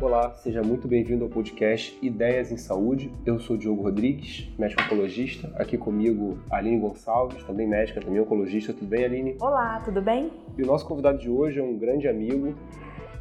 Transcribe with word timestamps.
Olá, 0.00 0.34
seja 0.34 0.62
muito 0.62 0.88
bem-vindo 0.88 1.24
ao 1.24 1.30
podcast 1.30 1.98
Ideias 2.02 2.50
em 2.50 2.56
Saúde. 2.56 3.12
Eu 3.24 3.38
sou 3.38 3.56
Diogo 3.56 3.82
Rodrigues, 3.82 4.48
médico 4.58 4.82
oncologista. 4.82 5.52
Aqui 5.56 5.78
comigo 5.78 6.38
Aline 6.50 6.78
Gonçalves, 6.78 7.42
também 7.44 7.66
médica, 7.66 8.00
também 8.00 8.20
oncologista. 8.20 8.72
Tudo 8.72 8.86
bem, 8.88 9.04
Aline? 9.04 9.36
Olá, 9.40 9.80
tudo 9.84 10.02
bem? 10.02 10.32
E 10.58 10.62
o 10.62 10.66
nosso 10.66 10.86
convidado 10.86 11.18
de 11.18 11.30
hoje 11.30 11.60
é 11.60 11.62
um 11.62 11.78
grande 11.78 12.08
amigo, 12.08 12.54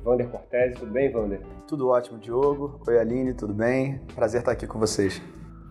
Vander 0.04 0.28
Cortese. 0.30 0.76
Tudo 0.76 0.92
bem, 0.92 1.12
Vander? 1.12 1.42
Tudo 1.68 1.90
ótimo, 1.90 2.18
Diogo. 2.18 2.80
Oi, 2.88 2.98
Aline, 2.98 3.34
tudo 3.34 3.54
bem? 3.54 4.00
Prazer 4.16 4.40
estar 4.40 4.52
aqui 4.52 4.66
com 4.66 4.80
vocês. 4.80 5.22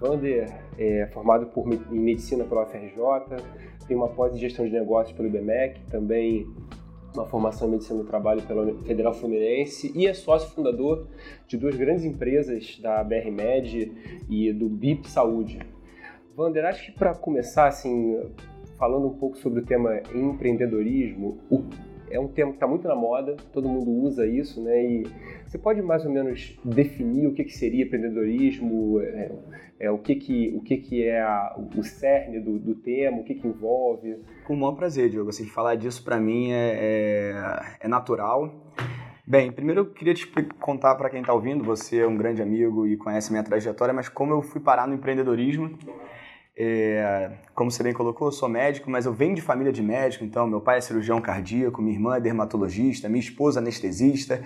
Vander 0.01 0.48
é 0.79 1.07
formado 1.12 1.47
por, 1.47 1.66
em 1.73 1.98
medicina 1.98 2.45
pela 2.45 2.62
UFRJ, 2.62 3.43
tem 3.87 3.97
uma 3.97 4.09
pós 4.09 4.34
em 4.34 4.38
gestão 4.38 4.65
de 4.65 4.73
negócios 4.73 5.16
pelo 5.16 5.29
IBMEC, 5.29 5.80
também 5.91 6.47
uma 7.15 7.27
formação 7.27 7.69
em 7.69 7.73
medicina 7.73 7.98
do 7.98 8.05
trabalho 8.05 8.43
pela 8.43 8.73
Federal 8.84 9.12
Fluminense 9.15 9.93
e 9.95 10.07
é 10.07 10.15
sócio 10.15 10.51
fundador 10.51 11.09
de 11.47 11.57
duas 11.57 11.74
grandes 11.74 12.05
empresas 12.05 12.79
da 12.80 13.02
BR 13.02 13.30
Med 13.33 13.93
e 14.29 14.52
do 14.52 14.69
BIP 14.69 15.09
Saúde. 15.09 15.59
Vander, 16.37 16.65
acho 16.66 16.87
que 16.87 16.93
para 16.93 17.15
começar 17.15 17.66
assim, 17.66 18.21
falando 18.79 19.09
um 19.09 19.15
pouco 19.15 19.37
sobre 19.38 19.60
o 19.60 19.65
tema 19.65 20.01
empreendedorismo, 20.15 21.38
o 21.51 21.65
é 22.11 22.19
um 22.19 22.29
termo 22.29 22.53
que 22.53 22.57
está 22.57 22.67
muito 22.67 22.87
na 22.87 22.95
moda, 22.95 23.37
todo 23.53 23.69
mundo 23.69 23.91
usa 23.91 24.27
isso, 24.27 24.62
né? 24.62 24.85
E 24.85 25.07
você 25.47 25.59
pode 25.59 25.80
mais 25.83 26.05
ou 26.05 26.11
menos 26.11 26.59
definir 26.65 27.27
o 27.27 27.35
que, 27.35 27.45
que 27.45 27.57
seria 27.57 27.85
empreendedorismo, 27.85 29.01
é, 29.01 29.33
é, 29.80 29.91
o, 29.91 29.99
que, 29.99 30.16
que, 30.16 30.52
o 30.57 30.61
que, 30.61 30.77
que 30.79 31.05
é 31.05 31.21
a, 31.21 31.57
o 31.77 31.82
cerne 31.82 32.41
do, 32.41 32.59
do 32.59 32.74
tema, 32.74 33.19
o 33.19 33.24
que, 33.24 33.35
que 33.35 33.47
envolve? 33.47 34.16
Com 34.47 34.55
o 34.55 34.57
maior 34.57 34.73
prazer, 34.73 35.10
Diogo. 35.10 35.30
Assim, 35.30 35.47
falar 35.47 35.74
disso 35.74 36.05
para 36.05 36.19
mim 36.19 36.52
é, 36.52 36.79
é, 36.80 37.77
é 37.80 37.88
natural. 37.88 38.52
Bem, 39.27 39.52
primeiro 39.52 39.82
eu 39.82 39.87
queria 39.87 40.15
te 40.15 40.27
contar 40.59 40.95
para 40.95 41.10
quem 41.10 41.21
está 41.21 41.35
ouvindo, 41.35 41.63
você 41.63 41.99
é 41.99 42.07
um 42.07 42.16
grande 42.16 42.41
amigo 42.41 42.87
e 42.87 42.97
conhece 42.97 43.30
minha 43.30 43.45
trajetória, 43.45 43.93
mas 43.93 44.09
como 44.09 44.32
eu 44.32 44.41
fui 44.41 44.60
parar 44.60 44.88
no 44.88 44.95
empreendedorismo. 44.95 45.79
É, 46.60 47.30
como 47.54 47.70
você 47.70 47.84
bem 47.84 47.92
colocou, 47.92 48.26
eu 48.26 48.32
sou 48.32 48.48
médico, 48.48 48.90
mas 48.90 49.06
eu 49.06 49.12
venho 49.12 49.32
de 49.32 49.40
família 49.40 49.73
de 49.73 49.80
médico, 49.80 50.24
então 50.24 50.45
meu 50.45 50.60
pai 50.60 50.78
é 50.78 50.80
cirurgião 50.80 51.20
cardíaco, 51.20 51.80
minha 51.80 51.95
irmã 51.95 52.16
é 52.16 52.20
dermatologista, 52.20 53.09
minha 53.09 53.20
esposa 53.20 53.60
é 53.60 53.62
anestesista, 53.62 54.45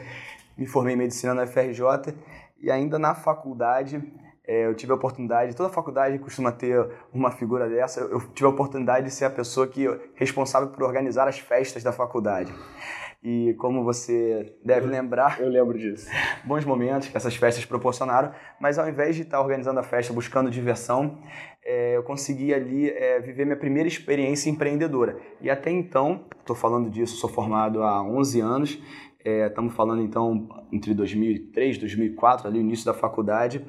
me 0.54 0.66
formei 0.66 0.92
em 0.92 0.98
medicina 0.98 1.32
na 1.32 1.46
FRJ 1.46 2.14
e 2.60 2.70
ainda 2.70 2.98
na 2.98 3.14
faculdade 3.14 4.02
é, 4.44 4.66
eu 4.66 4.74
tive 4.74 4.92
a 4.92 4.94
oportunidade, 4.94 5.56
toda 5.56 5.70
faculdade 5.70 6.18
costuma 6.18 6.52
ter 6.52 6.86
uma 7.14 7.30
figura 7.30 7.66
dessa, 7.66 8.00
eu 8.00 8.20
tive 8.34 8.46
a 8.46 8.50
oportunidade 8.50 9.06
de 9.06 9.12
ser 9.12 9.24
a 9.24 9.30
pessoa 9.30 9.66
que 9.66 9.88
responsável 10.14 10.68
por 10.68 10.82
organizar 10.82 11.26
as 11.26 11.38
festas 11.38 11.82
da 11.82 11.92
faculdade. 11.92 12.52
E 13.22 13.54
como 13.54 13.84
você 13.84 14.56
deve 14.64 14.86
lembrar. 14.86 15.40
Eu 15.40 15.48
lembro 15.48 15.78
disso. 15.78 16.08
Bons 16.44 16.64
momentos 16.64 17.08
que 17.08 17.16
essas 17.16 17.36
festas 17.36 17.64
proporcionaram, 17.64 18.32
mas 18.60 18.78
ao 18.78 18.88
invés 18.88 19.14
de 19.14 19.22
estar 19.22 19.40
organizando 19.40 19.78
a 19.78 19.82
festa 19.84 20.12
buscando 20.12 20.50
diversão, 20.50 21.20
é, 21.64 21.96
eu 21.96 22.02
consegui 22.02 22.52
ali 22.52 22.90
é, 22.90 23.20
viver 23.20 23.44
minha 23.44 23.56
primeira 23.56 23.86
experiência 23.86 24.50
empreendedora. 24.50 25.16
E 25.40 25.48
até 25.48 25.70
então, 25.70 26.24
estou 26.40 26.56
falando 26.56 26.90
disso, 26.90 27.16
sou 27.16 27.30
formado 27.30 27.84
há 27.84 28.02
11 28.02 28.40
anos, 28.40 28.82
estamos 29.24 29.72
é, 29.72 29.76
falando 29.76 30.02
então 30.02 30.48
entre 30.72 30.92
2003 30.92 31.76
e 31.76 31.78
2004, 31.78 32.48
ali 32.48 32.58
no 32.58 32.64
início 32.64 32.84
da 32.84 32.92
faculdade, 32.94 33.64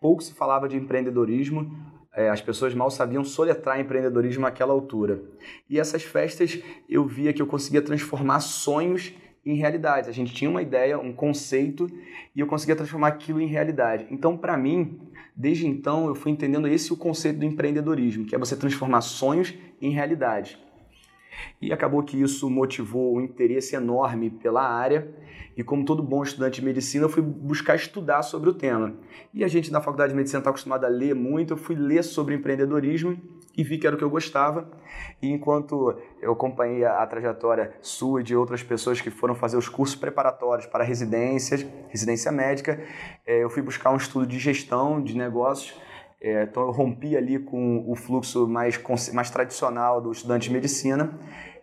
pouco 0.00 0.22
se 0.22 0.34
falava 0.34 0.68
de 0.68 0.76
empreendedorismo, 0.76 1.70
é, 2.18 2.28
as 2.28 2.40
pessoas 2.40 2.74
mal 2.74 2.90
sabiam 2.90 3.22
soletrar 3.22 3.78
empreendedorismo 3.78 4.42
naquela 4.42 4.72
altura. 4.72 5.22
E 5.70 5.78
essas 5.78 6.02
festas 6.02 6.60
eu 6.88 7.06
via 7.06 7.32
que 7.32 7.40
eu 7.40 7.46
conseguia 7.46 7.80
transformar 7.80 8.40
sonhos 8.40 9.14
em 9.46 9.54
realidade. 9.54 10.10
A 10.10 10.12
gente 10.12 10.34
tinha 10.34 10.50
uma 10.50 10.60
ideia, 10.60 10.98
um 10.98 11.12
conceito 11.12 11.88
e 12.34 12.40
eu 12.40 12.46
conseguia 12.48 12.74
transformar 12.74 13.06
aquilo 13.06 13.40
em 13.40 13.46
realidade. 13.46 14.08
Então, 14.10 14.36
para 14.36 14.56
mim, 14.56 14.98
desde 15.36 15.68
então 15.68 16.08
eu 16.08 16.14
fui 16.16 16.32
entendendo 16.32 16.66
esse 16.66 16.92
o 16.92 16.96
conceito 16.96 17.38
do 17.38 17.44
empreendedorismo, 17.44 18.24
que 18.24 18.34
é 18.34 18.38
você 18.38 18.56
transformar 18.56 19.00
sonhos 19.02 19.54
em 19.80 19.92
realidade. 19.92 20.58
E 21.62 21.72
acabou 21.72 22.02
que 22.02 22.20
isso 22.20 22.50
motivou 22.50 23.16
um 23.16 23.20
interesse 23.20 23.76
enorme 23.76 24.28
pela 24.28 24.68
área. 24.68 25.08
E 25.58 25.64
como 25.64 25.84
todo 25.84 26.04
bom 26.04 26.22
estudante 26.22 26.60
de 26.60 26.64
medicina, 26.64 27.06
eu 27.06 27.08
fui 27.08 27.20
buscar 27.20 27.74
estudar 27.74 28.22
sobre 28.22 28.48
o 28.48 28.54
tema. 28.54 28.94
E 29.34 29.42
a 29.42 29.48
gente 29.48 29.72
na 29.72 29.80
faculdade 29.80 30.12
de 30.12 30.16
medicina 30.16 30.38
está 30.38 30.50
acostumado 30.50 30.84
a 30.84 30.88
ler 30.88 31.16
muito, 31.16 31.54
eu 31.54 31.56
fui 31.56 31.74
ler 31.74 32.04
sobre 32.04 32.36
empreendedorismo 32.36 33.20
e 33.56 33.64
vi 33.64 33.76
que 33.76 33.84
era 33.84 33.96
o 33.96 33.98
que 33.98 34.04
eu 34.04 34.08
gostava. 34.08 34.70
E 35.20 35.28
enquanto 35.28 35.98
eu 36.22 36.30
acompanhei 36.30 36.84
a, 36.84 37.04
trajetória 37.08 37.74
sua 37.80 38.20
e 38.20 38.22
de 38.22 38.36
outras 38.36 38.62
pessoas 38.62 39.00
que 39.00 39.10
foram 39.10 39.34
fazer 39.34 39.56
os 39.56 39.68
cursos 39.68 39.96
preparatórios 39.96 40.64
para 40.66 40.84
residências, 40.84 41.66
residência 41.88 42.30
médica, 42.30 42.80
é, 43.26 43.42
eu 43.42 43.50
fui 43.50 43.60
buscar 43.60 43.90
um 43.90 43.96
estudo 43.96 44.28
de 44.28 44.38
gestão 44.38 45.02
de 45.02 45.16
negócios 45.16 45.74
é, 46.20 46.42
então 46.42 46.64
eu 46.64 46.72
rompi 46.72 47.16
ali 47.16 47.38
com 47.38 47.84
o 47.88 47.94
fluxo 47.94 48.48
mais, 48.48 48.80
mais 49.12 49.30
tradicional 49.30 50.00
do 50.00 50.10
estudante 50.10 50.48
de 50.48 50.52
medicina 50.52 51.16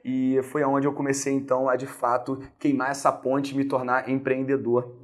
e 0.06 0.40
foi 0.44 0.64
onde 0.64 0.86
eu 0.86 0.94
comecei 0.94 1.34
então 1.34 1.68
a 1.68 1.76
de 1.76 1.88
fato 1.88 2.40
queimar 2.60 2.92
essa 2.92 3.12
ponte 3.12 3.56
e 3.56 3.58
me 3.58 3.66
tornar 3.66 4.08
empreendedor 4.08 4.96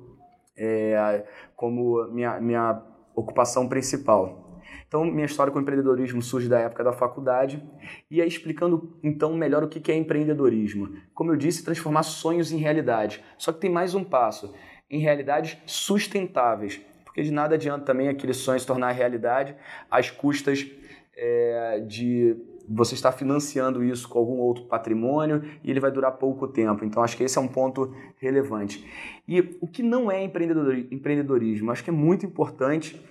é, 0.56 1.26
como 1.56 2.08
minha, 2.10 2.40
minha 2.40 2.84
ocupação 3.16 3.68
principal. 3.68 4.62
Então, 4.88 5.04
minha 5.04 5.26
história 5.26 5.52
com 5.52 5.60
empreendedorismo 5.60 6.22
surge 6.22 6.48
da 6.48 6.60
época 6.60 6.84
da 6.84 6.94
faculdade 6.94 7.64
e 8.12 8.22
aí 8.22 8.28
explicando 8.28 8.96
então 9.02 9.34
melhor 9.34 9.64
o 9.64 9.68
que 9.68 9.92
é 9.92 9.96
empreendedorismo. 9.96 10.96
Como 11.16 11.32
eu 11.32 11.36
disse, 11.36 11.64
transformar 11.64 12.04
sonhos 12.04 12.52
em 12.52 12.58
realidade. 12.58 13.24
Só 13.38 13.52
que 13.52 13.60
tem 13.60 13.72
mais 13.72 13.96
um 13.96 14.04
passo, 14.04 14.54
em 14.88 15.00
realidades 15.00 15.58
sustentáveis 15.66 16.80
porque 17.12 17.24
de 17.24 17.32
nada 17.32 17.56
adianta 17.56 17.84
também 17.84 18.08
aquele 18.08 18.34
sonho 18.34 18.58
se 18.58 18.66
tornar 18.66 18.92
realidade 18.92 19.54
às 19.90 20.10
custas 20.10 20.66
é, 21.14 21.84
de 21.86 22.38
você 22.68 22.96
estar 22.96 23.12
financiando 23.12 23.84
isso 23.84 24.08
com 24.08 24.20
algum 24.20 24.38
outro 24.38 24.66
patrimônio 24.66 25.44
e 25.64 25.70
ele 25.70 25.80
vai 25.80 25.92
durar 25.92 26.14
pouco 26.14 26.48
tempo. 26.48 26.86
Então, 26.86 27.04
acho 27.04 27.18
que 27.18 27.24
esse 27.24 27.38
é 27.38 27.42
um 27.42 27.48
ponto 27.48 27.94
relevante. 28.18 28.86
E 29.28 29.58
o 29.60 29.68
que 29.68 29.84
não 29.84 30.12
é 30.12 30.24
empreendedorismo? 30.24 31.72
Acho 31.72 31.84
que 31.84 31.90
é 31.90 31.94
muito 31.94 32.26
importante 32.26 33.02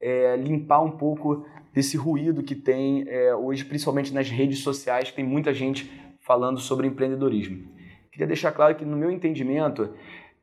é, 0.00 0.36
limpar 0.36 0.80
um 0.82 0.92
pouco 0.92 1.46
desse 1.72 1.96
ruído 1.96 2.42
que 2.42 2.54
tem 2.54 3.04
é, 3.08 3.34
hoje, 3.34 3.64
principalmente 3.64 4.12
nas 4.12 4.30
redes 4.30 4.60
sociais, 4.60 5.10
que 5.10 5.16
tem 5.16 5.24
muita 5.24 5.52
gente 5.52 5.90
falando 6.20 6.58
sobre 6.58 6.86
empreendedorismo. 6.86 7.68
Queria 8.12 8.26
deixar 8.26 8.52
claro 8.52 8.74
que, 8.74 8.84
no 8.84 8.96
meu 8.96 9.10
entendimento, 9.10 9.90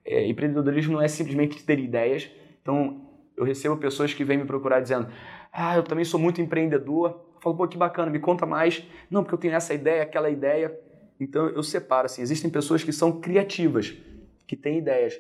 é, 0.03 0.27
empreendedorismo 0.27 0.93
não 0.93 1.01
é 1.01 1.07
simplesmente 1.07 1.63
ter 1.63 1.79
ideias, 1.79 2.29
então, 2.61 3.01
eu 3.35 3.43
recebo 3.43 3.77
pessoas 3.77 4.13
que 4.13 4.23
vêm 4.23 4.37
me 4.37 4.45
procurar 4.45 4.79
dizendo: 4.79 5.07
Ah, 5.51 5.75
eu 5.75 5.83
também 5.83 6.05
sou 6.05 6.19
muito 6.19 6.41
empreendedor. 6.41 7.19
Falo, 7.41 7.57
pô, 7.57 7.67
que 7.67 7.77
bacana, 7.77 8.11
me 8.11 8.19
conta 8.19 8.45
mais. 8.45 8.87
Não, 9.09 9.23
porque 9.23 9.33
eu 9.33 9.39
tenho 9.39 9.55
essa 9.55 9.73
ideia, 9.73 10.03
aquela 10.03 10.29
ideia. 10.29 10.79
Então, 11.19 11.47
eu 11.49 11.63
separo 11.63 12.05
assim: 12.05 12.21
existem 12.21 12.49
pessoas 12.49 12.83
que 12.83 12.93
são 12.93 13.19
criativas, 13.19 13.97
que 14.47 14.55
têm 14.55 14.77
ideias. 14.77 15.19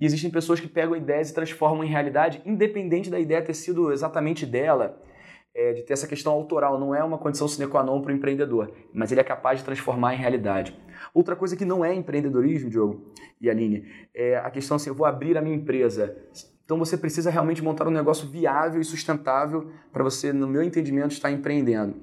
E 0.00 0.06
existem 0.06 0.30
pessoas 0.30 0.58
que 0.58 0.66
pegam 0.66 0.96
ideias 0.96 1.28
e 1.28 1.34
transformam 1.34 1.84
em 1.84 1.88
realidade, 1.88 2.40
independente 2.46 3.10
da 3.10 3.20
ideia 3.20 3.42
ter 3.42 3.52
sido 3.52 3.92
exatamente 3.92 4.46
dela, 4.46 4.98
é, 5.54 5.74
de 5.74 5.82
ter 5.82 5.92
essa 5.92 6.06
questão 6.06 6.32
autoral. 6.32 6.80
Não 6.80 6.94
é 6.94 7.04
uma 7.04 7.18
condição 7.18 7.46
sine 7.46 7.66
qua 7.66 7.82
non 7.82 8.00
para 8.00 8.10
o 8.10 8.16
empreendedor, 8.16 8.72
mas 8.94 9.12
ele 9.12 9.20
é 9.20 9.24
capaz 9.24 9.58
de 9.58 9.64
transformar 9.66 10.14
em 10.14 10.16
realidade. 10.16 10.74
Outra 11.12 11.36
coisa 11.36 11.54
que 11.54 11.66
não 11.66 11.84
é 11.84 11.94
empreendedorismo, 11.94 12.70
Diogo 12.70 13.12
e 13.38 13.50
Aline, 13.50 13.86
é 14.14 14.36
a 14.36 14.50
questão 14.50 14.76
assim: 14.78 14.88
eu 14.88 14.94
vou 14.94 15.06
abrir 15.06 15.36
a 15.36 15.42
minha 15.42 15.56
empresa. 15.56 16.16
Então 16.70 16.78
você 16.78 16.96
precisa 16.96 17.30
realmente 17.30 17.64
montar 17.64 17.88
um 17.88 17.90
negócio 17.90 18.28
viável 18.28 18.80
e 18.80 18.84
sustentável 18.84 19.72
para 19.92 20.04
você, 20.04 20.32
no 20.32 20.46
meu 20.46 20.62
entendimento, 20.62 21.10
estar 21.10 21.28
empreendendo. 21.28 21.96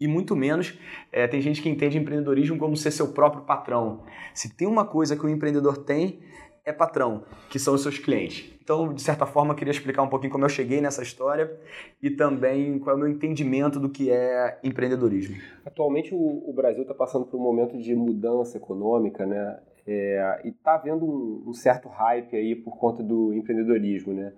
E 0.00 0.08
muito 0.08 0.34
menos 0.34 0.76
é, 1.12 1.28
tem 1.28 1.40
gente 1.40 1.62
que 1.62 1.68
entende 1.68 1.96
empreendedorismo 1.96 2.58
como 2.58 2.76
ser 2.76 2.90
seu 2.90 3.12
próprio 3.12 3.44
patrão. 3.44 4.02
Se 4.34 4.52
tem 4.52 4.66
uma 4.66 4.84
coisa 4.84 5.14
que 5.14 5.24
o 5.24 5.28
empreendedor 5.28 5.76
tem, 5.76 6.18
é 6.64 6.72
patrão, 6.72 7.22
que 7.48 7.56
são 7.56 7.72
os 7.72 7.82
seus 7.82 7.96
clientes. 7.96 8.52
Então, 8.60 8.92
de 8.92 9.00
certa 9.00 9.26
forma, 9.26 9.52
eu 9.52 9.56
queria 9.56 9.70
explicar 9.70 10.02
um 10.02 10.08
pouquinho 10.08 10.32
como 10.32 10.44
eu 10.44 10.48
cheguei 10.48 10.80
nessa 10.80 11.00
história 11.00 11.56
e 12.02 12.10
também 12.10 12.80
qual 12.80 12.96
é 12.96 12.98
o 12.98 13.00
meu 13.00 13.08
entendimento 13.08 13.78
do 13.78 13.88
que 13.88 14.10
é 14.10 14.58
empreendedorismo. 14.64 15.36
Atualmente, 15.64 16.12
o, 16.12 16.50
o 16.50 16.52
Brasil 16.52 16.82
está 16.82 16.94
passando 16.94 17.26
por 17.26 17.38
um 17.38 17.42
momento 17.44 17.78
de 17.78 17.94
mudança 17.94 18.56
econômica, 18.56 19.24
né? 19.24 19.56
É, 19.86 20.40
e 20.44 20.48
está 20.48 20.74
havendo 20.74 21.04
um, 21.04 21.50
um, 21.50 21.52
certo 21.52 21.88
hype 21.88 22.34
aí 22.34 22.56
por 22.56 22.78
conta 22.78 23.02
do 23.02 23.34
empreendedorismo, 23.34 24.14
né? 24.14 24.32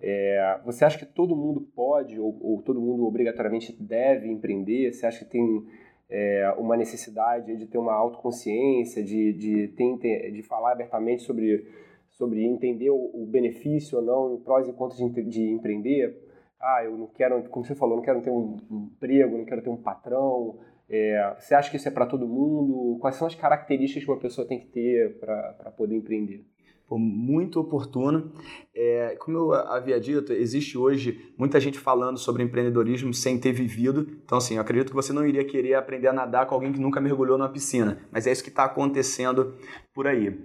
É, 0.00 0.60
você 0.64 0.84
acha 0.84 0.98
que 0.98 1.06
todo 1.06 1.34
mundo 1.34 1.60
pode 1.74 2.18
ou, 2.20 2.36
ou, 2.40 2.62
todo 2.62 2.80
mundo 2.80 3.06
obrigatoriamente 3.06 3.72
deve 3.80 4.28
empreender? 4.28 4.92
Você 4.92 5.06
acha 5.06 5.24
que 5.24 5.30
tem 5.30 5.66
é, 6.10 6.54
uma 6.58 6.76
necessidade 6.76 7.56
de 7.56 7.66
ter 7.66 7.78
uma 7.78 7.94
autoconsciência, 7.94 9.02
de, 9.02 9.32
de, 9.32 9.68
ter, 9.68 10.30
de 10.30 10.42
falar 10.42 10.72
abertamente 10.72 11.22
sobre, 11.22 11.66
sobre 12.10 12.44
entender 12.44 12.90
o, 12.90 13.10
o 13.14 13.26
benefício 13.26 13.98
ou 13.98 14.04
não, 14.04 14.40
prós 14.42 14.68
e 14.68 14.72
contras 14.72 14.98
de, 14.98 15.22
de 15.24 15.50
empreender? 15.50 16.22
Ah, 16.60 16.82
eu 16.84 16.96
não 16.96 17.06
quero, 17.08 17.42
como 17.48 17.64
você 17.64 17.74
falou, 17.74 17.96
não 17.96 18.04
quero 18.04 18.22
ter 18.22 18.30
um, 18.30 18.56
um 18.70 18.90
emprego, 18.92 19.36
não 19.36 19.44
quero 19.44 19.62
ter 19.62 19.70
um 19.70 19.76
patrão, 19.76 20.58
É, 20.88 21.34
você 21.38 21.54
acha 21.54 21.70
que 21.70 21.76
isso 21.76 21.88
é 21.88 21.90
para 21.90 22.06
todo 22.06 22.26
mundo? 22.26 22.98
Quais 23.00 23.16
são 23.16 23.26
as 23.26 23.34
características 23.34 24.04
que 24.04 24.10
uma 24.10 24.18
pessoa 24.18 24.46
tem 24.46 24.60
que 24.60 24.66
ter 24.66 25.18
para 25.18 25.72
poder 25.76 25.96
empreender? 25.96 26.44
Pô, 26.86 26.98
muito 26.98 27.58
oportuno. 27.58 28.30
É, 28.74 29.16
como 29.18 29.38
eu 29.38 29.54
havia 29.54 29.98
dito, 29.98 30.32
existe 30.34 30.76
hoje 30.76 31.32
muita 31.38 31.58
gente 31.58 31.78
falando 31.78 32.18
sobre 32.18 32.42
empreendedorismo 32.42 33.14
sem 33.14 33.38
ter 33.38 33.52
vivido. 33.52 34.06
Então, 34.22 34.36
assim, 34.36 34.56
eu 34.56 34.60
acredito 34.60 34.90
que 34.90 34.94
você 34.94 35.12
não 35.12 35.26
iria 35.26 35.44
querer 35.44 35.74
aprender 35.74 36.08
a 36.08 36.12
nadar 36.12 36.46
com 36.46 36.54
alguém 36.54 36.72
que 36.72 36.80
nunca 36.80 37.00
mergulhou 37.00 37.38
numa 37.38 37.48
piscina. 37.48 38.06
Mas 38.12 38.26
é 38.26 38.32
isso 38.32 38.42
que 38.42 38.50
está 38.50 38.64
acontecendo 38.64 39.54
por 39.94 40.06
aí. 40.06 40.38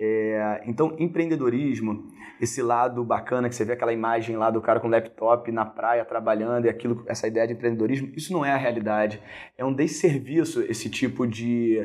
É, 0.00 0.62
então, 0.64 0.94
empreendedorismo, 0.96 2.06
esse 2.40 2.62
lado 2.62 3.02
bacana 3.02 3.48
que 3.48 3.54
você 3.56 3.64
vê 3.64 3.72
aquela 3.72 3.92
imagem 3.92 4.36
lá 4.36 4.48
do 4.48 4.60
cara 4.60 4.78
com 4.78 4.86
laptop 4.86 5.50
na 5.50 5.66
praia 5.66 6.04
trabalhando 6.04 6.66
e 6.66 6.68
aquilo, 6.68 7.02
essa 7.08 7.26
ideia 7.26 7.48
de 7.48 7.54
empreendedorismo, 7.54 8.12
isso 8.16 8.32
não 8.32 8.44
é 8.44 8.52
a 8.52 8.56
realidade. 8.56 9.20
É 9.56 9.64
um 9.64 9.72
desserviço 9.72 10.62
esse 10.62 10.88
tipo 10.88 11.26
de, 11.26 11.84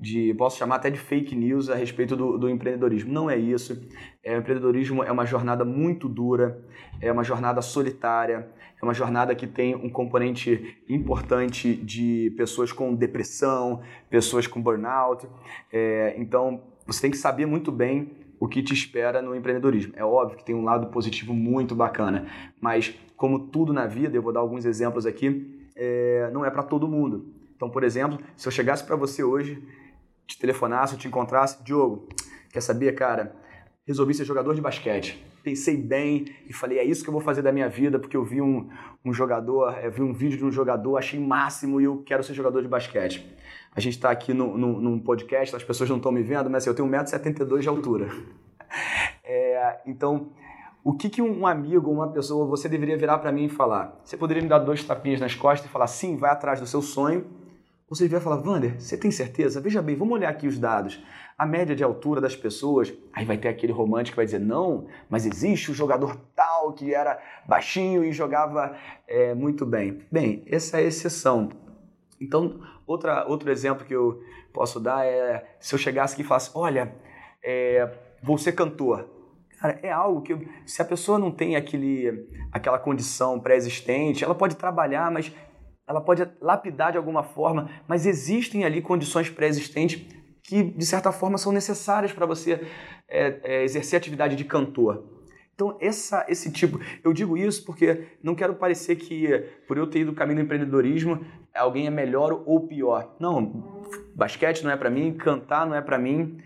de 0.00 0.32
posso 0.38 0.56
chamar 0.56 0.76
até 0.76 0.88
de 0.88 0.98
fake 0.98 1.36
news 1.36 1.68
a 1.68 1.74
respeito 1.74 2.16
do, 2.16 2.38
do 2.38 2.48
empreendedorismo. 2.48 3.12
Não 3.12 3.28
é 3.28 3.36
isso. 3.36 3.86
É, 4.24 4.34
o 4.34 4.38
empreendedorismo 4.38 5.04
é 5.04 5.12
uma 5.12 5.26
jornada 5.26 5.62
muito 5.62 6.08
dura, 6.08 6.64
é 6.98 7.12
uma 7.12 7.22
jornada 7.22 7.60
solitária, 7.60 8.48
é 8.80 8.84
uma 8.84 8.94
jornada 8.94 9.34
que 9.34 9.46
tem 9.46 9.74
um 9.74 9.90
componente 9.90 10.78
importante 10.88 11.74
de 11.76 12.32
pessoas 12.38 12.72
com 12.72 12.94
depressão, 12.94 13.82
pessoas 14.08 14.46
com 14.46 14.62
burnout. 14.62 15.28
É, 15.70 16.14
então, 16.16 16.62
você 16.92 17.02
tem 17.02 17.10
que 17.10 17.16
saber 17.16 17.46
muito 17.46 17.70
bem 17.70 18.10
o 18.40 18.48
que 18.48 18.62
te 18.62 18.74
espera 18.74 19.22
no 19.22 19.34
empreendedorismo. 19.36 19.92
É 19.94 20.04
óbvio 20.04 20.36
que 20.36 20.44
tem 20.44 20.54
um 20.54 20.64
lado 20.64 20.88
positivo 20.88 21.32
muito 21.32 21.74
bacana, 21.74 22.26
mas 22.60 22.94
como 23.16 23.38
tudo 23.38 23.72
na 23.72 23.86
vida, 23.86 24.16
eu 24.16 24.22
vou 24.22 24.32
dar 24.32 24.40
alguns 24.40 24.64
exemplos 24.64 25.06
aqui, 25.06 25.68
é, 25.76 26.30
não 26.32 26.44
é 26.44 26.50
para 26.50 26.62
todo 26.62 26.88
mundo. 26.88 27.32
Então, 27.54 27.70
por 27.70 27.84
exemplo, 27.84 28.18
se 28.36 28.48
eu 28.48 28.50
chegasse 28.50 28.82
para 28.82 28.96
você 28.96 29.22
hoje, 29.22 29.62
te 30.26 30.38
telefonasse, 30.38 30.96
te 30.96 31.06
encontrasse, 31.06 31.62
Diogo, 31.62 32.08
quer 32.50 32.60
saber, 32.60 32.94
cara? 32.94 33.36
Resolvi 33.86 34.14
ser 34.14 34.24
jogador 34.24 34.54
de 34.54 34.60
basquete. 34.60 35.22
Pensei 35.42 35.76
bem 35.76 36.26
e 36.48 36.52
falei, 36.52 36.78
é 36.78 36.84
isso 36.84 37.02
que 37.02 37.08
eu 37.08 37.12
vou 37.12 37.22
fazer 37.22 37.42
da 37.42 37.52
minha 37.52 37.68
vida, 37.68 37.98
porque 37.98 38.16
eu 38.16 38.24
vi 38.24 38.40
um, 38.40 38.68
um 39.04 39.12
jogador, 39.12 39.78
eu 39.82 39.92
vi 39.92 40.02
um 40.02 40.12
vídeo 40.12 40.38
de 40.38 40.44
um 40.44 40.50
jogador, 40.50 40.96
achei 40.96 41.20
máximo 41.20 41.80
e 41.80 41.84
eu 41.84 42.02
quero 42.02 42.22
ser 42.24 42.34
jogador 42.34 42.62
de 42.62 42.68
basquete. 42.68 43.26
A 43.74 43.80
gente 43.80 43.94
está 43.94 44.10
aqui 44.10 44.34
no, 44.34 44.58
no, 44.58 44.80
num 44.80 44.98
podcast, 44.98 45.54
as 45.54 45.64
pessoas 45.64 45.88
não 45.88 45.96
estão 45.96 46.10
me 46.10 46.22
vendo, 46.22 46.50
mas 46.50 46.62
assim, 46.62 46.70
eu 46.70 46.74
tenho 46.74 46.88
1,72m 46.88 47.60
de 47.60 47.68
altura. 47.68 48.08
É, 49.32 49.80
então, 49.86 50.30
o 50.82 50.92
que, 50.92 51.08
que 51.08 51.22
um 51.22 51.46
amigo, 51.46 51.88
uma 51.88 52.08
pessoa, 52.10 52.46
você 52.46 52.68
deveria 52.68 52.96
virar 52.96 53.18
para 53.18 53.30
mim 53.30 53.44
e 53.44 53.48
falar? 53.48 54.00
Você 54.04 54.16
poderia 54.16 54.42
me 54.42 54.48
dar 54.48 54.58
dois 54.58 54.82
tapinhas 54.82 55.20
nas 55.20 55.36
costas 55.36 55.68
e 55.68 55.72
falar, 55.72 55.86
sim, 55.86 56.16
vai 56.16 56.30
atrás 56.30 56.58
do 56.58 56.66
seu 56.66 56.82
sonho, 56.82 57.26
você 57.90 58.04
devia 58.04 58.20
falar, 58.20 58.36
Vander, 58.36 58.80
você 58.80 58.96
tem 58.96 59.10
certeza? 59.10 59.60
Veja 59.60 59.82
bem, 59.82 59.96
vamos 59.96 60.14
olhar 60.14 60.28
aqui 60.28 60.46
os 60.46 60.58
dados. 60.58 61.02
A 61.36 61.44
média 61.44 61.74
de 61.74 61.82
altura 61.82 62.20
das 62.20 62.36
pessoas, 62.36 62.94
aí 63.12 63.24
vai 63.24 63.36
ter 63.36 63.48
aquele 63.48 63.72
romântico 63.72 64.12
que 64.12 64.16
vai 64.16 64.24
dizer, 64.24 64.38
não, 64.38 64.86
mas 65.08 65.26
existe 65.26 65.70
o 65.70 65.72
um 65.72 65.74
jogador 65.74 66.16
tal 66.34 66.72
que 66.72 66.94
era 66.94 67.20
baixinho 67.48 68.04
e 68.04 68.12
jogava 68.12 68.76
é, 69.08 69.34
muito 69.34 69.66
bem. 69.66 70.02
Bem, 70.10 70.44
essa 70.46 70.80
é 70.80 70.84
a 70.84 70.86
exceção. 70.86 71.48
Então, 72.20 72.60
outra, 72.86 73.26
outro 73.26 73.50
exemplo 73.50 73.84
que 73.84 73.94
eu 73.94 74.20
posso 74.52 74.78
dar 74.78 75.06
é 75.06 75.56
se 75.58 75.74
eu 75.74 75.78
chegasse 75.78 76.14
aqui 76.14 76.22
e 76.22 76.26
falasse, 76.26 76.50
olha, 76.54 76.94
é, 77.42 77.90
vou 78.22 78.36
ser 78.36 78.52
cantor. 78.52 79.08
Cara, 79.58 79.78
é 79.82 79.90
algo 79.90 80.22
que, 80.22 80.36
se 80.66 80.80
a 80.80 80.84
pessoa 80.84 81.18
não 81.18 81.30
tem 81.30 81.56
aquele, 81.56 82.28
aquela 82.52 82.78
condição 82.78 83.38
pré-existente, 83.40 84.24
ela 84.24 84.34
pode 84.34 84.56
trabalhar, 84.56 85.10
mas 85.10 85.32
ela 85.86 86.00
pode 86.00 86.26
lapidar 86.40 86.92
de 86.92 86.98
alguma 86.98 87.22
forma, 87.22 87.68
mas 87.88 88.06
existem 88.06 88.64
ali 88.64 88.80
condições 88.80 89.28
pré-existentes 89.28 90.06
que, 90.42 90.62
de 90.62 90.86
certa 90.86 91.12
forma, 91.12 91.36
são 91.36 91.52
necessárias 91.52 92.12
para 92.12 92.26
você 92.26 92.66
é, 93.08 93.40
é, 93.42 93.64
exercer 93.64 93.96
a 93.96 93.98
atividade 93.98 94.36
de 94.36 94.44
cantor. 94.44 95.19
Então, 95.60 95.76
essa, 95.78 96.24
esse 96.26 96.50
tipo. 96.50 96.80
Eu 97.04 97.12
digo 97.12 97.36
isso 97.36 97.66
porque 97.66 98.06
não 98.22 98.34
quero 98.34 98.54
parecer 98.54 98.96
que, 98.96 99.28
por 99.68 99.76
eu 99.76 99.86
ter 99.86 100.00
ido 100.00 100.12
no 100.12 100.16
caminho 100.16 100.38
do 100.38 100.44
empreendedorismo, 100.46 101.20
alguém 101.54 101.86
é 101.86 101.90
melhor 101.90 102.42
ou 102.46 102.66
pior. 102.66 103.14
Não, 103.20 103.82
basquete 104.14 104.64
não 104.64 104.70
é 104.70 104.76
para 104.78 104.88
mim, 104.88 105.12
cantar 105.12 105.66
não 105.66 105.74
é 105.74 105.82
para 105.82 105.98
mim 105.98 106.38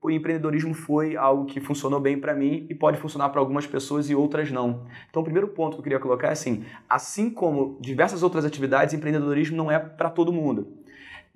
o 0.00 0.10
empreendedorismo 0.10 0.74
foi 0.74 1.16
algo 1.16 1.44
que 1.46 1.60
funcionou 1.60 1.98
bem 1.98 2.20
para 2.20 2.32
mim 2.32 2.66
e 2.70 2.74
pode 2.74 2.98
funcionar 2.98 3.30
para 3.30 3.40
algumas 3.40 3.66
pessoas 3.66 4.08
e 4.08 4.14
outras 4.14 4.50
não. 4.50 4.86
Então, 5.10 5.22
o 5.22 5.24
primeiro 5.24 5.48
ponto 5.48 5.72
que 5.72 5.80
eu 5.80 5.82
queria 5.82 5.98
colocar 5.98 6.28
é 6.28 6.32
assim: 6.32 6.64
assim 6.88 7.30
como 7.30 7.78
diversas 7.80 8.22
outras 8.22 8.44
atividades, 8.44 8.94
empreendedorismo 8.94 9.56
não 9.56 9.70
é 9.70 9.78
para 9.78 10.10
todo 10.10 10.32
mundo. 10.32 10.68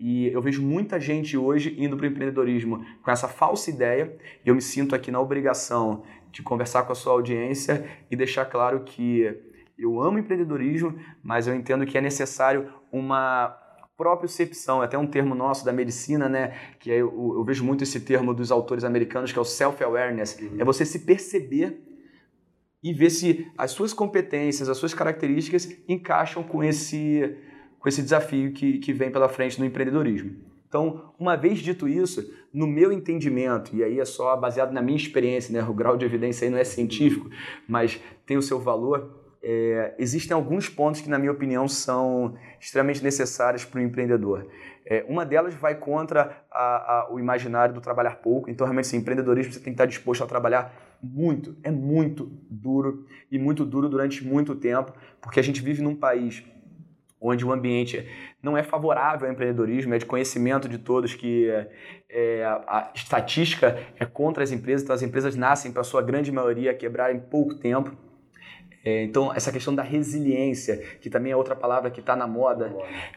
E 0.04 0.26
eu 0.32 0.42
vejo 0.42 0.60
muita 0.60 0.98
gente 0.98 1.38
hoje 1.38 1.76
indo 1.78 1.96
para 1.96 2.02
o 2.02 2.08
empreendedorismo 2.08 2.84
com 3.04 3.10
essa 3.12 3.28
falsa 3.28 3.70
ideia, 3.70 4.12
e 4.44 4.48
eu 4.48 4.54
me 4.54 4.60
sinto 4.60 4.96
aqui 4.96 5.12
na 5.12 5.20
obrigação 5.20 6.02
de 6.32 6.42
conversar 6.42 6.82
com 6.82 6.90
a 6.90 6.94
sua 6.96 7.12
audiência 7.12 7.88
e 8.10 8.16
deixar 8.16 8.46
claro 8.46 8.80
que 8.80 9.32
eu 9.78 10.02
amo 10.02 10.18
empreendedorismo, 10.18 10.98
mas 11.22 11.46
eu 11.46 11.54
entendo 11.54 11.86
que 11.86 11.96
é 11.96 12.00
necessário 12.00 12.68
uma 12.90 13.56
propriocepção, 13.96 14.82
é 14.82 14.86
até 14.86 14.98
um 14.98 15.06
termo 15.06 15.36
nosso 15.36 15.64
da 15.64 15.72
medicina, 15.72 16.28
né? 16.28 16.52
Que 16.80 16.90
eu, 16.90 17.34
eu 17.36 17.44
vejo 17.44 17.62
muito 17.62 17.84
esse 17.84 18.00
termo 18.00 18.34
dos 18.34 18.50
autores 18.50 18.82
americanos, 18.82 19.30
que 19.30 19.38
é 19.38 19.42
o 19.42 19.44
self-awareness. 19.44 20.36
Uhum. 20.40 20.56
É 20.58 20.64
você 20.64 20.84
se 20.84 20.98
perceber 21.00 21.80
e 22.82 22.92
ver 22.92 23.10
se 23.10 23.46
as 23.56 23.70
suas 23.70 23.92
competências, 23.92 24.68
as 24.68 24.78
suas 24.78 24.92
características 24.92 25.68
encaixam 25.86 26.42
com 26.42 26.64
esse, 26.64 27.36
com 27.82 27.88
esse 27.88 28.00
desafio 28.00 28.52
que, 28.52 28.78
que 28.78 28.92
vem 28.92 29.10
pela 29.10 29.28
frente 29.28 29.58
no 29.58 29.66
empreendedorismo. 29.66 30.36
Então, 30.68 31.12
uma 31.18 31.36
vez 31.36 31.58
dito 31.58 31.88
isso, 31.88 32.32
no 32.54 32.66
meu 32.66 32.92
entendimento, 32.92 33.74
e 33.74 33.82
aí 33.82 33.98
é 33.98 34.04
só 34.04 34.34
baseado 34.36 34.72
na 34.72 34.80
minha 34.80 34.96
experiência, 34.96 35.52
né? 35.52 35.68
o 35.68 35.74
grau 35.74 35.96
de 35.96 36.04
evidência 36.04 36.46
aí 36.46 36.50
não 36.50 36.58
é 36.58 36.64
científico, 36.64 37.28
mas 37.66 38.00
tem 38.24 38.36
o 38.36 38.42
seu 38.42 38.60
valor, 38.60 39.20
é, 39.42 39.94
existem 39.98 40.32
alguns 40.32 40.68
pontos 40.68 41.00
que, 41.00 41.10
na 41.10 41.18
minha 41.18 41.32
opinião, 41.32 41.66
são 41.66 42.36
extremamente 42.60 43.02
necessários 43.02 43.64
para 43.64 43.80
o 43.80 43.82
empreendedor. 43.82 44.46
É, 44.86 45.04
uma 45.08 45.26
delas 45.26 45.52
vai 45.54 45.74
contra 45.74 46.44
a, 46.50 46.60
a, 46.60 47.08
o 47.12 47.18
imaginário 47.18 47.74
do 47.74 47.80
trabalhar 47.80 48.16
pouco. 48.16 48.48
Então, 48.48 48.64
realmente, 48.64 48.86
sim, 48.86 48.98
empreendedorismo 48.98 49.52
você 49.52 49.58
tem 49.58 49.72
que 49.72 49.74
estar 49.74 49.86
disposto 49.86 50.22
a 50.22 50.26
trabalhar 50.26 50.72
muito. 51.02 51.56
É 51.64 51.70
muito 51.70 52.30
duro 52.48 53.04
e 53.30 53.38
muito 53.38 53.64
duro 53.64 53.88
durante 53.88 54.24
muito 54.24 54.54
tempo, 54.54 54.92
porque 55.20 55.40
a 55.40 55.42
gente 55.42 55.60
vive 55.60 55.82
num 55.82 55.96
país 55.96 56.44
onde 57.22 57.46
o 57.46 57.52
ambiente 57.52 58.06
não 58.42 58.56
é 58.58 58.62
favorável 58.62 59.26
ao 59.26 59.32
empreendedorismo, 59.32 59.94
é 59.94 59.98
de 59.98 60.04
conhecimento 60.04 60.68
de 60.68 60.78
todos 60.78 61.14
que 61.14 61.48
é, 62.10 62.44
a 62.44 62.90
estatística 62.94 63.78
é 63.98 64.04
contra 64.04 64.42
as 64.42 64.50
empresas, 64.50 64.82
então 64.82 64.94
as 64.94 65.02
empresas 65.02 65.36
nascem, 65.36 65.70
para 65.70 65.82
a 65.82 65.84
sua 65.84 66.02
grande 66.02 66.32
maioria, 66.32 66.74
quebrar 66.74 67.14
em 67.14 67.20
pouco 67.20 67.54
tempo. 67.54 67.96
É, 68.84 69.04
então, 69.04 69.32
essa 69.32 69.52
questão 69.52 69.72
da 69.72 69.82
resiliência, 69.82 70.78
que 71.00 71.08
também 71.08 71.30
é 71.30 71.36
outra 71.36 71.54
palavra 71.54 71.88
que 71.88 72.00
está 72.00 72.16
na 72.16 72.26
moda, 72.26 72.74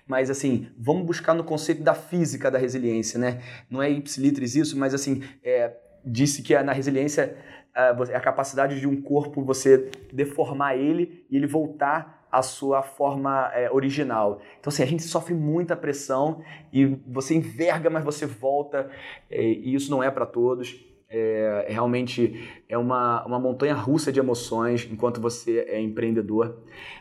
mas 0.08 0.30
assim, 0.30 0.70
vamos 0.78 1.08
buscar 1.08 1.34
no 1.34 1.44
conceito 1.44 1.82
da 1.82 1.96
física 1.96 2.52
da 2.52 2.60
resiliência, 2.60 3.20
né? 3.20 3.42
Não 3.68 3.82
é 3.82 3.90
ipsilitris 3.90 4.56
isso, 4.56 4.78
mas 4.78 4.94
assim, 4.94 5.24
é, 5.44 5.76
disse 6.06 6.44
que 6.44 6.56
na 6.62 6.72
resiliência 6.72 7.36
é 7.76 8.16
a 8.16 8.22
capacidade 8.22 8.80
de 8.80 8.88
um 8.88 9.02
corpo 9.02 9.44
você 9.44 9.90
deformar 10.14 10.78
ele 10.78 11.26
e 11.30 11.36
ele 11.36 11.48
voltar 11.48 12.15
à 12.38 12.42
sua 12.42 12.82
forma 12.82 13.52
é, 13.54 13.72
original. 13.72 14.42
Então, 14.60 14.70
assim, 14.70 14.84
a 14.84 14.88
gente 14.88 15.04
sofre 15.04 15.34
muita 15.34 15.76
pressão 15.76 16.42
e 16.72 16.86
você 17.08 17.36
enverga, 17.36 17.90
mas 17.90 18.04
você 18.04 18.26
volta, 18.26 18.90
é, 19.30 19.42
e 19.42 19.74
isso 19.74 19.90
não 19.92 20.04
é 20.04 20.10
para 20.12 20.26
todos 20.26 20.86
é, 21.10 21.68
realmente 21.70 22.50
é 22.68 22.78
uma, 22.78 23.26
uma 23.26 23.40
montanha 23.40 23.74
russa 23.74 24.12
de 24.12 24.20
emoções 24.20 24.88
enquanto 24.92 25.22
você 25.22 25.60
é 25.60 25.80
empreendedor. 25.80 26.58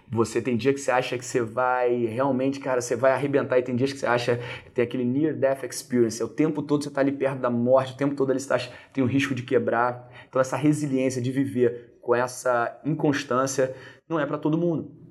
Você 0.09 0.41
tem 0.43 0.57
dia 0.57 0.73
que 0.73 0.81
você 0.81 0.91
acha 0.91 1.17
que 1.17 1.25
você 1.25 1.41
vai 1.41 2.05
realmente, 2.05 2.61
cara, 2.61 2.81
você 2.81 2.95
vai 2.95 3.13
arrebentar 3.13 3.59
e 3.59 3.63
tem 3.63 3.75
dias 3.75 3.93
que 3.93 3.99
você 3.99 4.07
acha 4.07 4.39
tem 4.73 4.85
aquele 4.85 5.05
near 5.05 5.35
death 5.35 5.65
experience. 5.65 6.21
É 6.21 6.25
o 6.25 6.29
tempo 6.29 6.63
todo 6.63 6.83
você 6.83 6.89
está 6.89 7.01
ali 7.01 7.13
perto 7.13 7.41
da 7.41 7.51
morte, 7.51 7.95
o 7.95 7.97
tempo 7.97 8.15
todo 8.15 8.31
ali 8.31 8.39
você 8.39 8.49
tá, 8.49 8.59
tem 8.93 9.03
o 9.03 9.07
risco 9.07 9.35
de 9.35 9.43
quebrar. 9.43 10.09
Então 10.29 10.41
essa 10.41 10.57
resiliência 10.57 11.21
de 11.21 11.33
viver 11.33 11.99
com 12.01 12.15
essa 12.15 12.81
inconstância 12.85 13.75
não 14.09 14.21
é 14.21 14.27
para 14.27 14.39
todo 14.39 14.59
mundo. 14.59 15.04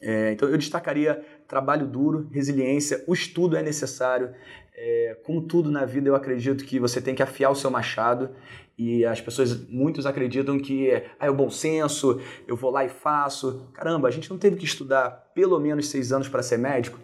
É, 0.00 0.32
então 0.32 0.48
eu 0.48 0.56
destacaria 0.56 1.22
trabalho 1.46 1.86
duro, 1.86 2.28
resiliência, 2.32 3.04
o 3.06 3.12
estudo 3.12 3.56
é 3.56 3.62
necessário. 3.62 4.30
É, 4.74 5.18
como 5.24 5.42
tudo 5.42 5.70
na 5.70 5.84
vida, 5.84 6.08
eu 6.08 6.14
acredito 6.14 6.64
que 6.64 6.78
você 6.78 7.00
tem 7.02 7.14
que 7.14 7.22
afiar 7.22 7.50
o 7.50 7.54
seu 7.54 7.70
machado 7.70 8.30
e 8.78 9.04
as 9.04 9.20
pessoas, 9.20 9.68
muitos 9.68 10.06
acreditam 10.06 10.58
que 10.58 10.90
ah, 11.18 11.26
é 11.26 11.30
o 11.30 11.34
bom 11.34 11.50
senso, 11.50 12.18
eu 12.48 12.56
vou 12.56 12.70
lá 12.70 12.82
e 12.82 12.88
faço. 12.88 13.68
Caramba, 13.74 14.08
a 14.08 14.10
gente 14.10 14.30
não 14.30 14.38
teve 14.38 14.56
que 14.56 14.64
estudar 14.64 15.10
pelo 15.34 15.60
menos 15.60 15.88
seis 15.88 16.12
anos 16.12 16.30
para 16.30 16.42
ser 16.42 16.56
médico? 16.56 16.98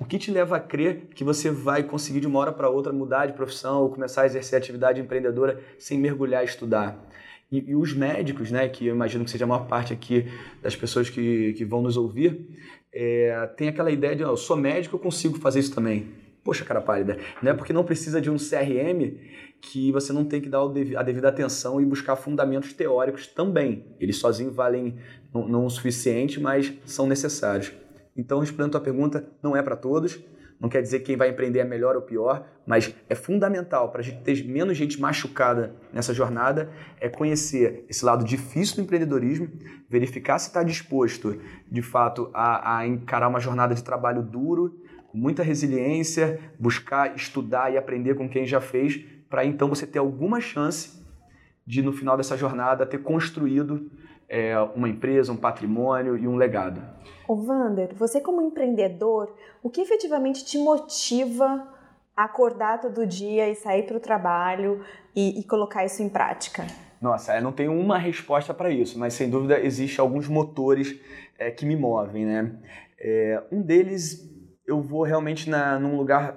O 0.00 0.04
que 0.04 0.18
te 0.18 0.32
leva 0.32 0.56
a 0.56 0.60
crer 0.60 1.06
que 1.14 1.22
você 1.22 1.48
vai 1.48 1.84
conseguir 1.84 2.20
de 2.20 2.26
uma 2.26 2.40
hora 2.40 2.52
para 2.52 2.68
outra 2.68 2.92
mudar 2.92 3.26
de 3.26 3.34
profissão 3.34 3.82
ou 3.82 3.90
começar 3.90 4.22
a 4.22 4.26
exercer 4.26 4.58
atividade 4.58 5.00
empreendedora 5.00 5.60
sem 5.78 5.96
mergulhar 5.96 6.42
e 6.42 6.46
estudar? 6.46 6.98
E, 7.50 7.70
e, 7.70 7.76
os 7.76 7.92
médicos, 7.92 8.50
né, 8.50 8.68
que 8.68 8.86
eu 8.86 8.94
imagino 8.94 9.24
que 9.24 9.30
seja 9.30 9.44
a 9.44 9.48
maior 9.48 9.66
parte 9.66 9.92
aqui 9.92 10.26
das 10.62 10.74
pessoas 10.74 11.08
que, 11.08 11.52
que 11.52 11.64
vão 11.64 11.80
nos 11.80 11.96
ouvir, 11.96 12.48
é, 12.92 13.46
tem 13.56 13.68
aquela 13.68 13.90
ideia 13.90 14.16
de, 14.16 14.24
oh, 14.24 14.30
eu 14.30 14.36
sou 14.36 14.56
médico, 14.56 14.96
eu 14.96 15.00
consigo 15.00 15.38
fazer 15.38 15.60
isso 15.60 15.74
também. 15.74 16.08
Poxa, 16.42 16.64
cara 16.64 16.80
pálida, 16.80 17.18
não 17.42 17.50
é 17.50 17.54
porque 17.54 17.72
não 17.72 17.84
precisa 17.84 18.20
de 18.20 18.30
um 18.30 18.36
CRM 18.36 19.18
que 19.60 19.90
você 19.90 20.12
não 20.12 20.24
tem 20.24 20.40
que 20.40 20.48
dar 20.48 20.60
a 20.62 21.02
devida 21.02 21.28
atenção 21.28 21.80
e 21.80 21.84
buscar 21.84 22.16
fundamentos 22.16 22.72
teóricos 22.72 23.26
também. 23.26 23.84
Eles 23.98 24.18
sozinhos 24.18 24.54
valem 24.54 24.96
não, 25.34 25.48
não 25.48 25.66
o 25.66 25.70
suficiente, 25.70 26.40
mas 26.40 26.72
são 26.84 27.06
necessários. 27.06 27.72
Então, 28.16 28.38
respondendo 28.38 28.68
a 28.68 28.72
tua 28.72 28.80
pergunta, 28.80 29.28
não 29.42 29.56
é 29.56 29.62
para 29.62 29.76
todos. 29.76 30.18
Não 30.58 30.68
quer 30.68 30.80
dizer 30.80 31.00
que 31.00 31.06
quem 31.06 31.16
vai 31.16 31.28
empreender 31.28 31.58
é 31.58 31.64
melhor 31.64 31.96
ou 31.96 32.02
pior, 32.02 32.46
mas 32.66 32.94
é 33.08 33.14
fundamental 33.14 33.90
para 33.90 34.00
a 34.00 34.04
gente 34.04 34.22
ter 34.22 34.44
menos 34.46 34.76
gente 34.76 35.00
machucada 35.00 35.76
nessa 35.92 36.14
jornada 36.14 36.70
é 36.98 37.08
conhecer 37.08 37.84
esse 37.88 38.04
lado 38.04 38.24
difícil 38.24 38.76
do 38.76 38.82
empreendedorismo, 38.82 39.48
verificar 39.88 40.38
se 40.38 40.48
está 40.48 40.62
disposto, 40.62 41.38
de 41.70 41.82
fato, 41.82 42.30
a, 42.32 42.78
a 42.78 42.86
encarar 42.86 43.28
uma 43.28 43.40
jornada 43.40 43.74
de 43.74 43.84
trabalho 43.84 44.22
duro, 44.22 44.80
com 45.08 45.18
muita 45.18 45.42
resiliência, 45.42 46.40
buscar 46.58 47.14
estudar 47.14 47.72
e 47.72 47.76
aprender 47.76 48.14
com 48.14 48.28
quem 48.28 48.46
já 48.46 48.60
fez, 48.60 48.98
para 49.28 49.44
então 49.44 49.68
você 49.68 49.86
ter 49.86 49.98
alguma 49.98 50.40
chance 50.40 51.04
de, 51.66 51.82
no 51.82 51.92
final 51.92 52.16
dessa 52.16 52.36
jornada, 52.36 52.86
ter 52.86 52.98
construído 52.98 53.90
é, 54.28 54.58
uma 54.74 54.88
empresa, 54.88 55.32
um 55.32 55.36
patrimônio 55.36 56.16
e 56.16 56.26
um 56.26 56.36
legado. 56.36 56.82
Ô 57.28 57.36
Vander, 57.36 57.94
você 57.94 58.20
como 58.20 58.42
empreendedor, 58.42 59.34
o 59.62 59.70
que 59.70 59.80
efetivamente 59.80 60.44
te 60.44 60.58
motiva 60.58 61.66
a 62.16 62.24
acordar 62.24 62.80
todo 62.80 63.06
dia 63.06 63.48
e 63.48 63.54
sair 63.54 63.84
para 63.84 63.96
o 63.96 64.00
trabalho 64.00 64.84
e, 65.14 65.40
e, 65.40 65.44
colocar 65.44 65.84
isso 65.84 66.02
em 66.02 66.08
prática? 66.08 66.66
Nossa, 67.00 67.36
eu 67.36 67.42
não 67.42 67.52
tenho 67.52 67.72
uma 67.72 67.98
resposta 67.98 68.54
para 68.54 68.70
isso, 68.70 68.98
mas 68.98 69.14
sem 69.14 69.28
dúvida 69.28 69.60
existem 69.60 70.02
alguns 70.02 70.26
motores 70.28 70.98
é, 71.38 71.50
que 71.50 71.66
me 71.66 71.76
movem, 71.76 72.24
né? 72.24 72.52
É, 72.98 73.42
um 73.52 73.60
deles, 73.60 74.26
eu 74.66 74.80
vou 74.80 75.02
realmente 75.02 75.50
na, 75.50 75.78
num 75.78 75.96
lugar 75.96 76.34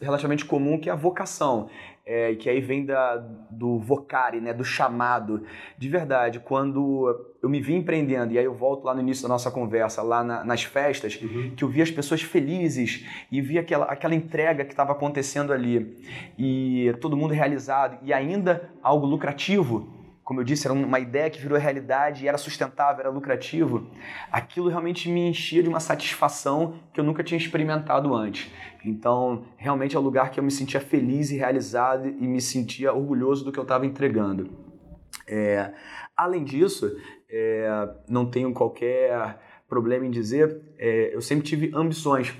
relativamente 0.00 0.44
comum 0.44 0.78
que 0.78 0.88
é 0.88 0.92
a 0.92 0.96
vocação 0.96 1.68
é, 2.04 2.34
que 2.34 2.50
aí 2.50 2.60
vem 2.60 2.84
da, 2.84 3.16
do 3.50 3.78
vocare, 3.78 4.40
né, 4.40 4.52
do 4.52 4.64
chamado. 4.64 5.44
De 5.78 5.88
verdade, 5.88 6.40
quando 6.40 7.32
eu 7.42 7.48
me 7.48 7.60
vi 7.60 7.74
empreendendo, 7.74 8.32
e 8.32 8.38
aí 8.38 8.44
eu 8.44 8.54
volto 8.54 8.84
lá 8.84 8.94
no 8.94 9.00
início 9.00 9.22
da 9.22 9.28
nossa 9.28 9.50
conversa, 9.50 10.02
lá 10.02 10.24
na, 10.24 10.44
nas 10.44 10.62
festas, 10.62 11.20
uhum. 11.20 11.52
que 11.56 11.62
eu 11.62 11.68
vi 11.68 11.80
as 11.80 11.90
pessoas 11.90 12.22
felizes 12.22 13.06
e 13.30 13.40
vi 13.40 13.58
aquela, 13.58 13.86
aquela 13.86 14.14
entrega 14.14 14.64
que 14.64 14.72
estava 14.72 14.92
acontecendo 14.92 15.52
ali, 15.52 15.96
e 16.38 16.92
todo 17.00 17.16
mundo 17.16 17.32
realizado, 17.32 17.98
e 18.02 18.12
ainda 18.12 18.70
algo 18.82 19.06
lucrativo 19.06 20.01
como 20.24 20.40
eu 20.40 20.44
disse, 20.44 20.66
era 20.66 20.72
uma 20.72 21.00
ideia 21.00 21.28
que 21.28 21.40
virou 21.40 21.58
realidade 21.58 22.24
e 22.24 22.28
era 22.28 22.38
sustentável, 22.38 23.00
era 23.00 23.10
lucrativo, 23.10 23.90
aquilo 24.30 24.68
realmente 24.68 25.08
me 25.08 25.28
enchia 25.28 25.62
de 25.62 25.68
uma 25.68 25.80
satisfação 25.80 26.78
que 26.92 27.00
eu 27.00 27.04
nunca 27.04 27.24
tinha 27.24 27.38
experimentado 27.38 28.14
antes. 28.14 28.50
Então, 28.84 29.44
realmente 29.56 29.96
é 29.96 29.98
o 29.98 30.02
lugar 30.02 30.30
que 30.30 30.38
eu 30.38 30.44
me 30.44 30.50
sentia 30.50 30.80
feliz 30.80 31.30
e 31.30 31.36
realizado 31.36 32.06
e 32.06 32.26
me 32.26 32.40
sentia 32.40 32.92
orgulhoso 32.92 33.44
do 33.44 33.50
que 33.50 33.58
eu 33.58 33.64
estava 33.64 33.84
entregando. 33.84 34.50
É, 35.26 35.72
além 36.16 36.44
disso, 36.44 36.90
é, 37.28 37.88
não 38.08 38.26
tenho 38.26 38.52
qualquer 38.52 39.40
problema 39.68 40.06
em 40.06 40.10
dizer, 40.10 40.60
é, 40.78 41.14
eu 41.14 41.20
sempre 41.20 41.44
tive 41.44 41.70
ambições. 41.74 42.32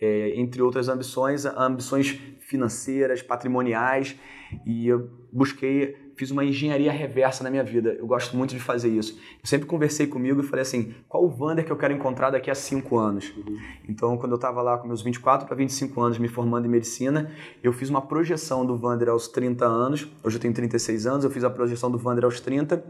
É, 0.00 0.38
entre 0.38 0.62
outras 0.62 0.88
ambições, 0.88 1.44
ambições 1.44 2.20
financeiras, 2.48 3.22
patrimoniais, 3.22 4.16
e 4.64 4.88
eu 4.88 5.10
busquei 5.30 6.08
fiz 6.18 6.32
uma 6.32 6.44
engenharia 6.44 6.90
reversa 6.90 7.44
na 7.44 7.50
minha 7.50 7.62
vida. 7.62 7.90
Eu 7.90 8.06
gosto 8.06 8.36
muito 8.36 8.52
de 8.52 8.60
fazer 8.60 8.88
isso. 8.88 9.16
Eu 9.40 9.46
sempre 9.46 9.66
conversei 9.66 10.06
comigo 10.06 10.40
e 10.40 10.42
falei 10.42 10.62
assim: 10.62 10.92
qual 11.08 11.24
o 11.24 11.28
Vander 11.28 11.64
que 11.64 11.70
eu 11.70 11.76
quero 11.76 11.94
encontrar 11.94 12.30
daqui 12.30 12.50
a 12.50 12.54
5 12.54 12.98
anos? 12.98 13.32
Uhum. 13.36 13.56
Então, 13.88 14.18
quando 14.18 14.32
eu 14.32 14.36
estava 14.36 14.60
lá 14.60 14.76
com 14.76 14.88
meus 14.88 15.00
24 15.00 15.46
para 15.46 15.56
25 15.56 16.00
anos, 16.00 16.18
me 16.18 16.26
formando 16.26 16.66
em 16.66 16.68
medicina, 16.68 17.30
eu 17.62 17.72
fiz 17.72 17.88
uma 17.88 18.02
projeção 18.02 18.66
do 18.66 18.76
Vander 18.76 19.08
aos 19.08 19.28
30 19.28 19.64
anos. 19.64 20.08
Hoje 20.24 20.36
eu 20.36 20.40
tenho 20.40 20.52
36 20.52 21.06
anos, 21.06 21.24
eu 21.24 21.30
fiz 21.30 21.44
a 21.44 21.50
projeção 21.50 21.88
do 21.90 21.96
Vander 21.96 22.24
aos 22.24 22.40
30 22.40 22.84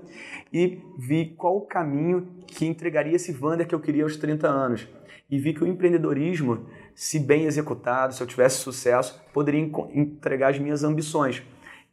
e 0.51 0.81
vi 0.99 1.35
qual 1.37 1.59
o 1.59 1.61
caminho 1.61 2.27
que 2.47 2.65
entregaria 2.65 3.15
esse 3.15 3.31
Vander 3.31 3.69
que 3.69 3.75
eu 3.75 3.81
queria 3.81 4.05
aos 4.05 4.17
30 4.17 4.49
anos. 4.49 4.89
E 5.31 5.39
vi 5.39 5.53
que 5.53 5.63
o 5.63 5.67
empreendedorismo, 5.67 6.67
se 6.99 7.21
bem 7.21 7.45
executado, 7.45 8.13
se 8.13 8.21
eu 8.21 8.27
tivesse 8.27 8.57
sucesso, 8.57 9.23
poderia 9.33 9.61
entregar 9.95 10.51
as 10.51 10.59
minhas 10.59 10.83
ambições. 10.83 11.45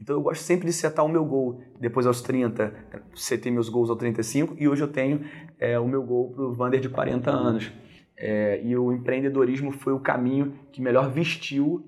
Então 0.02 0.16
eu 0.16 0.22
gosto 0.24 0.42
sempre 0.42 0.66
de 0.66 0.74
setar 0.74 1.06
o 1.06 1.08
meu 1.08 1.24
gol 1.24 1.62
depois 1.80 2.08
aos 2.08 2.24
30. 2.24 2.74
Setei 3.14 3.52
meus 3.52 3.70
gols 3.70 3.92
aos 3.92 4.00
35 4.00 4.56
e 4.58 4.68
hoje 4.68 4.82
eu 4.82 4.88
tenho 4.88 5.24
é, 5.60 5.78
o 5.78 5.88
meu 5.88 6.02
gol 6.02 6.32
para 6.32 6.44
o 6.46 6.54
Vander 6.56 6.80
de 6.80 6.90
40 6.90 7.30
anos. 7.30 7.72
É, 8.18 8.60
e 8.64 8.76
o 8.76 8.92
empreendedorismo 8.92 9.72
foi 9.72 9.94
o 9.94 10.00
caminho 10.00 10.56
que 10.72 10.82
melhor 10.82 11.12
vestiu 11.12 11.86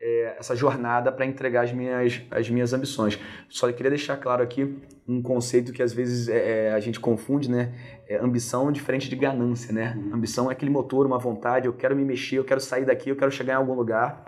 é, 0.00 0.36
essa 0.38 0.54
jornada 0.54 1.10
para 1.10 1.26
entregar 1.26 1.64
as 1.64 1.72
minhas, 1.72 2.22
as 2.30 2.48
minhas 2.48 2.72
ambições. 2.72 3.18
Só 3.48 3.70
queria 3.72 3.90
deixar 3.90 4.16
claro 4.16 4.42
aqui 4.42 4.76
um 5.06 5.20
conceito 5.20 5.72
que 5.72 5.82
às 5.82 5.92
vezes 5.92 6.28
é, 6.28 6.66
é 6.66 6.72
a 6.72 6.80
gente 6.80 7.00
confunde, 7.00 7.50
né? 7.50 7.72
É 8.08 8.16
ambição 8.18 8.70
diferente 8.70 9.08
de 9.08 9.16
ganância, 9.16 9.72
né? 9.72 9.94
Uhum. 9.96 10.14
Ambição 10.14 10.50
é 10.50 10.52
aquele 10.52 10.70
motor, 10.70 11.06
uma 11.06 11.18
vontade, 11.18 11.66
eu 11.66 11.72
quero 11.72 11.96
me 11.96 12.04
mexer, 12.04 12.36
eu 12.36 12.44
quero 12.44 12.60
sair 12.60 12.84
daqui, 12.84 13.10
eu 13.10 13.16
quero 13.16 13.30
chegar 13.30 13.54
em 13.54 13.56
algum 13.56 13.74
lugar. 13.74 14.24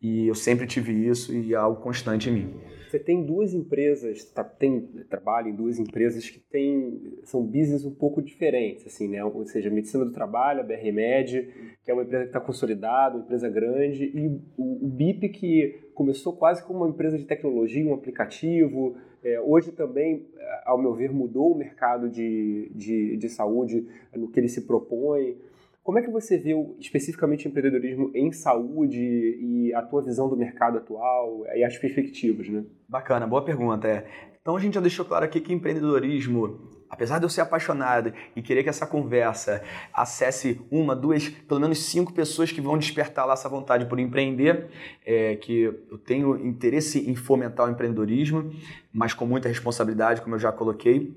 E 0.00 0.26
eu 0.26 0.34
sempre 0.34 0.66
tive 0.66 0.92
isso 0.92 1.32
e 1.32 1.54
é 1.54 1.56
algo 1.56 1.80
constante 1.80 2.28
em 2.28 2.32
mim. 2.32 2.54
Você 2.94 3.00
tem 3.00 3.24
duas 3.24 3.52
empresas, 3.52 4.24
tá, 4.26 4.44
tem 4.44 4.82
trabalho 5.10 5.48
em 5.48 5.52
duas 5.52 5.80
empresas 5.80 6.30
que 6.30 6.38
tem, 6.38 7.18
são 7.24 7.42
business 7.42 7.84
um 7.84 7.90
pouco 7.90 8.22
diferentes, 8.22 8.86
assim, 8.86 9.08
né? 9.08 9.24
Ou 9.24 9.44
seja, 9.44 9.68
a 9.68 9.72
Medicina 9.72 10.04
do 10.04 10.12
Trabalho, 10.12 10.60
a 10.60 10.62
BRMed, 10.62 11.48
que 11.82 11.90
é 11.90 11.92
uma 11.92 12.04
empresa 12.04 12.22
que 12.22 12.28
está 12.28 12.38
consolidada, 12.38 13.16
uma 13.16 13.24
empresa 13.24 13.48
grande, 13.48 14.04
e 14.04 14.28
o, 14.56 14.86
o 14.86 14.88
BIP, 14.88 15.28
que 15.30 15.80
começou 15.92 16.34
quase 16.34 16.62
como 16.62 16.84
uma 16.84 16.88
empresa 16.88 17.18
de 17.18 17.24
tecnologia, 17.24 17.84
um 17.84 17.94
aplicativo, 17.94 18.96
é, 19.24 19.40
hoje 19.40 19.72
também, 19.72 20.28
ao 20.64 20.78
meu 20.78 20.94
ver, 20.94 21.10
mudou 21.10 21.50
o 21.50 21.58
mercado 21.58 22.08
de, 22.08 22.70
de, 22.76 23.16
de 23.16 23.28
saúde 23.28 23.88
no 24.14 24.28
que 24.28 24.38
ele 24.38 24.48
se 24.48 24.60
propõe. 24.60 25.36
Como 25.84 25.98
é 25.98 26.02
que 26.02 26.10
você 26.10 26.38
vê 26.38 26.52
especificamente 26.80 27.46
o 27.46 27.50
empreendedorismo 27.50 28.10
em 28.14 28.32
saúde 28.32 28.98
e 28.98 29.74
a 29.74 29.82
tua 29.82 30.02
visão 30.02 30.30
do 30.30 30.36
mercado 30.36 30.78
atual 30.78 31.44
e 31.54 31.62
as 31.62 31.76
perspectivas, 31.76 32.48
né? 32.48 32.64
Bacana, 32.88 33.26
boa 33.26 33.44
pergunta. 33.44 33.86
É. 33.86 34.06
Então 34.40 34.56
a 34.56 34.60
gente 34.60 34.74
já 34.74 34.80
deixou 34.80 35.04
claro 35.04 35.26
aqui 35.26 35.42
que 35.42 35.52
empreendedorismo, 35.52 36.58
apesar 36.88 37.18
de 37.18 37.26
eu 37.26 37.28
ser 37.28 37.42
apaixonado 37.42 38.14
e 38.34 38.40
querer 38.40 38.62
que 38.62 38.70
essa 38.70 38.86
conversa 38.86 39.62
acesse 39.92 40.58
uma, 40.70 40.96
duas, 40.96 41.28
pelo 41.28 41.60
menos 41.60 41.84
cinco 41.84 42.14
pessoas 42.14 42.50
que 42.50 42.62
vão 42.62 42.78
despertar 42.78 43.26
lá 43.26 43.34
essa 43.34 43.50
vontade 43.50 43.84
por 43.84 43.98
empreender, 43.98 44.68
é, 45.04 45.36
que 45.36 45.64
eu 45.90 45.98
tenho 45.98 46.34
interesse 46.46 47.10
em 47.10 47.14
fomentar 47.14 47.68
o 47.68 47.70
empreendedorismo, 47.70 48.50
mas 48.90 49.12
com 49.12 49.26
muita 49.26 49.50
responsabilidade, 49.50 50.22
como 50.22 50.34
eu 50.34 50.38
já 50.38 50.50
coloquei. 50.50 51.14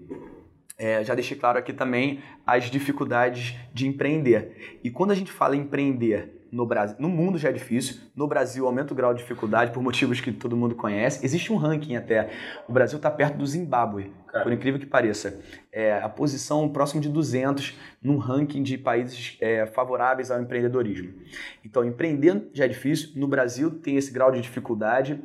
É, 0.78 1.04
já 1.04 1.16
deixei 1.16 1.36
claro 1.36 1.58
aqui 1.58 1.74
também 1.74 2.22
as 2.46 2.66
dificuldades 2.66 3.56
de 3.74 3.88
empreender. 3.88 4.78
E 4.84 4.92
quando 4.92 5.12
a 5.12 5.16
gente 5.16 5.32
fala 5.32 5.56
em 5.56 5.62
empreender 5.62 6.38
no 6.52 6.66
Brasil, 6.66 6.96
no 7.00 7.10
mundo 7.10 7.38
já 7.38 7.50
é 7.50 7.52
difícil, 7.52 7.98
no 8.16 8.28
Brasil 8.28 8.66
aumenta 8.66 8.94
o 8.94 8.96
grau 8.96 9.14
de 9.14 9.22
dificuldade 9.22 9.72
por 9.72 9.82
motivos 9.84 10.22
que 10.22 10.32
todo 10.32 10.56
mundo 10.56 10.76
conhece. 10.76 11.26
Existe 11.26 11.52
um 11.52 11.56
ranking 11.56 11.96
até. 11.96 12.30
O 12.68 12.72
Brasil 12.72 12.98
está 12.98 13.10
perto 13.10 13.38
do 13.38 13.46
Zimbábue, 13.46 14.12
Cara. 14.28 14.44
por 14.44 14.54
incrível 14.54 14.80
que 14.80 14.86
pareça. 14.86 15.42
É, 15.72 15.94
a 15.94 16.08
posição 16.08 16.70
próximo 16.70 17.02
de 17.02 17.10
200 17.10 17.76
num 18.02 18.18
ranking 18.18 18.62
de 18.62 18.78
países 18.78 19.36
é, 19.42 19.66
favoráveis 19.66 20.30
ao 20.30 20.40
empreendedorismo. 20.40 21.12
Então, 21.66 21.84
empreender 21.84 22.50
já 22.54 22.66
é 22.66 22.68
difícil. 22.68 23.12
No 23.16 23.28
Brasil 23.28 23.72
tem 23.72 23.98
esse 23.98 24.12
grau 24.12 24.32
de 24.32 24.42
dificuldade. 24.42 25.20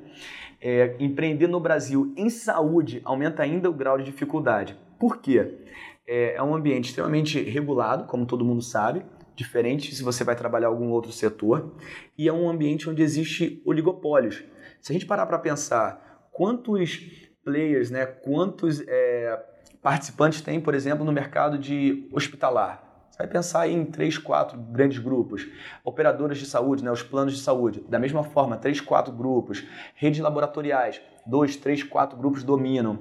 É, 0.61 0.94
empreender 0.99 1.49
no 1.49 1.61
Brasil 1.61 2.14
em 2.16 2.30
saúde 2.30 3.02
aumenta 3.04 3.42
ainda 3.42 3.68
o 3.68 3.75
grau 3.75 3.99
de 3.99 4.04
dificuldade. 4.04 4.78
Por 5.02 5.16
quê? 5.21 5.59
É, 6.06 6.37
é 6.37 6.42
um 6.44 6.54
ambiente 6.54 6.90
extremamente 6.90 7.42
regulado, 7.42 8.04
como 8.04 8.25
todo 8.25 8.44
mundo 8.44 8.62
sabe, 8.62 9.04
diferente 9.35 9.92
se 9.92 10.00
você 10.00 10.23
vai 10.23 10.37
trabalhar 10.37 10.68
algum 10.68 10.90
outro 10.90 11.11
setor, 11.11 11.75
e 12.16 12.28
é 12.28 12.32
um 12.32 12.49
ambiente 12.49 12.88
onde 12.88 13.02
existe 13.02 13.61
oligopólios. 13.66 14.44
Se 14.80 14.92
a 14.92 14.94
gente 14.94 15.04
parar 15.04 15.26
para 15.26 15.40
pensar 15.40 16.28
quantos 16.30 17.00
players, 17.44 17.90
né, 17.90 18.06
quantos 18.06 18.80
é, 18.87 19.44
participantes 19.82 20.40
tem, 20.40 20.61
por 20.61 20.73
exemplo, 20.73 21.04
no 21.04 21.11
mercado 21.11 21.59
de 21.59 22.09
hospitalar, 22.12 23.09
você 23.11 23.18
vai 23.18 23.26
pensar 23.26 23.68
em 23.68 23.85
três, 23.85 24.16
quatro 24.16 24.56
grandes 24.56 24.99
grupos. 24.99 25.49
Operadoras 25.85 26.38
de 26.38 26.47
saúde, 26.47 26.85
né, 26.85 26.92
os 26.92 27.02
planos 27.02 27.35
de 27.35 27.40
saúde. 27.40 27.85
Da 27.88 27.99
mesma 27.99 28.23
forma, 28.23 28.56
três, 28.56 28.80
quatro 28.80 29.12
grupos. 29.12 29.66
Redes 29.97 30.21
laboratoriais, 30.21 31.02
dois, 31.26 31.56
três, 31.56 31.82
quatro 31.82 32.16
grupos 32.18 32.42
dominam. 32.42 33.00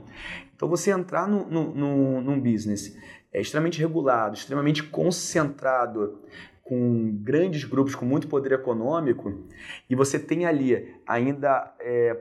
Então, 0.55 0.69
você 0.69 0.91
entrar 0.91 1.27
no, 1.27 1.45
no, 1.47 1.73
no, 1.73 2.21
num 2.21 2.39
business 2.39 2.97
é 3.33 3.41
extremamente 3.41 3.79
regulado, 3.79 4.35
extremamente 4.35 4.83
concentrado, 4.83 6.19
com 6.63 7.11
grandes 7.21 7.63
grupos 7.63 7.95
com 7.95 8.05
muito 8.05 8.27
poder 8.27 8.53
econômico, 8.53 9.43
e 9.89 9.95
você 9.95 10.17
tem 10.17 10.45
ali 10.45 10.95
ainda 11.05 11.73
é, 11.79 12.17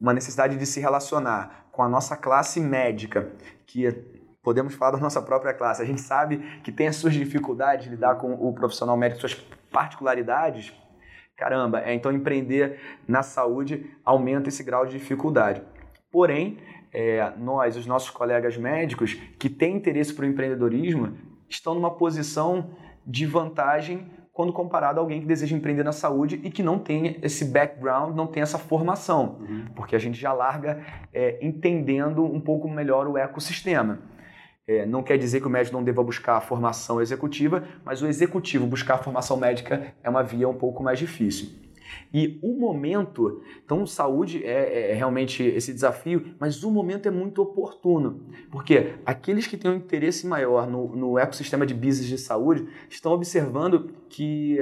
uma 0.00 0.12
necessidade 0.12 0.56
de 0.56 0.66
se 0.66 0.80
relacionar 0.80 1.66
com 1.72 1.82
a 1.82 1.88
nossa 1.88 2.16
classe 2.16 2.60
médica, 2.60 3.32
que 3.66 3.90
podemos 4.42 4.74
falar 4.74 4.92
da 4.92 4.98
nossa 4.98 5.20
própria 5.20 5.52
classe. 5.52 5.82
A 5.82 5.84
gente 5.84 6.00
sabe 6.00 6.38
que 6.62 6.70
tem 6.70 6.88
as 6.88 6.96
suas 6.96 7.14
dificuldades 7.14 7.84
de 7.84 7.90
lidar 7.90 8.16
com 8.16 8.34
o 8.34 8.52
profissional 8.52 8.96
médico, 8.96 9.20
suas 9.20 9.34
particularidades. 9.70 10.72
Caramba, 11.38 11.80
é, 11.80 11.94
então 11.94 12.12
empreender 12.12 12.80
na 13.06 13.22
saúde 13.22 13.86
aumenta 14.04 14.48
esse 14.48 14.64
grau 14.64 14.84
de 14.84 14.98
dificuldade. 14.98 15.62
Porém, 16.10 16.58
é, 16.92 17.32
nós, 17.38 17.76
os 17.76 17.86
nossos 17.86 18.10
colegas 18.10 18.56
médicos 18.56 19.14
que 19.38 19.48
têm 19.48 19.76
interesse 19.76 20.12
para 20.12 20.24
o 20.24 20.28
empreendedorismo, 20.28 21.16
estão 21.48 21.74
numa 21.74 21.92
posição 21.92 22.70
de 23.06 23.24
vantagem 23.24 24.10
quando 24.32 24.52
comparado 24.52 25.00
a 25.00 25.02
alguém 25.02 25.20
que 25.20 25.26
deseja 25.26 25.56
empreender 25.56 25.82
na 25.82 25.92
saúde 25.92 26.40
e 26.44 26.50
que 26.50 26.62
não 26.62 26.78
tem 26.78 27.18
esse 27.22 27.44
background, 27.44 28.14
não 28.14 28.26
tem 28.26 28.42
essa 28.42 28.58
formação, 28.58 29.38
uhum. 29.40 29.64
porque 29.74 29.96
a 29.96 29.98
gente 29.98 30.18
já 30.18 30.32
larga 30.32 30.84
é, 31.12 31.38
entendendo 31.44 32.24
um 32.24 32.40
pouco 32.40 32.68
melhor 32.68 33.06
o 33.06 33.16
ecossistema. 33.16 33.98
É, 34.68 34.84
não 34.84 35.02
quer 35.02 35.16
dizer 35.16 35.40
que 35.40 35.46
o 35.46 35.50
médico 35.50 35.74
não 35.74 35.82
deva 35.82 36.04
buscar 36.04 36.36
a 36.36 36.40
formação 36.42 37.00
executiva, 37.00 37.64
mas 37.82 38.02
o 38.02 38.06
executivo 38.06 38.66
buscar 38.66 38.96
a 38.96 38.98
formação 38.98 39.38
médica 39.38 39.94
é 40.02 40.10
uma 40.10 40.22
via 40.22 40.46
um 40.46 40.54
pouco 40.54 40.82
mais 40.82 40.98
difícil. 40.98 41.48
E 42.12 42.38
o 42.42 42.52
momento, 42.52 43.42
então 43.64 43.86
saúde 43.86 44.44
é, 44.44 44.90
é, 44.90 44.94
realmente 44.94 45.42
esse 45.42 45.72
desafio, 45.72 46.34
mas 46.38 46.62
o 46.62 46.70
momento 46.70 47.08
é 47.08 47.10
muito 47.10 47.40
oportuno, 47.40 48.26
porque 48.50 48.94
aqueles 49.06 49.46
que 49.46 49.56
têm 49.56 49.70
um 49.70 49.76
interesse 49.76 50.26
maior 50.26 50.66
no, 50.66 50.94
no 50.94 51.18
ecossistema 51.18 51.64
de 51.64 51.72
business 51.72 52.06
de 52.06 52.18
saúde 52.18 52.68
estão 52.90 53.12
observando 53.12 53.90
que 54.10 54.58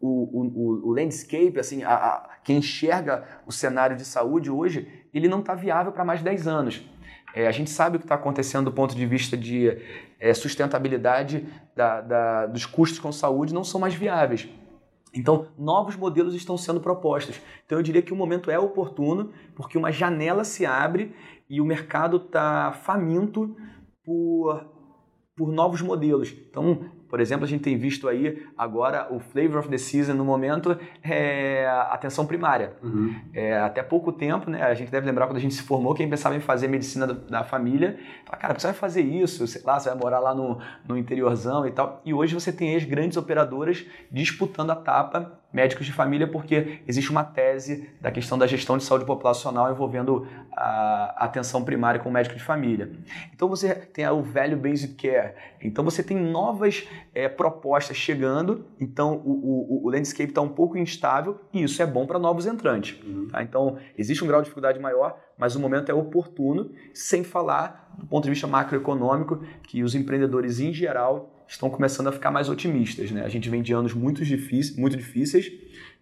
o, 0.00 0.40
o, 0.40 0.88
o 0.88 0.92
landscape, 0.92 1.58
assim, 1.58 1.82
a, 1.82 1.94
a, 1.94 2.36
quem 2.44 2.58
enxerga 2.58 3.24
o 3.44 3.50
cenário 3.50 3.96
de 3.96 4.04
saúde 4.04 4.50
hoje, 4.50 4.86
ele 5.12 5.26
não 5.26 5.40
está 5.40 5.56
viável 5.56 5.90
para 5.90 6.04
mais 6.04 6.20
de 6.20 6.26
10 6.26 6.46
anos. 6.46 6.88
É, 7.34 7.46
a 7.46 7.52
gente 7.52 7.70
sabe 7.70 7.96
o 7.96 7.98
que 7.98 8.04
está 8.04 8.14
acontecendo 8.14 8.66
do 8.66 8.72
ponto 8.72 8.94
de 8.94 9.06
vista 9.06 9.36
de 9.36 9.78
é, 10.18 10.32
sustentabilidade 10.34 11.46
da, 11.76 12.00
da, 12.00 12.46
dos 12.46 12.66
custos 12.66 12.98
com 12.98 13.12
saúde 13.12 13.54
não 13.54 13.64
são 13.64 13.80
mais 13.80 13.94
viáveis. 13.94 14.48
Então, 15.14 15.48
novos 15.58 15.96
modelos 15.96 16.34
estão 16.34 16.56
sendo 16.56 16.80
propostos. 16.80 17.40
Então, 17.64 17.78
eu 17.78 17.82
diria 17.82 18.02
que 18.02 18.12
o 18.12 18.16
momento 18.16 18.50
é 18.50 18.58
oportuno, 18.58 19.32
porque 19.54 19.78
uma 19.78 19.90
janela 19.90 20.44
se 20.44 20.66
abre 20.66 21.14
e 21.48 21.60
o 21.60 21.64
mercado 21.64 22.18
está 22.18 22.72
faminto 22.72 23.56
por, 24.04 24.66
por 25.36 25.50
novos 25.50 25.80
modelos. 25.80 26.34
Então, 26.48 26.90
por 27.08 27.20
exemplo, 27.20 27.44
a 27.44 27.48
gente 27.48 27.62
tem 27.62 27.76
visto 27.76 28.08
aí 28.08 28.46
agora 28.56 29.08
o 29.10 29.18
flavor 29.18 29.58
of 29.58 29.68
the 29.68 29.78
season 29.78 30.14
no 30.14 30.24
momento 30.24 30.76
é 31.02 31.66
atenção 31.90 32.26
primária. 32.26 32.74
Uhum. 32.82 33.14
É, 33.32 33.58
até 33.58 33.82
pouco 33.82 34.12
tempo, 34.12 34.50
né? 34.50 34.62
A 34.62 34.74
gente 34.74 34.90
deve 34.90 35.06
lembrar 35.06 35.26
quando 35.26 35.38
a 35.38 35.40
gente 35.40 35.54
se 35.54 35.62
formou, 35.62 35.94
quem 35.94 36.08
pensava 36.08 36.36
em 36.36 36.40
fazer 36.40 36.68
medicina 36.68 37.06
da, 37.06 37.14
da 37.14 37.44
família, 37.44 37.98
fala, 38.26 38.38
cara, 38.38 38.58
você 38.58 38.66
vai 38.66 38.76
fazer 38.76 39.02
isso, 39.02 39.46
sei 39.46 39.62
lá, 39.64 39.78
você 39.78 39.88
vai 39.88 39.98
morar 39.98 40.18
lá 40.18 40.34
no, 40.34 40.58
no 40.86 40.96
interiorzão 40.96 41.66
e 41.66 41.70
tal. 41.70 42.02
E 42.04 42.12
hoje 42.12 42.34
você 42.34 42.52
tem 42.52 42.76
as 42.76 42.84
grandes 42.84 43.16
operadoras 43.16 43.86
disputando 44.10 44.70
a 44.70 44.76
tapa 44.76 45.38
médicos 45.52 45.86
de 45.86 45.92
família, 45.92 46.26
porque 46.26 46.80
existe 46.86 47.10
uma 47.10 47.24
tese 47.24 47.88
da 48.00 48.10
questão 48.10 48.36
da 48.36 48.46
gestão 48.46 48.76
de 48.76 48.84
saúde 48.84 49.06
populacional 49.06 49.70
envolvendo 49.70 50.26
a 50.52 51.24
atenção 51.24 51.64
primária 51.64 51.98
com 52.00 52.08
o 52.08 52.12
médico 52.12 52.36
de 52.36 52.42
família. 52.42 52.92
Então 53.34 53.48
você 53.48 53.74
tem 53.74 54.06
o 54.08 54.22
velho 54.22 54.56
basic 54.58 54.94
care. 54.94 55.34
Então 55.62 55.84
você 55.84 56.02
tem 56.02 56.16
novas 56.16 56.86
é, 57.14 57.28
propostas 57.28 57.96
chegando. 57.96 58.66
Então 58.78 59.22
o, 59.24 59.82
o, 59.82 59.86
o 59.86 59.90
landscape 59.90 60.30
está 60.30 60.42
um 60.42 60.48
pouco 60.48 60.76
instável 60.76 61.40
e 61.52 61.62
isso 61.62 61.82
é 61.82 61.86
bom 61.86 62.06
para 62.06 62.18
novos 62.18 62.44
entrantes. 62.44 63.02
Uhum. 63.02 63.28
Tá? 63.28 63.42
Então 63.42 63.78
existe 63.96 64.22
um 64.22 64.26
grau 64.26 64.40
de 64.40 64.46
dificuldade 64.46 64.78
maior, 64.78 65.18
mas 65.38 65.56
o 65.56 65.60
momento 65.60 65.90
é 65.90 65.94
oportuno, 65.94 66.70
sem 66.92 67.24
falar 67.24 67.94
do 67.96 68.06
ponto 68.06 68.24
de 68.24 68.30
vista 68.30 68.46
macroeconômico 68.46 69.42
que 69.62 69.82
os 69.82 69.94
empreendedores 69.94 70.60
em 70.60 70.72
geral 70.72 71.37
estão 71.48 71.70
começando 71.70 72.08
a 72.08 72.12
ficar 72.12 72.30
mais 72.30 72.48
otimistas. 72.48 73.10
Né? 73.10 73.24
A 73.24 73.28
gente 73.28 73.48
vem 73.48 73.62
de 73.62 73.72
anos 73.72 73.94
muito, 73.94 74.24
difíceis, 74.24 74.76
muito 74.76 74.96
difíceis, 74.96 75.50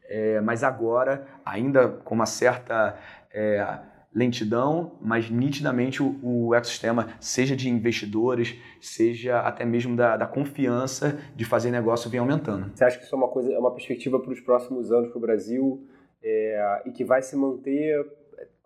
é, 0.09 0.41
mas 0.41 0.63
agora, 0.63 1.27
ainda 1.45 1.89
com 1.89 2.15
uma 2.15 2.27
certa 2.27 2.99
é, 3.33 3.79
lentidão, 4.15 4.93
mas 5.01 5.31
nitidamente 5.31 6.03
o, 6.03 6.19
o, 6.23 6.55
ecossistema, 6.55 7.09
seja 7.21 7.55
de 7.55 7.69
investidores, 7.69 8.57
seja 8.81 9.41
até 9.41 9.65
mesmo 9.65 9.95
da, 9.95 10.17
da, 10.17 10.27
confiança 10.27 11.19
de 11.35 11.45
fazer 11.45 11.71
negócio, 11.71 12.11
vem 12.11 12.21
aumentando. 12.21 12.71
Você 12.75 12.85
acha 12.85 12.99
que 12.99 13.05
isso 13.05 13.15
é 13.15 13.19
uma, 13.19 13.29
coisa, 13.29 13.53
é 13.53 13.59
uma 13.59 13.73
perspectiva 13.73 14.19
para 14.19 14.33
os 14.33 14.41
próximos 14.41 14.91
anos 14.91 15.11
para 15.11 15.19
o 15.19 15.21
Brasil 15.21 15.87
é, 16.23 16.83
e 16.87 16.91
que 16.91 17.05
vai 17.05 17.23
se 17.23 17.37
manter 17.37 18.07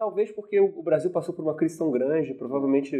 Talvez 0.00 0.32
porque 0.32 0.58
o 0.58 0.82
Brasil 0.82 1.10
passou 1.10 1.34
por 1.34 1.42
uma 1.42 1.54
crise 1.54 1.76
tão 1.76 1.90
grande, 1.90 2.32
provavelmente 2.32 2.96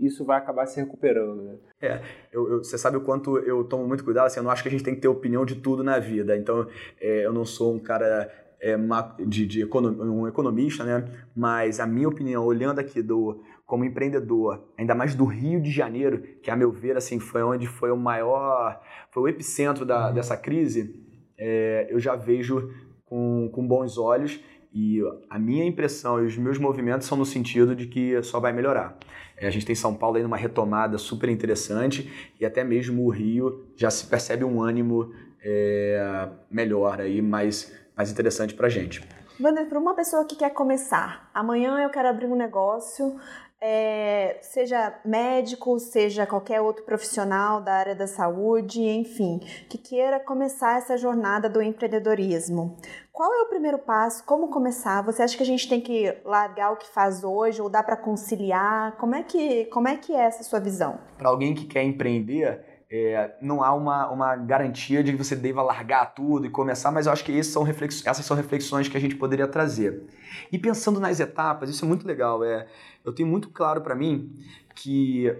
isso 0.00 0.24
vai 0.24 0.38
acabar 0.38 0.64
se 0.64 0.80
recuperando. 0.80 1.42
Né? 1.42 1.56
É, 1.78 2.00
eu, 2.32 2.50
eu, 2.50 2.64
você 2.64 2.78
sabe 2.78 2.96
o 2.96 3.02
quanto 3.02 3.36
eu 3.40 3.62
tomo 3.64 3.86
muito 3.86 4.02
cuidado, 4.02 4.28
assim, 4.28 4.40
eu 4.40 4.42
não 4.42 4.50
acho 4.50 4.62
que 4.62 4.68
a 4.70 4.72
gente 4.72 4.82
tem 4.82 4.94
que 4.94 5.02
ter 5.02 5.08
opinião 5.08 5.44
de 5.44 5.56
tudo 5.56 5.84
na 5.84 5.98
vida. 5.98 6.34
Então, 6.34 6.66
é, 6.98 7.26
eu 7.26 7.34
não 7.34 7.44
sou 7.44 7.74
um 7.74 7.78
cara 7.78 8.32
é, 8.58 8.78
de, 9.26 9.46
de 9.46 9.64
um 9.66 10.26
economista, 10.26 10.84
né? 10.84 11.06
mas 11.36 11.78
a 11.78 11.86
minha 11.86 12.08
opinião, 12.08 12.46
olhando 12.46 12.78
aqui 12.78 13.02
do, 13.02 13.42
como 13.66 13.84
empreendedor, 13.84 14.72
ainda 14.78 14.94
mais 14.94 15.14
do 15.14 15.26
Rio 15.26 15.60
de 15.60 15.70
Janeiro, 15.70 16.22
que 16.42 16.50
a 16.50 16.56
meu 16.56 16.72
ver 16.72 16.96
assim, 16.96 17.20
foi 17.20 17.42
onde 17.42 17.66
foi 17.66 17.90
o 17.90 17.96
maior, 17.96 18.80
foi 19.10 19.24
o 19.24 19.28
epicentro 19.28 19.84
da, 19.84 20.08
uhum. 20.08 20.14
dessa 20.14 20.34
crise, 20.34 20.98
é, 21.36 21.88
eu 21.90 22.00
já 22.00 22.16
vejo 22.16 22.72
com, 23.04 23.50
com 23.52 23.68
bons 23.68 23.98
olhos 23.98 24.42
e 24.74 25.00
a 25.28 25.38
minha 25.38 25.64
impressão 25.64 26.22
e 26.22 26.26
os 26.26 26.36
meus 26.36 26.58
movimentos 26.58 27.06
são 27.06 27.18
no 27.18 27.26
sentido 27.26 27.76
de 27.76 27.86
que 27.86 28.22
só 28.22 28.40
vai 28.40 28.52
melhorar. 28.52 28.96
É, 29.36 29.46
a 29.46 29.50
gente 29.50 29.66
tem 29.66 29.74
São 29.74 29.94
Paulo 29.94 30.16
aí 30.16 30.22
numa 30.22 30.36
retomada 30.36 30.96
super 30.98 31.28
interessante 31.28 32.32
e 32.40 32.46
até 32.46 32.64
mesmo 32.64 33.04
o 33.04 33.10
Rio 33.10 33.66
já 33.76 33.90
se 33.90 34.06
percebe 34.06 34.44
um 34.44 34.62
ânimo 34.62 35.12
é, 35.44 36.28
melhor 36.50 37.00
aí, 37.00 37.20
mais, 37.20 37.72
mais 37.96 38.10
interessante 38.10 38.54
para 38.54 38.66
a 38.68 38.70
gente. 38.70 39.06
Wander, 39.40 39.66
para 39.66 39.78
uma 39.78 39.94
pessoa 39.94 40.24
que 40.24 40.36
quer 40.36 40.50
começar, 40.50 41.30
amanhã 41.34 41.82
eu 41.82 41.90
quero 41.90 42.08
abrir 42.08 42.26
um 42.26 42.36
negócio, 42.36 43.18
é, 43.64 44.38
seja 44.42 44.92
médico, 45.04 45.78
seja 45.78 46.26
qualquer 46.26 46.60
outro 46.60 46.84
profissional 46.84 47.60
da 47.60 47.72
área 47.72 47.94
da 47.94 48.08
saúde, 48.08 48.82
enfim, 48.82 49.38
que 49.68 49.78
queira 49.78 50.18
começar 50.18 50.78
essa 50.78 50.96
jornada 50.96 51.48
do 51.48 51.62
empreendedorismo. 51.62 52.76
Qual 53.12 53.30
é 53.30 53.42
o 53.42 53.46
primeiro 53.46 53.78
passo? 53.78 54.24
Como 54.24 54.48
começar? 54.48 55.02
Você 55.02 55.22
acha 55.22 55.36
que 55.36 55.42
a 55.42 55.46
gente 55.46 55.68
tem 55.68 55.82
que 55.82 56.16
largar 56.24 56.72
o 56.72 56.76
que 56.76 56.88
faz 56.88 57.22
hoje 57.22 57.60
ou 57.60 57.68
dá 57.68 57.82
para 57.82 57.94
conciliar? 57.94 58.96
Como 58.96 59.14
é 59.14 59.22
que 59.22 59.66
como 59.66 59.86
é 59.86 59.98
que 59.98 60.14
é 60.14 60.24
essa 60.24 60.42
sua 60.42 60.58
visão? 60.58 60.98
Para 61.18 61.28
alguém 61.28 61.54
que 61.54 61.66
quer 61.66 61.82
empreender, 61.82 62.64
é, 62.90 63.36
não 63.42 63.62
há 63.62 63.74
uma, 63.74 64.10
uma 64.10 64.34
garantia 64.34 65.04
de 65.04 65.12
que 65.12 65.18
você 65.18 65.36
deva 65.36 65.62
largar 65.62 66.14
tudo 66.14 66.46
e 66.46 66.50
começar, 66.50 66.90
mas 66.90 67.04
eu 67.04 67.12
acho 67.12 67.22
que 67.22 67.44
são 67.44 67.66
essas 67.66 68.24
são 68.24 68.34
reflexões 68.34 68.88
que 68.88 68.96
a 68.96 69.00
gente 69.00 69.16
poderia 69.16 69.46
trazer. 69.46 70.08
E 70.50 70.58
pensando 70.58 70.98
nas 70.98 71.20
etapas, 71.20 71.68
isso 71.68 71.84
é 71.84 71.88
muito 71.88 72.06
legal. 72.06 72.42
É, 72.42 72.66
eu 73.04 73.14
tenho 73.14 73.28
muito 73.28 73.50
claro 73.50 73.82
para 73.82 73.94
mim 73.94 74.32
que 74.74 75.30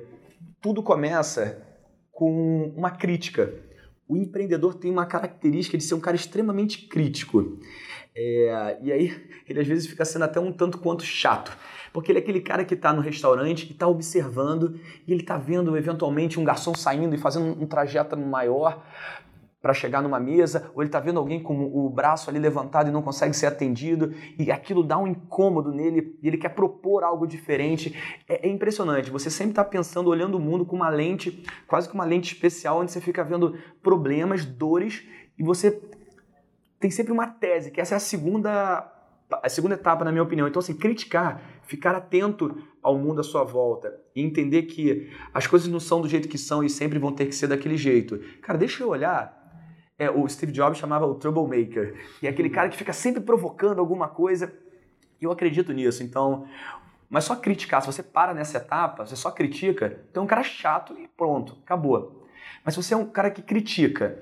tudo 0.61 0.83
começa 0.83 1.63
com 2.13 2.71
uma 2.77 2.91
crítica. 2.91 3.51
O 4.09 4.17
empreendedor 4.17 4.75
tem 4.75 4.91
uma 4.91 5.07
característica 5.07 5.79
de 5.79 5.85
ser 5.85 5.95
um 5.95 6.01
cara 6.01 6.17
extremamente 6.17 6.87
crítico. 6.87 7.59
É, 8.15 8.79
e 8.83 8.93
aí 8.93 9.29
ele 9.49 9.61
às 9.61 9.67
vezes 9.67 9.87
fica 9.87 10.05
sendo 10.05 10.25
até 10.25 10.39
um 10.39 10.53
tanto 10.53 10.79
quanto 10.79 11.05
chato. 11.05 11.57
Porque 11.93 12.11
ele 12.11 12.19
é 12.19 12.23
aquele 12.23 12.41
cara 12.41 12.65
que 12.65 12.75
está 12.75 12.93
no 12.93 13.01
restaurante 13.01 13.69
e 13.69 13.73
está 13.73 13.87
observando 13.87 14.79
e 15.07 15.13
ele 15.13 15.23
está 15.23 15.37
vendo 15.37 15.77
eventualmente 15.77 16.39
um 16.39 16.45
garçom 16.45 16.75
saindo 16.75 17.15
e 17.15 17.19
fazendo 17.19 17.63
um 17.63 17.67
trajeto 17.67 18.17
maior 18.17 18.85
para 19.63 19.73
chegar 19.73 20.03
numa 20.03 20.19
mesa, 20.19 20.71
ou 20.75 20.83
ele 20.83 20.89
está 20.89 20.99
vendo 20.99 21.21
alguém 21.21 21.41
com 21.41 21.63
o 21.73 21.89
braço 21.89 22.29
ali 22.29 22.41
levantado 22.41 22.89
e 22.89 22.93
não 22.93 23.01
consegue 23.01 23.35
ser 23.35 23.47
atendido, 23.47 24.13
e 24.37 24.51
aquilo 24.51 24.83
dá 24.83 24.99
um 24.99 25.07
incômodo 25.07 25.71
nele, 25.71 26.19
e 26.21 26.27
ele 26.27 26.37
quer 26.37 26.49
propor 26.49 27.05
algo 27.05 27.29
diferente. 27.29 27.97
É, 28.29 28.49
é 28.49 28.51
impressionante, 28.51 29.09
você 29.09 29.31
sempre 29.31 29.53
está 29.53 29.65
pensando, 29.65 30.11
olhando 30.11 30.37
o 30.37 30.41
mundo 30.41 30.67
com 30.67 30.75
uma 30.75 30.89
lente, 30.89 31.45
quase 31.69 31.89
que 31.89 31.95
uma 31.95 32.05
lente 32.05 32.35
especial, 32.35 32.81
onde 32.81 32.91
você 32.91 33.01
fica 33.01 33.23
vendo 33.23 33.57
problemas, 33.81 34.45
dores, 34.45 35.07
e 35.39 35.45
você 35.45 35.81
tem 36.81 36.91
sempre 36.91 37.13
uma 37.13 37.29
tese, 37.29 37.71
que 37.71 37.81
essa 37.81 37.95
é 37.95 37.97
a 37.97 38.01
segunda 38.01 38.89
a 39.43 39.49
segunda 39.49 39.77
etapa, 39.77 40.05
na 40.05 40.13
minha 40.13 40.23
opinião. 40.23 40.47
Então, 40.47 40.61
assim, 40.61 40.75
criticar, 40.75 41.41
ficar 41.63 41.95
atento 41.95 42.55
ao 42.83 42.99
mundo 42.99 43.21
à 43.21 43.25
sua 43.25 43.45
volta 43.45 43.99
e 44.15 44.21
entender 44.21 44.65
que 44.65 45.11
as 45.33 45.47
coisas 45.47 45.69
não 45.69 45.81
são 45.81 46.03
do 46.03 46.09
jeito 46.09 46.29
que 46.29 46.37
são 46.37 46.63
e 46.63 46.69
sempre 46.69 46.99
vão 46.99 47.13
ter 47.13 47.25
que 47.25 47.35
ser 47.35 47.47
daquele 47.47 47.79
jeito. 47.79 48.19
Cara, 48.43 48.59
deixa 48.59 48.83
eu 48.83 48.91
olhar. 48.91 49.42
É, 50.03 50.11
o 50.11 50.29
Steve 50.29 50.53
Jobs 50.53 50.79
chamava 50.79 51.07
o 51.07 51.15
troublemaker, 51.15 51.95
e 52.21 52.27
é 52.27 52.31
aquele 52.31 52.51
cara 52.51 52.69
que 52.69 52.77
fica 52.77 52.93
sempre 52.93 53.21
provocando 53.21 53.79
alguma 53.79 54.09
coisa. 54.09 54.53
Eu 55.21 55.31
acredito 55.31 55.73
nisso. 55.73 56.03
Então, 56.03 56.47
mas 57.09 57.25
só 57.25 57.37
criticar, 57.37 57.81
se 57.81 57.87
você 57.87 58.03
para 58.03 58.35
nessa 58.35 58.59
etapa, 58.59 59.07
você 59.07 59.15
só 59.15 59.31
critica, 59.31 60.01
então 60.11 60.23
é 60.23 60.25
um 60.25 60.29
cara 60.29 60.43
chato 60.43 60.97
e 60.99 61.07
pronto, 61.09 61.59
acabou. 61.63 62.27
Mas 62.65 62.75
se 62.75 62.83
você 62.83 62.95
é 62.95 62.97
um 62.97 63.07
cara 63.07 63.31
que 63.31 63.43
critica 63.43 64.19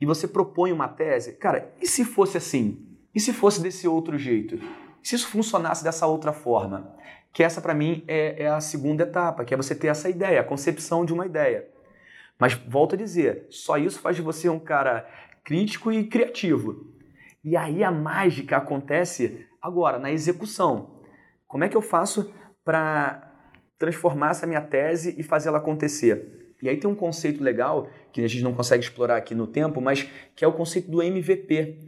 e 0.00 0.06
você 0.06 0.28
propõe 0.28 0.72
uma 0.72 0.88
tese, 0.88 1.32
cara, 1.32 1.72
e 1.80 1.86
se 1.86 2.04
fosse 2.04 2.36
assim? 2.36 2.86
E 3.14 3.20
se 3.20 3.32
fosse 3.32 3.60
desse 3.60 3.88
outro 3.88 4.16
jeito? 4.16 4.56
E 5.02 5.08
se 5.08 5.16
isso 5.16 5.28
funcionasse 5.28 5.82
dessa 5.82 6.06
outra 6.06 6.32
forma? 6.32 6.96
que 7.32 7.42
essa 7.42 7.60
para 7.60 7.74
mim 7.74 8.02
é, 8.08 8.42
é 8.42 8.48
a 8.48 8.60
segunda 8.60 9.04
etapa, 9.04 9.44
que 9.44 9.54
é 9.54 9.56
você 9.56 9.74
ter 9.74 9.88
essa 9.88 10.08
ideia, 10.08 10.40
a 10.40 10.44
concepção 10.44 11.04
de 11.04 11.12
uma 11.12 11.26
ideia. 11.26 11.68
Mas 12.38 12.54
volto 12.54 12.94
a 12.94 12.98
dizer, 12.98 13.46
só 13.50 13.76
isso 13.76 14.00
faz 14.00 14.16
de 14.16 14.22
você 14.22 14.48
um 14.48 14.58
cara 14.58 15.08
crítico 15.44 15.90
e 15.90 16.06
criativo. 16.06 16.94
E 17.42 17.56
aí 17.56 17.82
a 17.82 17.90
mágica 17.90 18.56
acontece 18.56 19.46
agora, 19.60 19.98
na 19.98 20.10
execução. 20.10 21.02
Como 21.46 21.64
é 21.64 21.68
que 21.68 21.76
eu 21.76 21.82
faço 21.82 22.32
para 22.64 23.24
transformar 23.78 24.30
essa 24.30 24.46
minha 24.46 24.60
tese 24.60 25.14
e 25.18 25.22
fazer 25.22 25.48
ela 25.48 25.58
acontecer? 25.58 26.54
E 26.62 26.68
aí 26.68 26.76
tem 26.76 26.90
um 26.90 26.94
conceito 26.94 27.42
legal 27.42 27.88
que 28.12 28.22
a 28.22 28.28
gente 28.28 28.42
não 28.42 28.52
consegue 28.52 28.82
explorar 28.82 29.16
aqui 29.16 29.34
no 29.34 29.46
tempo, 29.46 29.80
mas 29.80 30.08
que 30.34 30.44
é 30.44 30.48
o 30.48 30.52
conceito 30.52 30.90
do 30.90 31.02
MVP, 31.02 31.78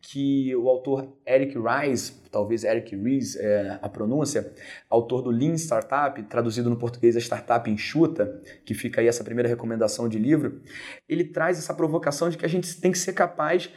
que 0.00 0.54
o 0.54 0.68
autor 0.68 1.16
Eric 1.26 1.56
Ries, 1.58 2.22
talvez 2.30 2.64
Eric 2.64 2.94
Ries 2.94 3.36
é 3.36 3.78
a 3.82 3.88
pronúncia, 3.88 4.52
autor 4.88 5.22
do 5.22 5.30
Lean 5.30 5.54
Startup, 5.54 6.22
traduzido 6.24 6.70
no 6.70 6.76
português 6.76 7.16
a 7.16 7.20
Startup 7.20 7.68
Enxuta, 7.68 8.40
que 8.64 8.74
fica 8.74 9.00
aí 9.00 9.08
essa 9.08 9.24
primeira 9.24 9.48
recomendação 9.48 10.08
de 10.08 10.18
livro, 10.18 10.60
ele 11.08 11.24
traz 11.24 11.58
essa 11.58 11.74
provocação 11.74 12.30
de 12.30 12.38
que 12.38 12.44
a 12.44 12.48
gente 12.48 12.80
tem 12.80 12.92
que 12.92 12.98
ser 12.98 13.12
capaz 13.12 13.70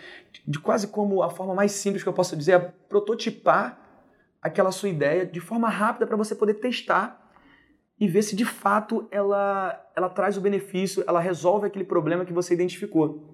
de 0.48 0.60
quase 0.60 0.88
como 0.88 1.24
a 1.24 1.30
forma 1.30 1.56
mais 1.56 1.72
simples 1.72 2.04
que 2.04 2.10
eu 2.10 2.14
posso 2.14 2.36
dizer 2.36 2.52
é 2.54 2.60
prototipar 2.88 3.80
aquela 4.42 4.72
sua 4.72 4.90
ideia 4.90 5.26
de 5.26 5.40
forma 5.40 5.70
rápida 5.70 6.08
para 6.08 6.18
você 6.18 6.36
poder 6.36 6.56
testar 6.56 7.32
e 8.00 8.08
ver 8.08 8.24
se 8.24 8.36
de 8.36 8.46
fato 8.46 9.08
ela, 9.12 9.80
ela 9.96 10.10
traz 10.10 10.36
o 10.36 10.42
benefício, 10.42 11.04
ela 11.08 11.20
resolve 11.20 11.68
aquele 11.68 11.86
problema 11.86 12.26
que 12.26 12.34
você 12.34 12.54
identificou. 12.54 13.31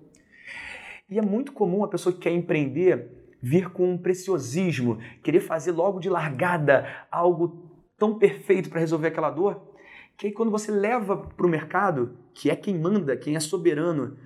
E 1.10 1.18
é 1.18 1.22
muito 1.22 1.54
comum 1.54 1.84
a 1.84 1.88
pessoa 1.88 2.14
que 2.14 2.20
quer 2.20 2.32
empreender 2.32 3.18
vir 3.42 3.70
com 3.70 3.92
um 3.92 3.98
preciosismo, 3.98 4.98
querer 5.24 5.40
fazer 5.40 5.72
logo 5.72 6.00
de 6.00 6.10
largada 6.10 6.86
algo 7.12 7.72
tão 7.98 8.18
perfeito 8.18 8.70
para 8.70 8.80
resolver 8.80 9.08
aquela 9.08 9.30
dor, 9.30 9.74
que 10.18 10.28
aí 10.28 10.34
quando 10.34 10.52
você 10.52 10.72
leva 10.72 11.16
para 11.16 11.46
o 11.46 11.50
mercado, 11.50 12.18
que 12.34 12.50
é 12.50 12.56
quem 12.56 12.78
manda, 12.78 13.16
quem 13.16 13.36
é 13.36 13.40
soberano, 13.40 14.18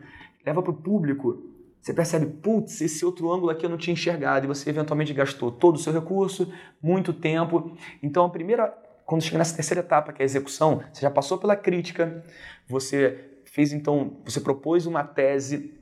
leva 0.45 0.61
para 0.61 0.71
o 0.71 0.75
público, 0.75 1.43
você 1.79 1.93
percebe, 1.93 2.27
putz, 2.27 2.79
esse 2.81 3.03
outro 3.03 3.31
ângulo 3.31 3.51
aqui 3.51 3.65
eu 3.65 3.69
não 3.69 3.77
tinha 3.77 3.93
enxergado, 3.93 4.45
e 4.45 4.47
você 4.47 4.69
eventualmente 4.69 5.13
gastou 5.13 5.51
todo 5.51 5.75
o 5.75 5.79
seu 5.79 5.91
recurso, 5.91 6.53
muito 6.81 7.11
tempo. 7.11 7.75
Então 8.03 8.25
a 8.25 8.29
primeira, 8.29 8.67
quando 9.05 9.23
chega 9.23 9.37
nessa 9.37 9.55
terceira 9.55 9.81
etapa, 9.81 10.13
que 10.13 10.21
é 10.21 10.23
a 10.23 10.25
execução, 10.25 10.83
você 10.93 11.01
já 11.01 11.09
passou 11.09 11.37
pela 11.37 11.55
crítica, 11.55 12.23
você 12.67 13.41
fez 13.45 13.73
então, 13.73 14.21
você 14.23 14.39
propôs 14.39 14.85
uma 14.85 15.03
tese 15.03 15.80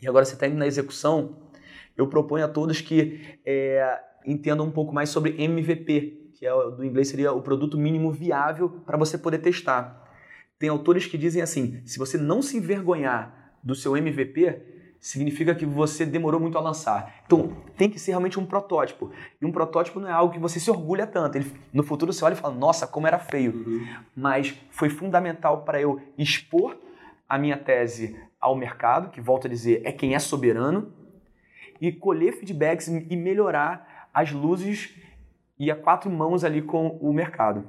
e 0.00 0.08
agora 0.08 0.24
você 0.24 0.34
está 0.34 0.46
indo 0.46 0.56
na 0.56 0.66
execução, 0.66 1.36
eu 1.96 2.06
proponho 2.06 2.44
a 2.44 2.48
todos 2.48 2.80
que 2.80 3.38
é, 3.44 4.00
entendam 4.26 4.66
um 4.66 4.70
pouco 4.70 4.92
mais 4.92 5.10
sobre 5.10 5.42
MVP, 5.42 6.30
que 6.34 6.46
é, 6.46 6.50
do 6.50 6.84
inglês 6.84 7.08
seria 7.08 7.32
o 7.32 7.42
produto 7.42 7.76
mínimo 7.76 8.10
viável 8.10 8.68
para 8.86 8.96
você 8.96 9.18
poder 9.18 9.38
testar. 9.38 10.08
Tem 10.58 10.68
autores 10.68 11.06
que 11.06 11.18
dizem 11.18 11.42
assim: 11.42 11.80
se 11.84 11.98
você 11.98 12.16
não 12.16 12.40
se 12.42 12.56
envergonhar 12.56 13.54
do 13.62 13.74
seu 13.74 13.96
MVP, 13.96 14.62
significa 15.00 15.54
que 15.54 15.64
você 15.64 16.04
demorou 16.04 16.38
muito 16.38 16.58
a 16.58 16.60
lançar. 16.60 17.22
Então, 17.24 17.56
tem 17.76 17.88
que 17.88 17.98
ser 17.98 18.12
realmente 18.12 18.38
um 18.38 18.44
protótipo. 18.44 19.10
E 19.40 19.46
um 19.46 19.50
protótipo 19.50 19.98
não 19.98 20.08
é 20.08 20.12
algo 20.12 20.32
que 20.32 20.38
você 20.38 20.60
se 20.60 20.70
orgulha 20.70 21.06
tanto. 21.06 21.36
Ele, 21.36 21.50
no 21.72 21.82
futuro 21.82 22.12
você 22.12 22.22
olha 22.24 22.34
e 22.34 22.36
fala, 22.36 22.54
nossa, 22.54 22.86
como 22.86 23.06
era 23.06 23.18
feio. 23.18 23.52
Uhum. 23.52 23.86
Mas 24.14 24.54
foi 24.70 24.90
fundamental 24.90 25.62
para 25.62 25.80
eu 25.80 26.00
expor 26.18 26.76
a 27.26 27.38
minha 27.38 27.56
tese 27.56 28.18
ao 28.40 28.56
mercado, 28.56 29.10
que 29.10 29.20
volto 29.20 29.46
a 29.46 29.50
dizer, 29.50 29.82
é 29.84 29.92
quem 29.92 30.14
é 30.14 30.18
soberano, 30.18 30.92
e 31.80 31.92
colher 31.92 32.32
feedbacks 32.32 32.88
e 32.88 33.16
melhorar 33.16 34.08
as 34.12 34.32
luzes 34.32 34.94
e 35.58 35.70
a 35.70 35.76
quatro 35.76 36.10
mãos 36.10 36.44
ali 36.44 36.62
com 36.62 36.88
o 37.00 37.12
mercado. 37.12 37.66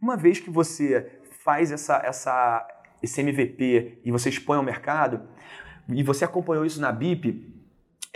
Uma 0.00 0.16
vez 0.16 0.38
que 0.38 0.50
você 0.50 1.20
faz 1.42 1.70
essa, 1.70 1.96
essa, 2.04 2.66
esse 3.02 3.20
MVP 3.20 4.00
e 4.04 4.10
você 4.10 4.28
expõe 4.28 4.56
ao 4.58 4.62
mercado, 4.62 5.22
e 5.88 6.02
você 6.02 6.24
acompanhou 6.24 6.64
isso 6.64 6.80
na 6.80 6.90
BIP, 6.90 7.55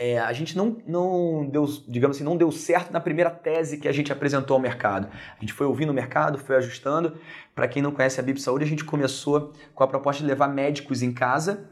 é, 0.01 0.19
a 0.19 0.33
gente 0.33 0.57
não, 0.57 0.79
não 0.87 1.47
deu, 1.47 1.67
digamos 1.87 2.17
assim, 2.17 2.25
não 2.25 2.35
deu 2.35 2.51
certo 2.51 2.91
na 2.91 2.99
primeira 2.99 3.31
tese 3.31 3.77
que 3.77 3.87
a 3.87 3.93
gente 3.93 4.11
apresentou 4.11 4.55
ao 4.55 4.61
mercado. 4.61 5.09
A 5.37 5.41
gente 5.41 5.53
foi 5.53 5.67
ouvindo 5.67 5.91
o 5.91 5.93
mercado, 5.93 6.39
foi 6.39 6.57
ajustando. 6.57 7.19
Para 7.55 7.69
quem 7.69 7.83
não 7.83 7.93
conhece 7.93 8.19
a 8.19 8.23
BIP 8.23 8.41
Saúde, 8.41 8.65
a 8.65 8.67
gente 8.67 8.83
começou 8.83 9.53
com 9.75 9.85
a 9.85 9.87
proposta 9.87 10.23
de 10.23 10.27
levar 10.27 10.49
médicos 10.49 11.03
em 11.03 11.13
casa 11.13 11.69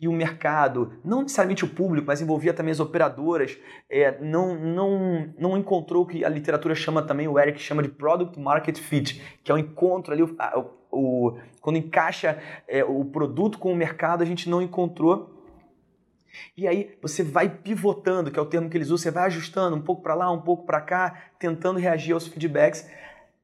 e 0.00 0.08
o 0.08 0.12
mercado, 0.12 0.94
não 1.04 1.22
necessariamente 1.22 1.62
o 1.62 1.68
público, 1.68 2.06
mas 2.06 2.22
envolvia 2.22 2.54
também 2.54 2.72
as 2.72 2.80
operadoras, 2.80 3.58
é, 3.90 4.18
não, 4.18 4.54
não, 4.54 5.34
não 5.38 5.58
encontrou 5.58 6.04
o 6.04 6.06
que 6.06 6.24
a 6.24 6.28
literatura 6.30 6.74
chama 6.74 7.02
também, 7.02 7.28
o 7.28 7.38
Eric 7.38 7.60
chama 7.60 7.82
de 7.82 7.90
Product 7.90 8.38
Market 8.40 8.78
Fit, 8.78 9.22
que 9.44 9.52
é 9.52 9.54
o 9.54 9.58
encontro 9.58 10.12
ali, 10.12 10.22
o, 10.22 10.36
o 10.90 11.38
quando 11.60 11.76
encaixa 11.76 12.38
é, 12.66 12.82
o 12.82 13.04
produto 13.04 13.58
com 13.58 13.70
o 13.70 13.76
mercado, 13.76 14.22
a 14.22 14.26
gente 14.26 14.48
não 14.48 14.62
encontrou. 14.62 15.35
E 16.56 16.66
aí 16.66 16.96
você 17.02 17.22
vai 17.22 17.48
pivotando, 17.48 18.30
que 18.30 18.38
é 18.38 18.42
o 18.42 18.46
termo 18.46 18.68
que 18.68 18.76
eles 18.76 18.88
usam, 18.88 18.98
você 18.98 19.10
vai 19.10 19.24
ajustando 19.24 19.76
um 19.76 19.82
pouco 19.82 20.02
para 20.02 20.14
lá, 20.14 20.30
um 20.30 20.40
pouco 20.40 20.64
para 20.64 20.80
cá, 20.80 21.14
tentando 21.38 21.78
reagir 21.78 22.12
aos 22.12 22.26
feedbacks, 22.26 22.88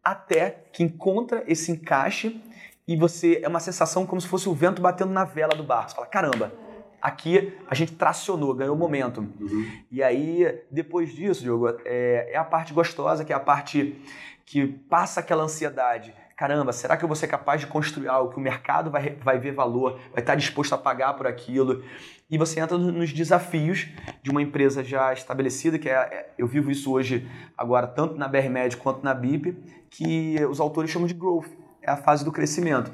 até 0.02 0.64
que 0.72 0.83
encontra 0.83 1.44
esse 1.46 1.70
encaixe 1.70 2.42
e 2.87 2.96
você 2.96 3.40
é 3.42 3.48
uma 3.48 3.61
sensação 3.61 4.05
como 4.05 4.20
se 4.20 4.26
fosse 4.26 4.48
o 4.48 4.55
vento 4.55 4.83
batendo 4.83 5.12
na 5.12 5.24
vela 5.24 5.55
do 5.55 5.62
barco. 5.62 5.90
Você 5.90 5.96
fala, 5.96 6.07
caramba, 6.07 6.52
aqui 7.00 7.52
a 7.68 7.74
gente 7.74 7.92
tracionou, 7.92 8.55
ganhou 8.55 8.76
momento. 8.76 9.20
Uhum. 9.40 9.70
E 9.90 10.02
aí, 10.02 10.62
depois 10.70 11.12
disso, 11.14 11.42
Diogo, 11.42 11.68
é, 11.85 12.33
é, 12.33 12.37
a 12.37 12.44
parte 12.44 12.72
gostosa, 12.72 13.24
que 13.24 13.33
é 13.33 13.37
a 13.37 13.40
parte 13.40 14.00
que 14.44 14.66
passa 14.66 15.20
aquela 15.20 15.44
ansiedade. 15.44 16.14
Caramba, 16.42 16.72
será 16.72 16.96
que 16.96 17.05
eu 17.05 17.09
vou 17.09 17.14
ser 17.14 17.28
capaz 17.28 17.61
de 17.61 17.68
construir 17.68 18.09
algo 18.09 18.33
que 18.33 18.37
o 18.37 18.40
mercado 18.40 18.90
vai, 18.90 19.11
vai 19.22 19.38
ver 19.38 19.52
valor, 19.52 20.00
vai 20.12 20.18
estar 20.18 20.35
disposto 20.35 20.72
a 20.72 20.76
pagar 20.76 21.14
por 21.14 21.24
aquilo? 21.24 21.85
E 22.28 22.37
você 22.37 22.59
entra 22.59 22.76
nos 22.76 23.12
desafios 23.12 23.88
de 24.20 24.28
uma 24.28 24.42
empresa 24.42 24.83
já 24.83 25.12
estabelecida, 25.12 25.78
que 25.78 25.88
é, 25.88 25.92
é 25.92 26.31
eu 26.37 26.48
vivo 26.48 26.68
isso 26.68 26.90
hoje 26.90 27.31
agora 27.57 27.87
tanto 27.87 28.16
na 28.16 28.26
BR 28.26 28.48
Med 28.50 28.76
quanto 28.76 29.05
na 29.05 29.14
BIP, 29.14 29.57
que 29.88 30.44
os 30.46 30.59
autores 30.59 30.90
chamam 30.90 31.07
de 31.07 31.14
growth 31.14 31.46
é 31.81 31.88
a 31.88 31.96
fase 31.96 32.24
do 32.24 32.33
crescimento. 32.33 32.92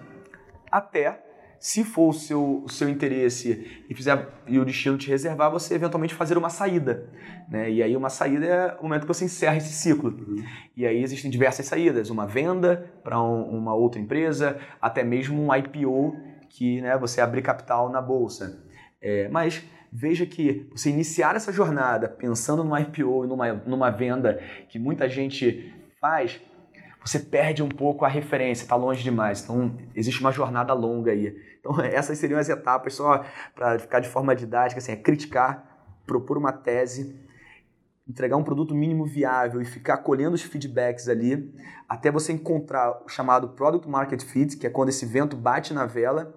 Até, 0.71 1.19
se 1.61 1.85
for 1.85 2.11
o 2.11 2.13
seu, 2.13 2.63
o 2.65 2.69
seu 2.69 2.89
interesse 2.89 3.83
e, 3.89 3.95
fizer, 3.95 4.29
e 4.47 4.59
o 4.59 4.65
destino 4.65 4.97
te 4.97 5.09
reservar, 5.09 5.51
você 5.51 5.75
eventualmente 5.75 6.15
fazer 6.15 6.39
uma 6.39 6.51
saída. 6.51 7.09
Né? 7.49 7.71
E 7.71 7.83
aí 7.83 7.97
uma 7.97 8.11
saída 8.11 8.47
é 8.47 8.77
o 8.79 8.85
momento 8.85 9.03
que 9.03 9.09
você 9.09 9.25
encerra 9.25 9.57
esse 9.57 9.73
ciclo. 9.73 10.11
Uhum. 10.11 10.45
E 10.77 10.87
aí 10.87 11.03
existem 11.03 11.31
diversas 11.31 11.67
saídas, 11.67 12.11
uma 12.11 12.27
venda 12.27 12.93
para 13.03 13.21
um, 13.21 13.43
uma 13.59 13.75
outra 13.75 14.01
empresa, 14.01 14.59
até 14.81 15.03
mesmo 15.03 15.43
um 15.43 15.55
IPO, 15.55 16.17
que 16.49 16.81
né, 16.81 16.97
você 16.97 17.21
abrir 17.21 17.43
capital 17.43 17.91
na 17.91 18.01
bolsa. 18.01 18.65
É, 19.01 19.29
mas 19.29 19.63
veja 19.93 20.27
que 20.27 20.69
você 20.73 20.91
iniciar 20.91 21.35
essa 21.35 21.53
jornada 21.53 22.09
pensando 22.09 22.63
no 22.63 22.79
IPO 22.79 23.25
e 23.25 23.29
numa, 23.29 23.53
numa 23.53 23.91
venda 23.91 24.41
que 24.69 24.79
muita 24.79 25.09
gente 25.09 25.75
faz, 26.01 26.41
você 27.09 27.19
perde 27.19 27.63
um 27.63 27.69
pouco 27.69 28.05
a 28.05 28.09
referência, 28.09 28.65
está 28.65 28.77
longe 28.77 29.03
demais. 29.03 29.43
Então, 29.43 29.75
existe 29.95 30.21
uma 30.21 30.31
jornada 30.31 30.75
longa 30.75 31.11
aí. 31.11 31.35
Então, 31.59 31.81
essas 31.81 32.19
seriam 32.19 32.39
as 32.39 32.49
etapas, 32.49 32.95
só 32.95 33.25
para 33.55 33.79
ficar 33.79 34.01
de 34.01 34.09
forma 34.09 34.37
didática, 34.37 34.79
assim, 34.79 34.93
é 34.93 34.97
criticar, 34.97 35.97
propor 36.07 36.37
uma 36.37 36.53
tese, 36.53 37.19
entregar 38.07 38.37
um 38.37 38.45
produto 38.45 38.75
mínimo 38.75 39.07
viável 39.07 39.61
e 39.61 39.65
ficar 39.65 39.99
colhendo 39.99 40.35
os 40.35 40.43
feedbacks 40.43 41.09
ali, 41.09 41.55
até 41.89 42.11
você 42.11 42.33
encontrar 42.33 43.03
o 43.05 43.09
chamado 43.09 43.49
Product 43.51 43.89
Market 43.89 44.23
Fit, 44.23 44.57
que 44.57 44.67
é 44.67 44.71
quando 44.71 44.91
esse 44.91 45.07
vento 45.07 45.35
bate 45.35 45.73
na 45.73 45.87
vela, 45.87 46.35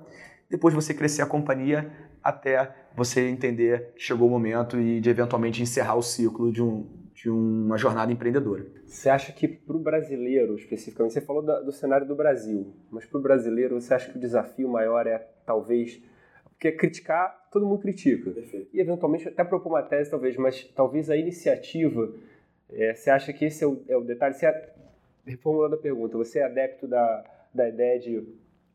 depois 0.49 0.73
você 0.73 0.93
crescer 0.93 1.21
a 1.21 1.25
companhia 1.25 1.91
até 2.23 2.73
você 2.95 3.27
entender 3.27 3.93
que 3.95 4.03
chegou 4.03 4.27
o 4.27 4.31
momento 4.31 4.79
e 4.79 5.01
de 5.01 5.09
eventualmente 5.09 5.61
encerrar 5.61 5.95
o 5.95 6.01
ciclo 6.01 6.51
de 6.51 6.61
um, 6.61 6.85
de 7.21 7.29
uma 7.29 7.77
jornada 7.77 8.11
empreendedora. 8.11 8.65
Você 8.83 9.07
acha 9.07 9.31
que 9.31 9.47
para 9.47 9.75
o 9.75 9.79
brasileiro, 9.79 10.55
especificamente, 10.55 11.13
você 11.13 11.21
falou 11.21 11.43
do 11.43 11.71
cenário 11.71 12.07
do 12.07 12.15
Brasil, 12.15 12.73
mas 12.89 13.05
para 13.05 13.19
o 13.19 13.21
brasileiro, 13.21 13.79
você 13.79 13.93
acha 13.93 14.11
que 14.11 14.17
o 14.17 14.19
desafio 14.19 14.67
maior 14.67 15.05
é 15.05 15.19
talvez. 15.45 16.01
Porque 16.49 16.71
criticar, 16.71 17.47
todo 17.51 17.67
mundo 17.67 17.79
critica. 17.79 18.31
Perfeito. 18.31 18.69
E 18.73 18.79
eventualmente 18.79 19.27
até 19.27 19.43
propor 19.43 19.69
uma 19.69 19.83
tese, 19.83 20.09
talvez, 20.09 20.35
mas 20.35 20.63
talvez 20.75 21.11
a 21.11 21.15
iniciativa. 21.15 22.11
É, 22.71 22.95
você 22.95 23.11
acha 23.11 23.31
que 23.31 23.45
esse 23.45 23.63
é 23.63 23.67
o, 23.67 23.83
é 23.87 23.95
o 23.95 24.01
detalhe? 24.01 24.33
Você 24.33 24.47
é, 24.47 24.73
reformulando 25.23 25.75
a 25.75 25.79
pergunta, 25.79 26.17
você 26.17 26.39
é 26.39 26.45
adepto 26.45 26.87
da, 26.87 27.23
da 27.53 27.69
ideia 27.69 27.99
de 27.99 28.27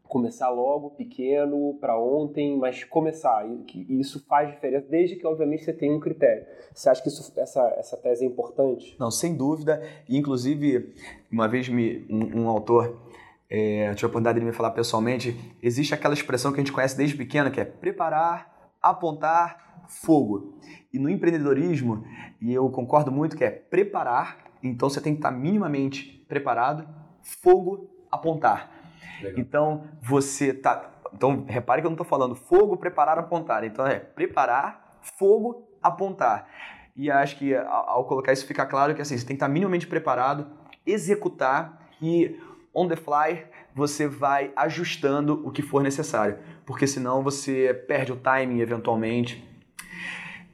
começar 0.09 0.49
logo, 0.51 0.91
pequeno, 0.91 1.77
para 1.81 1.99
ontem, 1.99 2.57
mas 2.57 2.85
começar. 2.85 3.47
E 3.47 4.01
isso 4.01 4.25
faz 4.27 4.51
diferença, 4.51 4.87
desde 4.89 5.17
que, 5.17 5.27
obviamente, 5.27 5.65
você 5.65 5.73
tenha 5.73 5.95
um 5.95 6.01
critério. 6.01 6.47
Você 6.75 6.89
acha 6.89 7.03
que 7.03 7.09
isso, 7.09 7.33
essa, 7.39 7.63
essa 7.77 7.97
tese 7.97 8.25
é 8.25 8.27
importante? 8.27 8.97
Não, 8.99 9.11
sem 9.11 9.37
dúvida. 9.37 9.83
Inclusive, 10.09 10.95
uma 11.31 11.49
vez 11.49 11.69
me, 11.69 12.07
um, 12.11 12.43
um 12.43 12.49
autor 12.49 13.01
é, 13.49 13.93
tive 13.95 14.07
a 14.07 14.09
oportunidade 14.09 14.41
de 14.41 14.45
me 14.45 14.53
falar 14.53 14.71
pessoalmente, 14.73 15.37
existe 15.63 15.95
aquela 15.95 16.15
expressão 16.15 16.53
que 16.53 16.61
a 16.61 16.63
gente 16.65 16.73
conhece 16.73 16.97
desde 16.97 17.17
pequeno, 17.17 17.51
que 17.51 17.61
é 17.61 17.65
preparar, 17.65 18.73
apontar, 18.83 19.85
fogo. 19.89 20.59
E 20.93 20.99
no 20.99 21.09
empreendedorismo, 21.09 22.05
e 22.41 22.53
eu 22.53 22.69
concordo 22.71 23.13
muito 23.13 23.37
que 23.37 23.45
é 23.45 23.51
preparar 23.51 24.47
então 24.63 24.89
você 24.89 25.01
tem 25.01 25.13
que 25.13 25.19
estar 25.19 25.31
minimamente 25.31 26.25
preparado. 26.29 26.87
Fogo, 27.23 27.91
apontar. 28.11 28.76
Legal. 29.23 29.41
Então 29.41 29.85
você 30.03 30.53
tá. 30.53 30.91
Então 31.13 31.45
repare 31.47 31.81
que 31.81 31.87
eu 31.87 31.91
não 31.91 31.95
estou 31.95 32.07
falando 32.07 32.35
fogo, 32.35 32.77
preparar, 32.77 33.19
apontar. 33.19 33.65
Então 33.65 33.87
é 33.87 33.99
preparar, 33.99 34.99
fogo, 35.01 35.69
apontar. 35.83 36.49
E 36.97 37.11
acho 37.11 37.37
que 37.39 37.55
ao 37.55 38.05
colocar 38.07 38.33
isso 38.33 38.47
fica 38.47 38.65
claro 38.65 38.95
que 38.95 39.03
assim, 39.03 39.17
você 39.17 39.27
tem 39.27 39.37
que 39.37 39.43
estar 39.43 39.49
minimamente 39.49 39.87
preparado, 39.87 40.47
executar 40.87 41.91
e 42.01 42.39
on 42.75 42.89
the 42.89 42.97
fly 42.97 43.47
você 43.75 44.09
vai 44.09 44.53
ajustando 44.57 45.47
o 45.47 45.51
que 45.51 45.61
for 45.61 45.83
necessário, 45.83 46.39
porque 46.65 46.87
senão 46.87 47.23
você 47.23 47.75
perde 47.87 48.11
o 48.11 48.17
timing 48.17 48.61
eventualmente. 48.61 49.47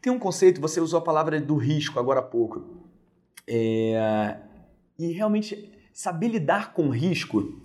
Tem 0.01 0.13
um 0.13 0.19
conceito, 0.19 0.61
você 0.61 0.81
usou 0.81 0.99
a 0.99 1.03
palavra 1.03 1.41
do 1.41 1.55
risco 1.55 2.01
agora 2.01 2.19
há 2.19 2.25
pouco. 2.25 2.65
É, 3.47 4.39
e 4.99 5.13
realmente 5.13 5.73
saber 5.93 6.29
lidar 6.29 6.73
com 6.73 6.89
risco 6.89 7.61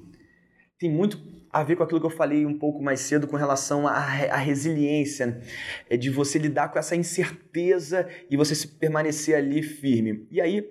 tem 0.80 0.90
muito 0.90 1.20
a 1.52 1.64
ver 1.64 1.76
com 1.76 1.84
aquilo 1.84 2.00
que 2.00 2.06
eu 2.06 2.12
falei 2.12 2.46
um 2.46 2.58
pouco 2.58 2.82
mais 2.82 3.00
cedo 3.00 3.28
com 3.28 3.36
relação 3.36 3.88
à, 3.88 3.94
à 3.94 4.38
resiliência, 4.38 5.42
é 5.90 5.98
de 5.98 6.10
você 6.10 6.38
lidar 6.38 6.70
com 6.70 6.78
essa 6.78 6.96
incerteza 6.96 8.08
e 8.30 8.38
você 8.38 8.54
se 8.54 8.68
permanecer 8.68 9.36
ali 9.36 9.64
firme. 9.64 10.28
E 10.30 10.40
aí 10.40 10.70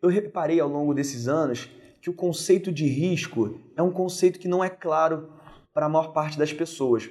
eu 0.00 0.08
reparei 0.08 0.60
ao 0.60 0.68
longo 0.68 0.94
desses 0.94 1.28
anos 1.28 1.68
que 2.00 2.10
o 2.10 2.12
conceito 2.12 2.70
de 2.72 2.86
risco 2.86 3.60
é 3.76 3.82
um 3.82 3.90
conceito 3.90 4.38
que 4.38 4.48
não 4.48 4.62
é 4.62 4.68
claro 4.68 5.30
para 5.72 5.86
a 5.86 5.88
maior 5.88 6.12
parte 6.12 6.38
das 6.38 6.52
pessoas. 6.52 7.08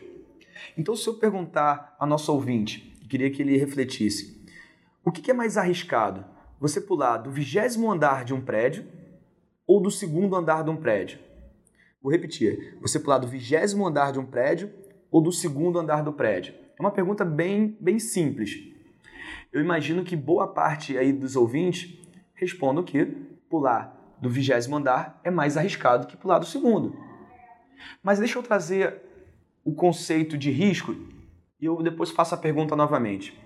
Então, 0.77 0.95
se 0.95 1.07
eu 1.07 1.15
perguntar 1.15 1.95
a 1.99 2.05
nosso 2.05 2.31
ouvinte, 2.31 2.97
queria 3.09 3.29
que 3.31 3.41
ele 3.41 3.57
refletisse, 3.57 4.45
o 5.03 5.11
que 5.11 5.31
é 5.31 5.33
mais 5.33 5.57
arriscado? 5.57 6.23
Você 6.59 6.79
pular 6.79 7.17
do 7.17 7.31
vigésimo 7.31 7.91
andar 7.91 8.23
de 8.23 8.33
um 8.33 8.39
prédio 8.39 8.85
ou 9.65 9.81
do 9.81 9.89
segundo 9.89 10.35
andar 10.35 10.63
de 10.63 10.69
um 10.69 10.77
prédio? 10.77 11.19
Vou 12.01 12.11
repetir. 12.11 12.77
Você 12.81 12.99
pular 12.99 13.19
do 13.19 13.27
vigésimo 13.27 13.85
andar 13.85 14.11
de 14.11 14.19
um 14.19 14.25
prédio 14.25 14.73
ou 15.11 15.21
do 15.21 15.31
segundo 15.31 15.77
andar 15.77 16.03
do 16.03 16.11
prédio? 16.11 16.53
É 16.77 16.81
uma 16.81 16.91
pergunta 16.91 17.23
bem, 17.23 17.77
bem 17.79 17.99
simples. 17.99 18.57
Eu 19.53 19.61
imagino 19.61 20.03
que 20.03 20.15
boa 20.15 20.47
parte 20.47 20.97
aí 20.97 21.13
dos 21.13 21.35
ouvintes 21.35 21.99
respondam 22.33 22.83
que 22.83 23.05
pular 23.49 24.17
do 24.19 24.29
vigésimo 24.29 24.77
andar 24.77 25.19
é 25.23 25.29
mais 25.29 25.57
arriscado 25.57 26.07
que 26.07 26.17
pular 26.17 26.39
do 26.39 26.45
segundo. 26.45 26.95
Mas 28.01 28.17
deixa 28.17 28.39
eu 28.39 28.43
trazer 28.43 29.01
o 29.63 29.73
conceito 29.73 30.37
de 30.37 30.49
risco 30.49 30.95
e 31.59 31.65
eu 31.65 31.83
depois 31.83 32.09
faço 32.09 32.33
a 32.33 32.37
pergunta 32.37 32.75
novamente. 32.75 33.39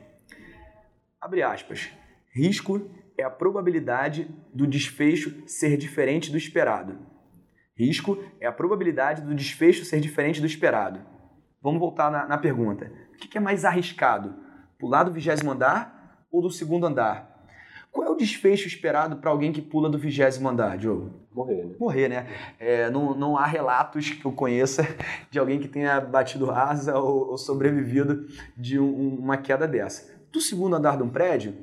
Abre 1.20 1.42
aspas. 1.42 1.90
Risco 2.32 2.90
é 3.18 3.24
a 3.24 3.30
probabilidade 3.30 4.30
do 4.54 4.66
desfecho 4.66 5.44
ser 5.46 5.76
diferente 5.76 6.32
do 6.32 6.38
esperado. 6.38 6.98
Risco 7.78 8.18
é 8.40 8.48
a 8.48 8.54
probabilidade 8.54 9.22
do 9.22 9.36
desfecho 9.36 9.84
ser 9.84 10.00
diferente 10.00 10.40
do 10.40 10.48
esperado. 10.48 11.02
Vamos 11.62 11.80
voltar 11.80 12.10
na, 12.10 12.26
na 12.26 12.38
pergunta. 12.38 12.90
O 13.14 13.18
que 13.18 13.38
é 13.38 13.42
mais 13.42 13.66
arriscado? 13.66 14.34
Pular 14.80 15.04
do 15.04 15.12
vigésimo 15.12 15.52
andar 15.52 16.26
ou 16.32 16.42
do 16.42 16.50
segundo 16.50 16.86
andar? 16.86 17.36
Qual 17.92 18.08
é 18.08 18.10
o 18.10 18.16
desfecho 18.16 18.68
esperado 18.68 19.18
para 19.18 19.30
alguém 19.30 19.52
que 19.52 19.62
pula 19.62 19.90
do 19.90 19.98
vigésimo 19.98 20.48
andar, 20.48 20.78
Diogo? 20.78 21.12
Morrer, 21.34 21.66
né? 21.66 21.76
Morrer, 21.80 22.08
né? 22.10 22.28
É, 22.60 22.90
não, 22.90 23.14
não 23.14 23.38
há 23.38 23.46
relatos 23.46 24.10
que 24.10 24.26
eu 24.26 24.32
conheça 24.32 24.88
de 25.30 25.38
alguém 25.38 25.60
que 25.60 25.68
tenha 25.68 26.00
batido 26.00 26.52
asa 26.52 26.98
ou, 26.98 27.32
ou 27.32 27.38
sobrevivido 27.38 28.26
de 28.56 28.80
um, 28.80 29.16
uma 29.16 29.38
queda 29.38 29.68
dessa. 29.68 30.14
Do 30.32 30.40
segundo 30.40 30.76
andar 30.76 30.98
de 30.98 31.04
um 31.04 31.10
prédio, 31.10 31.56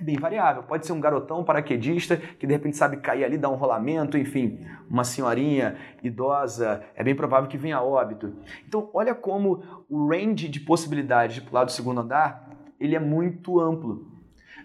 é 0.00 0.04
bem 0.04 0.16
variável. 0.16 0.62
Pode 0.62 0.86
ser 0.86 0.92
um 0.92 1.00
garotão 1.00 1.44
paraquedista 1.44 2.16
que 2.16 2.46
de 2.46 2.52
repente 2.52 2.76
sabe 2.76 2.98
cair 2.98 3.24
ali, 3.24 3.36
dar 3.36 3.50
um 3.50 3.56
rolamento, 3.56 4.16
enfim, 4.16 4.64
uma 4.88 5.04
senhorinha 5.04 5.76
idosa, 6.02 6.84
é 6.94 7.02
bem 7.02 7.14
provável 7.14 7.48
que 7.48 7.58
venha 7.58 7.76
a 7.76 7.82
óbito. 7.82 8.34
Então, 8.66 8.88
olha 8.92 9.14
como 9.14 9.62
o 9.88 10.08
range 10.08 10.48
de 10.48 10.60
possibilidades 10.60 11.36
de 11.36 11.42
pular 11.42 11.64
do 11.64 11.72
segundo 11.72 12.00
andar, 12.00 12.48
ele 12.78 12.94
é 12.94 13.00
muito 13.00 13.60
amplo. 13.60 14.06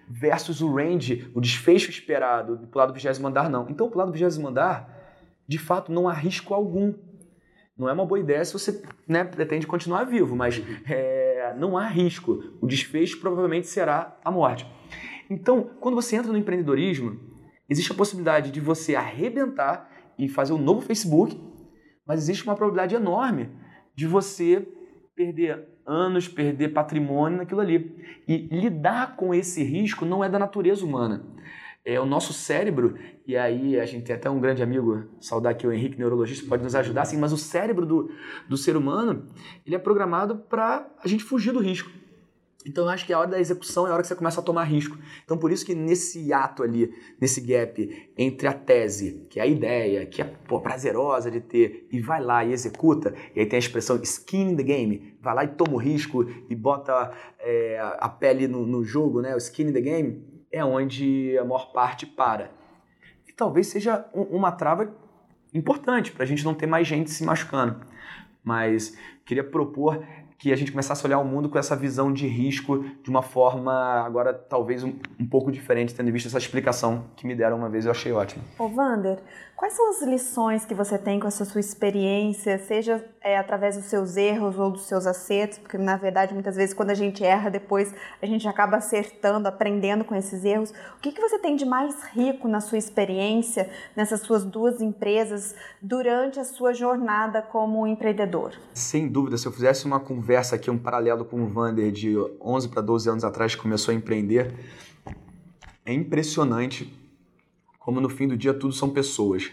Versus 0.07 0.61
o 0.61 0.73
range, 0.73 1.31
o 1.33 1.41
desfecho 1.41 1.89
esperado 1.89 2.57
do 2.57 2.67
pular 2.67 2.85
do 2.85 2.93
vigésimo 2.93 3.27
andar, 3.27 3.49
não. 3.49 3.67
Então, 3.69 3.89
pular 3.89 4.05
do 4.05 4.11
vigésimo 4.11 4.47
andar, 4.47 4.89
de 5.47 5.57
fato, 5.57 5.91
não 5.91 6.07
há 6.07 6.13
risco 6.13 6.53
algum. 6.53 6.93
Não 7.75 7.89
é 7.89 7.93
uma 7.93 8.05
boa 8.05 8.19
ideia 8.19 8.45
se 8.45 8.53
você 8.53 8.83
né, 9.07 9.23
pretende 9.23 9.65
continuar 9.65 10.03
vivo, 10.03 10.35
mas 10.35 10.61
é, 10.87 11.55
não 11.57 11.75
há 11.77 11.87
risco. 11.87 12.43
O 12.61 12.67
desfecho 12.67 13.19
provavelmente 13.19 13.67
será 13.67 14.15
a 14.23 14.29
morte. 14.29 14.67
Então, 15.33 15.71
quando 15.79 15.95
você 15.95 16.15
entra 16.15 16.31
no 16.31 16.37
empreendedorismo, 16.37 17.19
existe 17.67 17.91
a 17.91 17.95
possibilidade 17.95 18.51
de 18.51 18.59
você 18.59 18.93
arrebentar 18.93 19.89
e 20.17 20.29
fazer 20.29 20.53
um 20.53 20.59
novo 20.59 20.81
Facebook, 20.81 21.41
mas 22.05 22.21
existe 22.21 22.43
uma 22.43 22.55
probabilidade 22.55 22.93
enorme 22.93 23.49
de 23.95 24.05
você 24.05 24.67
perder 25.15 25.67
anos, 25.85 26.27
perder 26.27 26.69
patrimônio 26.69 27.39
naquilo 27.39 27.61
ali. 27.61 27.95
E 28.27 28.47
lidar 28.51 29.15
com 29.15 29.33
esse 29.33 29.63
risco 29.63 30.05
não 30.05 30.23
é 30.23 30.29
da 30.29 30.37
natureza 30.37 30.85
humana. 30.85 31.25
É 31.83 31.99
o 31.99 32.05
nosso 32.05 32.31
cérebro, 32.31 32.95
e 33.27 33.35
aí 33.35 33.79
a 33.79 33.85
gente 33.85 34.05
tem 34.05 34.15
até 34.15 34.29
um 34.29 34.39
grande 34.39 34.61
amigo, 34.61 35.03
saudar 35.19 35.51
aqui 35.51 35.65
o 35.65 35.73
Henrique, 35.73 35.97
neurologista, 35.97 36.47
pode 36.47 36.63
nos 36.63 36.75
ajudar, 36.75 37.01
assim, 37.01 37.17
mas 37.17 37.33
o 37.33 37.37
cérebro 37.37 37.85
do, 37.85 38.09
do 38.47 38.55
ser 38.55 38.77
humano, 38.77 39.27
ele 39.65 39.75
é 39.75 39.79
programado 39.79 40.37
para 40.37 40.87
a 41.03 41.07
gente 41.07 41.23
fugir 41.23 41.51
do 41.51 41.59
risco. 41.59 41.89
Então 42.65 42.85
eu 42.85 42.89
acho 42.89 43.05
que 43.05 43.11
a 43.11 43.19
hora 43.19 43.29
da 43.29 43.39
execução 43.39 43.85
é 43.85 43.89
a 43.89 43.93
hora 43.93 44.01
que 44.01 44.07
você 44.07 44.15
começa 44.15 44.39
a 44.39 44.43
tomar 44.43 44.63
risco. 44.63 44.97
Então 45.23 45.37
por 45.37 45.51
isso 45.51 45.65
que 45.65 45.75
nesse 45.75 46.31
ato 46.31 46.63
ali, 46.63 46.93
nesse 47.19 47.41
gap 47.41 48.11
entre 48.17 48.47
a 48.47 48.53
tese, 48.53 49.25
que 49.29 49.39
é 49.39 49.43
a 49.43 49.47
ideia, 49.47 50.05
que 50.05 50.21
é 50.21 50.25
pô, 50.25 50.61
prazerosa 50.61 51.29
de 51.29 51.41
ter, 51.41 51.87
e 51.91 51.99
vai 51.99 52.21
lá 52.21 52.43
e 52.43 52.51
executa, 52.53 53.13
e 53.35 53.39
aí 53.39 53.45
tem 53.45 53.57
a 53.57 53.59
expressão 53.59 53.99
skin 54.01 54.51
in 54.51 54.55
the 54.55 54.63
game, 54.63 55.13
vai 55.21 55.35
lá 55.35 55.43
e 55.43 55.49
toma 55.49 55.73
o 55.73 55.77
risco 55.77 56.25
e 56.49 56.55
bota 56.55 57.11
é, 57.39 57.79
a 57.99 58.09
pele 58.09 58.47
no, 58.47 58.65
no 58.65 58.83
jogo, 58.83 59.21
né? 59.21 59.35
o 59.35 59.37
skin 59.37 59.63
in 59.63 59.73
the 59.73 59.81
game, 59.81 60.23
é 60.51 60.63
onde 60.63 61.37
a 61.37 61.43
maior 61.43 61.71
parte 61.73 62.05
para. 62.05 62.51
E 63.27 63.33
talvez 63.33 63.67
seja 63.67 64.05
um, 64.13 64.21
uma 64.21 64.51
trava 64.51 64.95
importante 65.53 66.11
para 66.11 66.23
a 66.23 66.25
gente 66.25 66.43
não 66.45 66.53
ter 66.53 66.67
mais 66.67 66.87
gente 66.87 67.09
se 67.09 67.23
machucando. 67.23 67.85
Mas 68.43 68.97
queria 69.25 69.43
propor 69.43 70.03
que 70.43 70.51
a 70.51 70.57
gente 70.57 70.73
começasse 70.73 71.05
a 71.05 71.07
olhar 71.07 71.19
o 71.19 71.23
mundo 71.23 71.47
com 71.47 71.57
essa 71.57 71.73
visão 71.73 72.11
de 72.11 72.27
risco 72.27 72.83
de 73.01 73.09
uma 73.09 73.21
forma 73.21 73.71
agora 74.05 74.33
talvez 74.33 74.83
um, 74.83 74.93
um 75.17 75.25
pouco 75.25 75.49
diferente, 75.49 75.95
tendo 75.95 76.11
visto 76.11 76.27
essa 76.27 76.37
explicação 76.37 77.05
que 77.15 77.25
me 77.25 77.33
deram 77.33 77.55
uma 77.55 77.69
vez, 77.69 77.85
eu 77.85 77.91
achei 77.91 78.11
ótimo. 78.11 78.43
Ô 78.59 78.67
Vander, 78.67 79.19
quais 79.55 79.73
são 79.73 79.89
as 79.89 80.01
lições 80.01 80.65
que 80.65 80.73
você 80.73 80.97
tem 80.97 81.19
com 81.19 81.27
essa 81.27 81.45
sua 81.45 81.59
experiência, 81.59 82.57
seja 82.59 83.03
é, 83.21 83.37
através 83.37 83.77
dos 83.77 83.85
seus 83.85 84.17
erros 84.17 84.57
ou 84.57 84.71
dos 84.71 84.83
seus 84.83 85.05
acertos, 85.05 85.57
porque 85.57 85.77
na 85.77 85.95
verdade 85.95 86.33
muitas 86.33 86.55
vezes 86.55 86.73
quando 86.73 86.89
a 86.89 86.95
gente 86.95 87.23
erra 87.23 87.49
depois 87.49 87.93
a 88.21 88.25
gente 88.25 88.47
acaba 88.47 88.77
acertando, 88.77 89.47
aprendendo 89.47 90.03
com 90.03 90.15
esses 90.15 90.43
erros. 90.43 90.71
O 90.97 91.01
que, 91.01 91.11
que 91.11 91.21
você 91.21 91.37
tem 91.37 91.55
de 91.55 91.65
mais 91.65 91.95
rico 92.13 92.47
na 92.47 92.59
sua 92.59 92.77
experiência 92.77 93.69
nessas 93.95 94.21
suas 94.21 94.43
duas 94.43 94.81
empresas 94.81 95.55
durante 95.81 96.39
a 96.39 96.43
sua 96.43 96.73
jornada 96.73 97.41
como 97.41 97.85
empreendedor? 97.87 98.53
Sem 98.73 99.07
dúvida, 99.07 99.37
se 99.37 99.47
eu 99.47 99.51
fizesse 99.51 99.85
uma 99.85 99.99
conversa 99.99 100.55
aqui, 100.55 100.69
um 100.69 100.77
paralelo 100.77 101.25
com 101.25 101.41
o 101.41 101.47
Vander 101.47 101.91
de 101.91 102.15
11 102.41 102.69
para 102.69 102.81
12 102.81 103.09
anos 103.09 103.23
atrás 103.23 103.55
que 103.55 103.61
começou 103.61 103.91
a 103.91 103.95
empreender, 103.95 104.53
é 105.85 105.93
impressionante 105.93 107.02
como 107.83 108.01
no 108.01 108.09
fim 108.09 108.27
do 108.27 108.37
dia 108.37 108.53
tudo 108.53 108.73
são 108.73 108.89
pessoas. 108.89 109.51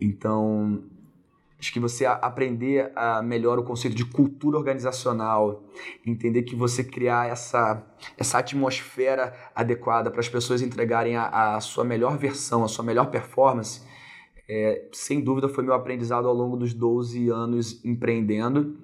Então, 0.00 0.82
Acho 1.62 1.72
que 1.72 1.78
você 1.78 2.04
aprender 2.04 2.90
a 2.96 3.22
melhor 3.22 3.56
o 3.56 3.62
conceito 3.62 3.94
de 3.94 4.04
cultura 4.04 4.58
organizacional, 4.58 5.62
entender 6.04 6.42
que 6.42 6.56
você 6.56 6.82
criar 6.82 7.30
essa, 7.30 7.80
essa 8.18 8.38
atmosfera 8.38 9.32
adequada 9.54 10.10
para 10.10 10.18
as 10.18 10.28
pessoas 10.28 10.60
entregarem 10.60 11.14
a, 11.14 11.54
a, 11.54 11.60
sua 11.60 11.84
melhor 11.84 12.18
versão, 12.18 12.64
a 12.64 12.68
sua 12.68 12.84
melhor 12.84 13.12
performance, 13.12 13.80
é, 14.48 14.88
sem 14.92 15.20
dúvida 15.20 15.48
foi 15.48 15.62
meu 15.62 15.72
aprendizado 15.72 16.26
ao 16.26 16.34
longo 16.34 16.56
dos 16.56 16.74
12 16.74 17.28
anos 17.28 17.82
empreendendo 17.84 18.76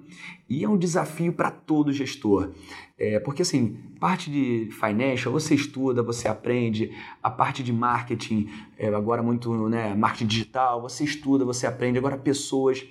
e 0.49 0.63
é 0.63 0.69
um 0.69 0.77
desafio 0.77 1.33
para 1.33 1.51
todo 1.51 1.91
gestor. 1.91 2.51
É, 2.97 3.19
porque, 3.19 3.41
assim, 3.41 3.77
parte 3.99 4.31
de 4.31 4.69
financial, 4.71 5.31
você 5.31 5.55
estuda, 5.55 6.01
você 6.01 6.27
aprende. 6.27 6.91
A 7.21 7.29
parte 7.29 7.61
de 7.61 7.71
marketing, 7.71 8.49
é, 8.77 8.87
agora 8.87 9.21
muito, 9.21 9.69
né, 9.69 9.93
marketing 9.93 10.27
digital, 10.27 10.81
você 10.81 11.03
estuda, 11.03 11.45
você 11.45 11.67
aprende. 11.67 11.97
Agora, 11.97 12.17
pessoas, 12.17 12.85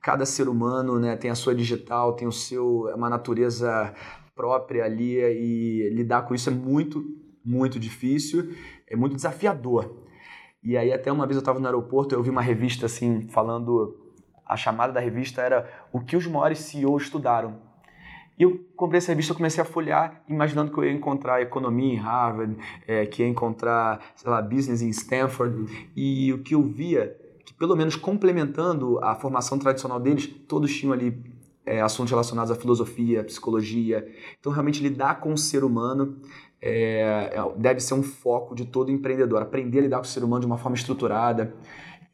cada 0.00 0.24
ser 0.24 0.48
humano 0.48 0.98
né, 0.98 1.16
tem 1.16 1.30
a 1.30 1.34
sua 1.34 1.54
digital, 1.54 2.14
tem 2.14 2.28
o 2.28 2.32
seu, 2.32 2.92
uma 2.94 3.10
natureza 3.10 3.94
própria 4.34 4.84
ali 4.84 5.18
e 5.18 5.90
lidar 5.92 6.22
com 6.22 6.34
isso 6.34 6.48
é 6.48 6.52
muito, 6.52 7.04
muito 7.44 7.78
difícil, 7.78 8.54
é 8.86 8.96
muito 8.96 9.16
desafiador. 9.16 10.01
E 10.62 10.76
aí, 10.76 10.92
até 10.92 11.10
uma 11.10 11.26
vez 11.26 11.36
eu 11.36 11.40
estava 11.40 11.58
no 11.58 11.66
aeroporto, 11.66 12.14
eu 12.14 12.22
vi 12.22 12.30
uma 12.30 12.42
revista, 12.42 12.86
assim, 12.86 13.26
falando... 13.28 13.98
A 14.44 14.56
chamada 14.56 14.92
da 14.92 15.00
revista 15.00 15.40
era 15.40 15.66
o 15.92 16.00
que 16.00 16.14
os 16.14 16.26
maiores 16.26 16.58
CEOs 16.58 17.04
estudaram. 17.04 17.56
E 18.38 18.42
eu 18.42 18.66
comprei 18.76 18.98
essa 18.98 19.12
revista, 19.12 19.34
comecei 19.34 19.62
a 19.62 19.64
folhear, 19.64 20.22
imaginando 20.28 20.72
que 20.72 20.78
eu 20.78 20.84
ia 20.84 20.92
encontrar 20.92 21.40
economia 21.40 21.94
em 21.94 21.96
Harvard, 21.96 22.56
é, 22.86 23.06
que 23.06 23.22
ia 23.22 23.28
encontrar, 23.28 24.00
sei 24.14 24.30
lá, 24.30 24.42
business 24.42 24.82
em 24.82 24.88
Stanford. 24.90 25.90
E 25.94 26.32
o 26.32 26.42
que 26.42 26.54
eu 26.54 26.62
via, 26.62 27.16
que 27.46 27.54
pelo 27.54 27.76
menos 27.76 27.96
complementando 27.96 28.98
a 29.02 29.14
formação 29.14 29.58
tradicional 29.58 30.00
deles, 30.00 30.26
todos 30.26 30.74
tinham 30.76 30.92
ali 30.92 31.22
é, 31.64 31.80
assuntos 31.80 32.10
relacionados 32.10 32.50
à 32.50 32.54
filosofia, 32.54 33.20
à 33.20 33.24
psicologia. 33.24 34.06
Então, 34.38 34.52
realmente 34.52 34.82
lidar 34.82 35.20
com 35.20 35.32
o 35.32 35.38
ser 35.38 35.62
humano 35.64 36.16
é, 36.62 37.32
é, 37.34 37.52
deve 37.56 37.80
ser 37.80 37.94
um 37.94 38.02
foco 38.02 38.54
de 38.54 38.64
todo 38.64 38.90
empreendedor. 38.92 39.42
Aprender 39.42 39.80
a 39.80 39.82
lidar 39.82 39.96
com 39.96 40.04
o 40.04 40.06
ser 40.06 40.22
humano 40.22 40.40
de 40.40 40.46
uma 40.46 40.56
forma 40.56 40.76
estruturada. 40.76 41.52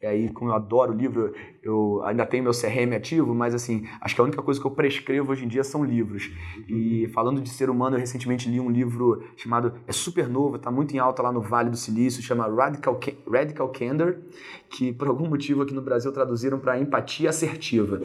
E 0.00 0.06
aí, 0.06 0.28
como 0.28 0.50
eu 0.50 0.54
adoro 0.54 0.92
livro, 0.92 1.34
eu 1.60 2.00
ainda 2.04 2.24
tenho 2.24 2.44
meu 2.44 2.52
CRM 2.52 2.94
ativo, 2.94 3.34
mas 3.34 3.52
assim, 3.52 3.84
acho 4.00 4.14
que 4.14 4.20
a 4.20 4.24
única 4.24 4.40
coisa 4.40 4.60
que 4.60 4.64
eu 4.64 4.70
prescrevo 4.70 5.32
hoje 5.32 5.44
em 5.44 5.48
dia 5.48 5.64
são 5.64 5.84
livros. 5.84 6.30
E 6.68 7.08
falando 7.12 7.40
de 7.40 7.48
ser 7.48 7.68
humano, 7.68 7.96
eu 7.96 8.00
recentemente 8.00 8.48
li 8.48 8.60
um 8.60 8.70
livro 8.70 9.24
chamado, 9.36 9.72
é 9.88 9.92
super 9.92 10.28
novo, 10.28 10.54
está 10.54 10.70
muito 10.70 10.94
em 10.94 11.00
alta 11.00 11.20
lá 11.20 11.32
no 11.32 11.40
Vale 11.40 11.68
do 11.68 11.76
Silício, 11.76 12.22
chama 12.22 12.46
Radical, 12.46 13.00
Radical 13.28 13.68
Candor, 13.70 14.18
que 14.70 14.92
por 14.92 15.08
algum 15.08 15.28
motivo 15.28 15.62
aqui 15.62 15.74
no 15.74 15.82
Brasil 15.82 16.12
traduziram 16.12 16.60
para 16.60 16.78
empatia 16.78 17.30
assertiva. 17.30 18.00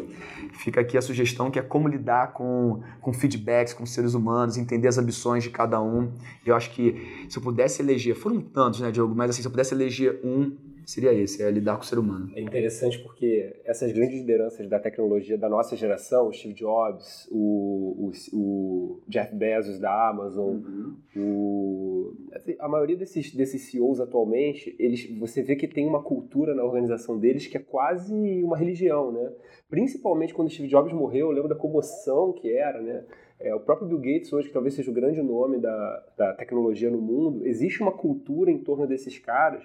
Fica 0.53 0.81
aqui 0.81 0.97
a 0.97 1.01
sugestão 1.01 1.51
que 1.51 1.59
é 1.59 1.61
como 1.61 1.87
lidar 1.87 2.33
com, 2.33 2.81
com 3.01 3.13
feedbacks, 3.13 3.71
com 3.71 3.85
seres 3.85 4.15
humanos, 4.15 4.57
entender 4.57 4.87
as 4.87 4.97
ambições 4.97 5.43
de 5.43 5.51
cada 5.51 5.79
um. 5.79 6.11
Eu 6.43 6.55
acho 6.55 6.71
que 6.71 7.25
se 7.29 7.37
eu 7.37 7.43
pudesse 7.43 7.83
eleger, 7.83 8.15
foram 8.15 8.41
tantos, 8.41 8.79
né, 8.79 8.89
Diogo, 8.89 9.13
mas 9.13 9.29
assim, 9.29 9.43
se 9.43 9.47
eu 9.47 9.51
pudesse 9.51 9.75
eleger 9.75 10.19
um 10.23 10.72
seria 10.85 11.13
esse, 11.13 11.41
é 11.41 11.49
lidar 11.49 11.75
com 11.75 11.83
o 11.83 11.85
ser 11.85 11.97
humano. 11.97 12.31
É 12.35 12.41
interessante 12.41 12.99
porque 12.99 13.61
essas 13.65 13.91
grandes 13.91 14.17
lideranças 14.17 14.67
da 14.67 14.79
tecnologia 14.79 15.37
da 15.37 15.49
nossa 15.49 15.75
geração, 15.75 16.27
o 16.27 16.33
Steve 16.33 16.53
Jobs, 16.53 17.27
o, 17.31 18.09
o, 18.09 18.37
o 18.37 19.01
Jeff 19.07 19.33
Bezos 19.35 19.79
da 19.79 20.09
Amazon, 20.09 20.55
uhum. 20.55 20.95
o, 21.15 22.13
a 22.59 22.67
maioria 22.67 22.97
desses, 22.97 23.33
desses 23.33 23.69
CEOs 23.69 23.99
atualmente, 23.99 24.75
eles, 24.79 25.09
você 25.17 25.41
vê 25.41 25.55
que 25.55 25.67
tem 25.67 25.87
uma 25.87 26.03
cultura 26.03 26.53
na 26.53 26.63
organização 26.63 27.17
deles 27.17 27.47
que 27.47 27.57
é 27.57 27.61
quase 27.61 28.13
uma 28.43 28.57
religião, 28.57 29.11
né? 29.11 29.31
Principalmente 29.69 30.33
quando 30.33 30.47
o 30.47 30.51
Steve 30.51 30.67
Jobs 30.67 30.93
morreu, 30.93 31.27
eu 31.27 31.31
lembro 31.31 31.49
da 31.49 31.55
comoção 31.55 32.33
que 32.33 32.51
era, 32.51 32.81
né? 32.81 33.03
É, 33.39 33.53
o 33.53 33.59
próprio 33.59 33.87
Bill 33.87 33.99
Gates 33.99 34.31
hoje, 34.31 34.47
que 34.47 34.53
talvez 34.53 34.73
seja 34.73 34.89
o 34.89 34.93
grande 34.93 35.21
nome 35.21 35.59
da, 35.59 36.05
da 36.17 36.33
tecnologia 36.33 36.89
no 36.89 37.01
mundo, 37.01 37.45
existe 37.45 37.81
uma 37.81 37.91
cultura 37.91 38.49
em 38.49 38.57
torno 38.57 38.87
desses 38.87 39.19
caras 39.19 39.63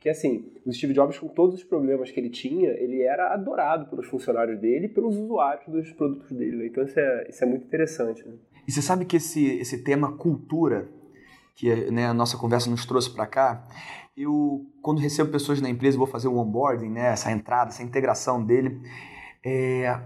que 0.00 0.08
assim, 0.08 0.50
o 0.64 0.72
Steve 0.72 0.94
Jobs, 0.94 1.18
com 1.18 1.28
todos 1.28 1.56
os 1.56 1.62
problemas 1.62 2.10
que 2.10 2.18
ele 2.18 2.30
tinha, 2.30 2.70
ele 2.70 3.02
era 3.02 3.34
adorado 3.34 3.84
pelos 3.90 4.06
funcionários 4.06 4.58
dele 4.58 4.86
e 4.86 4.88
pelos 4.88 5.14
usuários 5.14 5.68
dos 5.68 5.92
produtos 5.92 6.32
dele. 6.32 6.56
Né? 6.56 6.66
Então 6.66 6.82
isso 6.82 6.98
é, 6.98 7.26
isso 7.28 7.44
é 7.44 7.46
muito 7.46 7.66
interessante. 7.66 8.26
Né? 8.26 8.34
E 8.66 8.72
você 8.72 8.80
sabe 8.80 9.04
que 9.04 9.18
esse, 9.18 9.58
esse 9.58 9.84
tema 9.84 10.16
cultura, 10.16 10.88
que 11.54 11.90
né, 11.90 12.06
a 12.06 12.14
nossa 12.14 12.38
conversa 12.38 12.70
nos 12.70 12.86
trouxe 12.86 13.10
para 13.10 13.26
cá, 13.26 13.68
eu, 14.16 14.66
quando 14.80 15.00
recebo 15.00 15.30
pessoas 15.30 15.60
na 15.60 15.68
empresa, 15.68 15.98
vou 15.98 16.06
fazer 16.06 16.28
o 16.28 16.36
onboarding, 16.38 16.88
né, 16.88 17.12
essa 17.12 17.30
entrada, 17.30 17.68
essa 17.68 17.82
integração 17.82 18.42
dele, 18.42 18.80
é, 19.44 20.00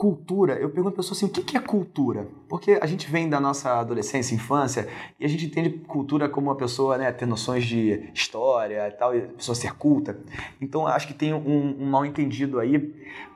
cultura, 0.00 0.54
eu 0.54 0.70
pergunto 0.70 0.94
para 0.94 1.02
pessoa 1.02 1.14
assim, 1.14 1.26
o 1.26 1.28
que 1.28 1.58
é 1.58 1.60
cultura? 1.60 2.26
Porque 2.48 2.78
a 2.80 2.86
gente 2.86 3.10
vem 3.10 3.28
da 3.28 3.38
nossa 3.38 3.78
adolescência, 3.78 4.34
infância, 4.34 4.88
e 5.20 5.26
a 5.26 5.28
gente 5.28 5.44
entende 5.44 5.68
cultura 5.68 6.26
como 6.26 6.48
uma 6.48 6.56
pessoa 6.56 6.96
né, 6.96 7.12
ter 7.12 7.26
noções 7.26 7.66
de 7.66 8.08
história 8.14 8.88
e 8.88 8.92
tal, 8.92 9.14
e 9.14 9.18
a 9.18 9.26
pessoa 9.26 9.54
ser 9.54 9.74
culta. 9.74 10.18
Então 10.58 10.86
acho 10.86 11.06
que 11.06 11.12
tem 11.12 11.34
um, 11.34 11.76
um 11.78 11.84
mal 11.84 12.06
entendido 12.06 12.58
aí. 12.58 12.94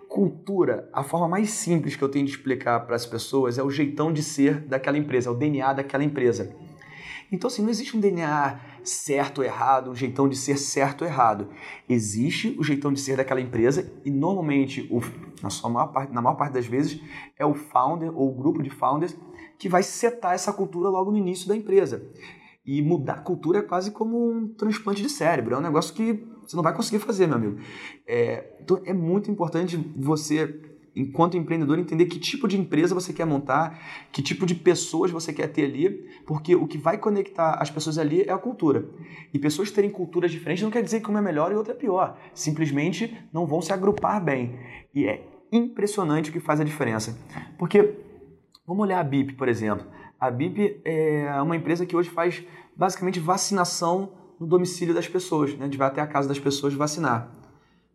Cultura, 0.09 0.89
a 0.91 1.03
forma 1.03 1.29
mais 1.29 1.51
simples 1.51 1.97
que 1.97 2.03
eu 2.03 2.09
tenho 2.09 2.25
de 2.25 2.31
explicar 2.31 2.81
para 2.87 2.97
as 2.97 3.05
pessoas 3.05 3.59
é 3.59 3.63
o 3.63 3.69
jeitão 3.69 4.11
de 4.11 4.23
ser 4.23 4.61
daquela 4.61 4.97
empresa, 4.97 5.29
é 5.29 5.33
o 5.33 5.37
DNA 5.37 5.71
daquela 5.75 6.03
empresa. 6.03 6.57
Então, 7.35 7.49
assim, 7.49 7.63
não 7.63 7.71
existe 7.71 7.97
um 7.97 8.01
DNA 8.01 8.61
certo 8.85 9.39
ou 9.39 9.45
errado, 9.45 9.91
um 9.91 9.95
jeitão 9.95 10.29
de 10.29 10.37
ser 10.37 10.57
certo 10.57 11.03
ou 11.03 11.09
errado. 11.09 11.49
Existe 11.89 12.55
o 12.59 12.63
jeitão 12.63 12.93
de 12.93 13.01
ser 13.01 13.17
daquela 13.17 13.41
empresa 13.41 13.93
e 14.05 14.11
normalmente, 14.11 14.89
o, 14.89 15.01
na, 15.43 15.51
sua 15.51 15.69
maior 15.69 15.89
parte, 15.89 16.13
na 16.13 16.23
maior 16.23 16.37
parte 16.37 16.53
das 16.53 16.67
vezes, 16.67 17.01
é 17.37 17.45
o 17.45 17.55
founder 17.55 18.17
ou 18.17 18.31
o 18.31 18.35
grupo 18.35 18.63
de 18.63 18.71
founders 18.71 19.17
que 19.59 19.69
vai 19.69 19.83
setar 19.83 20.35
essa 20.35 20.53
cultura 20.53 20.89
logo 20.89 21.11
no 21.11 21.19
início 21.19 21.49
da 21.49 21.57
empresa. 21.57 22.07
E 22.65 22.81
mudar 22.81 23.15
a 23.15 23.21
cultura 23.21 23.59
é 23.59 23.63
quase 23.63 23.91
como 23.91 24.31
um 24.31 24.49
transplante 24.55 25.03
de 25.03 25.09
cérebro. 25.09 25.55
É 25.55 25.59
um 25.59 25.63
negócio 25.63 25.93
que 25.93 26.25
você 26.47 26.55
não 26.55 26.63
vai 26.63 26.75
conseguir 26.75 27.01
fazer, 27.01 27.27
meu 27.27 27.37
amigo. 27.37 27.59
É, 28.07 28.59
então 28.61 28.81
é 28.85 28.93
muito 28.93 29.31
importante 29.31 29.77
você 29.97 30.47
enquanto 30.97 31.37
empreendedor, 31.37 31.79
entender 31.79 32.07
que 32.07 32.19
tipo 32.19 32.47
de 32.47 32.59
empresa 32.59 32.95
você 32.95 33.13
quer 33.13 33.25
montar, 33.25 33.79
que 34.13 34.23
tipo 34.23 34.47
de 34.47 34.55
pessoas 34.55 35.11
você 35.11 35.33
quer 35.33 35.49
ter 35.49 35.65
ali, 35.65 36.09
porque 36.27 36.55
o 36.55 36.67
que 36.67 36.79
vai 36.79 36.99
conectar 36.99 37.55
as 37.55 37.71
pessoas 37.71 37.99
ali 37.99 38.23
é 38.23 38.33
a 38.33 38.39
cultura. 38.39 38.89
E 39.33 39.39
pessoas 39.39 39.71
terem 39.71 39.91
culturas 39.91 40.31
diferentes 40.31 40.63
não 40.63 40.71
quer 40.71 40.83
dizer 40.83 41.01
que 41.01 41.09
uma 41.09 41.19
é 41.19 41.23
melhor 41.23 41.53
e 41.53 41.55
outra 41.55 41.73
é 41.73 41.77
pior. 41.77 42.19
Simplesmente 42.33 43.17
não 43.33 43.47
vão 43.47 43.61
se 43.61 43.73
agrupar 43.73 44.23
bem. 44.23 44.59
E 44.95 45.07
é 45.07 45.27
impressionante 45.51 46.31
o 46.31 46.33
que 46.33 46.41
faz 46.41 46.61
a 46.61 46.65
diferença. 46.65 47.19
Porque, 47.59 47.95
vamos 48.67 48.83
olhar 48.83 49.01
a 49.01 49.05
BIP, 49.05 49.35
por 49.35 49.49
exemplo. 49.49 49.87
A 50.19 50.31
BIP 50.31 50.81
é 50.85 51.41
uma 51.43 51.57
empresa 51.57 51.85
que 51.85 51.97
hoje 51.97 52.11
faz 52.11 52.43
basicamente 52.77 53.21
vacinação 53.21 54.13
no 54.39 54.47
domicílio 54.47 54.95
das 54.95 55.09
pessoas, 55.09 55.57
né? 55.57 55.69
de 55.69 55.77
vai 55.77 55.89
até 55.89 56.01
a 56.01 56.07
casa 56.07 56.29
das 56.29 56.39
pessoas 56.39 56.75
vacinar. 56.75 57.44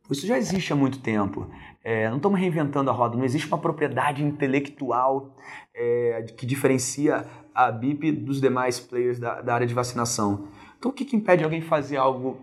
Isso 0.10 0.26
já 0.26 0.38
existe 0.38 0.74
há 0.74 0.76
muito 0.76 1.00
tempo. 1.00 1.48
É, 1.84 2.10
não 2.10 2.18
estamos 2.18 2.40
reinventando 2.40 2.90
a 2.90 2.94
roda, 2.94 3.16
não 3.16 3.24
existe 3.24 3.48
uma 3.48 3.58
propriedade 3.58 4.24
intelectual 4.24 5.36
é, 5.74 6.26
que 6.36 6.46
diferencia 6.46 7.26
a 7.54 7.72
BIP 7.72 8.12
dos 8.12 8.42
demais 8.42 8.80
players 8.80 9.20
da, 9.20 9.42
da 9.42 9.54
área 9.54 9.68
de 9.68 9.74
vacinação. 9.74 10.48
Então, 10.78 10.92
o 10.92 10.94
que, 10.94 11.06
que 11.06 11.16
impede 11.16 11.44
alguém 11.44 11.62
fazer 11.62 11.98
algo 11.98 12.38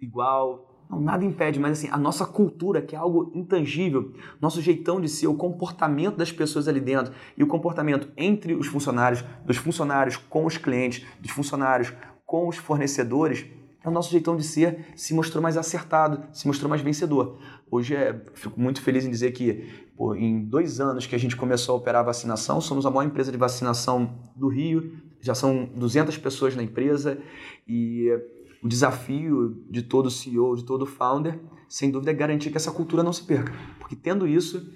igual? 0.00 0.70
Não, 0.88 1.00
nada 1.00 1.24
impede, 1.24 1.58
mas 1.58 1.78
assim, 1.78 1.88
a 1.90 1.96
nossa 1.96 2.26
cultura, 2.26 2.82
que 2.82 2.94
é 2.94 2.98
algo 2.98 3.32
intangível, 3.34 4.12
nosso 4.40 4.60
jeitão 4.60 5.00
de 5.00 5.08
ser, 5.08 5.26
o 5.26 5.34
comportamento 5.34 6.16
das 6.16 6.30
pessoas 6.30 6.68
ali 6.68 6.80
dentro 6.80 7.12
e 7.36 7.42
o 7.42 7.46
comportamento 7.46 8.10
entre 8.16 8.54
os 8.54 8.66
funcionários, 8.66 9.24
dos 9.44 9.56
funcionários 9.56 10.16
com 10.16 10.44
os 10.44 10.58
clientes, 10.58 11.06
dos 11.20 11.30
funcionários 11.30 11.92
com 12.26 12.48
os 12.48 12.56
fornecedores, 12.56 13.46
o 13.88 13.92
nosso 13.92 14.10
jeitão 14.10 14.36
de 14.36 14.42
ser 14.42 14.86
se 14.96 15.14
mostrou 15.14 15.42
mais 15.42 15.56
acertado, 15.56 16.24
se 16.32 16.46
mostrou 16.46 16.68
mais 16.68 16.82
vencedor. 16.82 17.38
Hoje 17.70 17.94
é, 17.94 18.20
fico 18.34 18.58
muito 18.60 18.80
feliz 18.80 19.04
em 19.04 19.10
dizer 19.10 19.32
que 19.32 19.68
pô, 19.96 20.14
em 20.14 20.44
dois 20.44 20.80
anos 20.80 21.06
que 21.06 21.14
a 21.14 21.18
gente 21.18 21.36
começou 21.36 21.74
a 21.74 21.78
operar 21.78 22.00
a 22.00 22.04
vacinação, 22.06 22.60
somos 22.60 22.86
a 22.86 22.90
maior 22.90 23.06
empresa 23.06 23.30
de 23.30 23.38
vacinação 23.38 24.18
do 24.34 24.48
Rio, 24.48 24.92
já 25.20 25.34
são 25.34 25.66
200 25.74 26.16
pessoas 26.18 26.54
na 26.54 26.62
empresa 26.62 27.18
e 27.66 28.08
o 28.62 28.68
desafio 28.68 29.62
de 29.70 29.82
todo 29.82 30.10
CEO, 30.10 30.56
de 30.56 30.64
todo 30.64 30.86
founder, 30.86 31.38
sem 31.68 31.90
dúvida 31.90 32.10
é 32.10 32.14
garantir 32.14 32.50
que 32.50 32.56
essa 32.56 32.70
cultura 32.70 33.02
não 33.02 33.12
se 33.12 33.24
perca. 33.24 33.52
Porque 33.78 33.94
tendo 33.94 34.26
isso, 34.26 34.70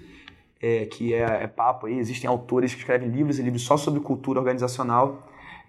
é, 0.61 0.85
que 0.87 1.15
é, 1.15 1.45
é 1.45 1.47
papo 1.47 1.87
aí, 1.87 1.99
existem 1.99 2.29
autores 2.29 2.75
que 2.75 2.81
escrevem 2.81 3.09
livros 3.09 3.39
e 3.39 3.43
livros 3.43 3.63
só 3.63 3.77
sobre 3.77 4.01
cultura 4.01 4.39
organizacional, 4.41 5.27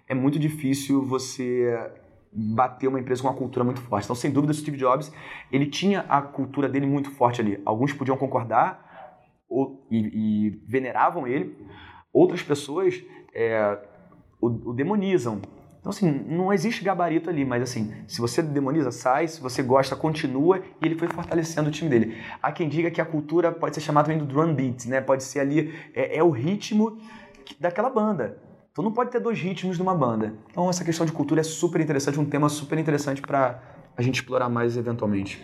é 0.08 0.14
muito 0.14 0.38
difícil 0.38 1.02
você 1.04 1.72
bater 2.32 2.86
uma 2.86 3.00
empresa 3.00 3.22
com 3.22 3.28
uma 3.28 3.34
cultura 3.34 3.64
muito 3.64 3.80
forte. 3.80 4.04
Então, 4.04 4.16
sem 4.16 4.30
dúvida, 4.30 4.52
o 4.52 4.54
Steve 4.54 4.76
Jobs, 4.76 5.12
ele 5.50 5.66
tinha 5.66 6.00
a 6.08 6.22
cultura 6.22 6.68
dele 6.68 6.86
muito 6.86 7.10
forte 7.10 7.40
ali. 7.40 7.60
Alguns 7.64 7.92
podiam 7.92 8.16
concordar 8.16 8.88
ou, 9.48 9.84
e, 9.90 9.98
e 9.98 10.50
veneravam 10.64 11.26
ele, 11.26 11.56
outras 12.12 12.42
pessoas 12.42 13.02
é, 13.34 13.78
o, 14.40 14.70
o, 14.70 14.72
demonizam. 14.72 15.40
Então, 15.80 15.90
assim, 15.90 16.10
não 16.28 16.52
existe 16.52 16.84
gabarito 16.84 17.30
ali, 17.30 17.44
mas 17.44 17.62
assim, 17.62 17.92
se 18.06 18.20
você 18.20 18.42
demoniza, 18.42 18.90
sai, 18.92 19.26
se 19.26 19.40
você 19.40 19.62
gosta, 19.62 19.96
continua, 19.96 20.62
e 20.80 20.86
ele 20.86 20.94
foi 20.94 21.08
fortalecendo 21.08 21.68
o 21.68 21.72
time 21.72 21.88
dele. 21.90 22.16
Há 22.40 22.52
quem 22.52 22.68
diga 22.68 22.90
que 22.90 23.00
a 23.00 23.04
cultura 23.04 23.50
pode 23.50 23.74
ser 23.74 23.80
chamada 23.80 24.06
também 24.08 24.24
do 24.24 24.30
drum 24.30 24.54
beat, 24.54 24.86
né? 24.86 25.00
Pode 25.00 25.24
ser 25.24 25.40
ali, 25.40 25.74
é, 25.94 26.18
é 26.18 26.22
o 26.22 26.30
ritmo 26.30 26.98
daquela 27.58 27.88
banda. 27.88 28.38
Então 28.80 28.88
não 28.88 28.94
pode 28.94 29.10
ter 29.10 29.20
dois 29.20 29.38
ritmos 29.38 29.78
numa 29.78 29.94
banda. 29.94 30.32
Então 30.50 30.70
essa 30.70 30.82
questão 30.82 31.04
de 31.04 31.12
cultura 31.12 31.42
é 31.42 31.44
super 31.44 31.82
interessante, 31.82 32.18
um 32.18 32.24
tema 32.24 32.48
super 32.48 32.78
interessante 32.78 33.20
para 33.20 33.62
a 33.94 34.00
gente 34.00 34.14
explorar 34.14 34.48
mais 34.48 34.74
eventualmente. 34.74 35.38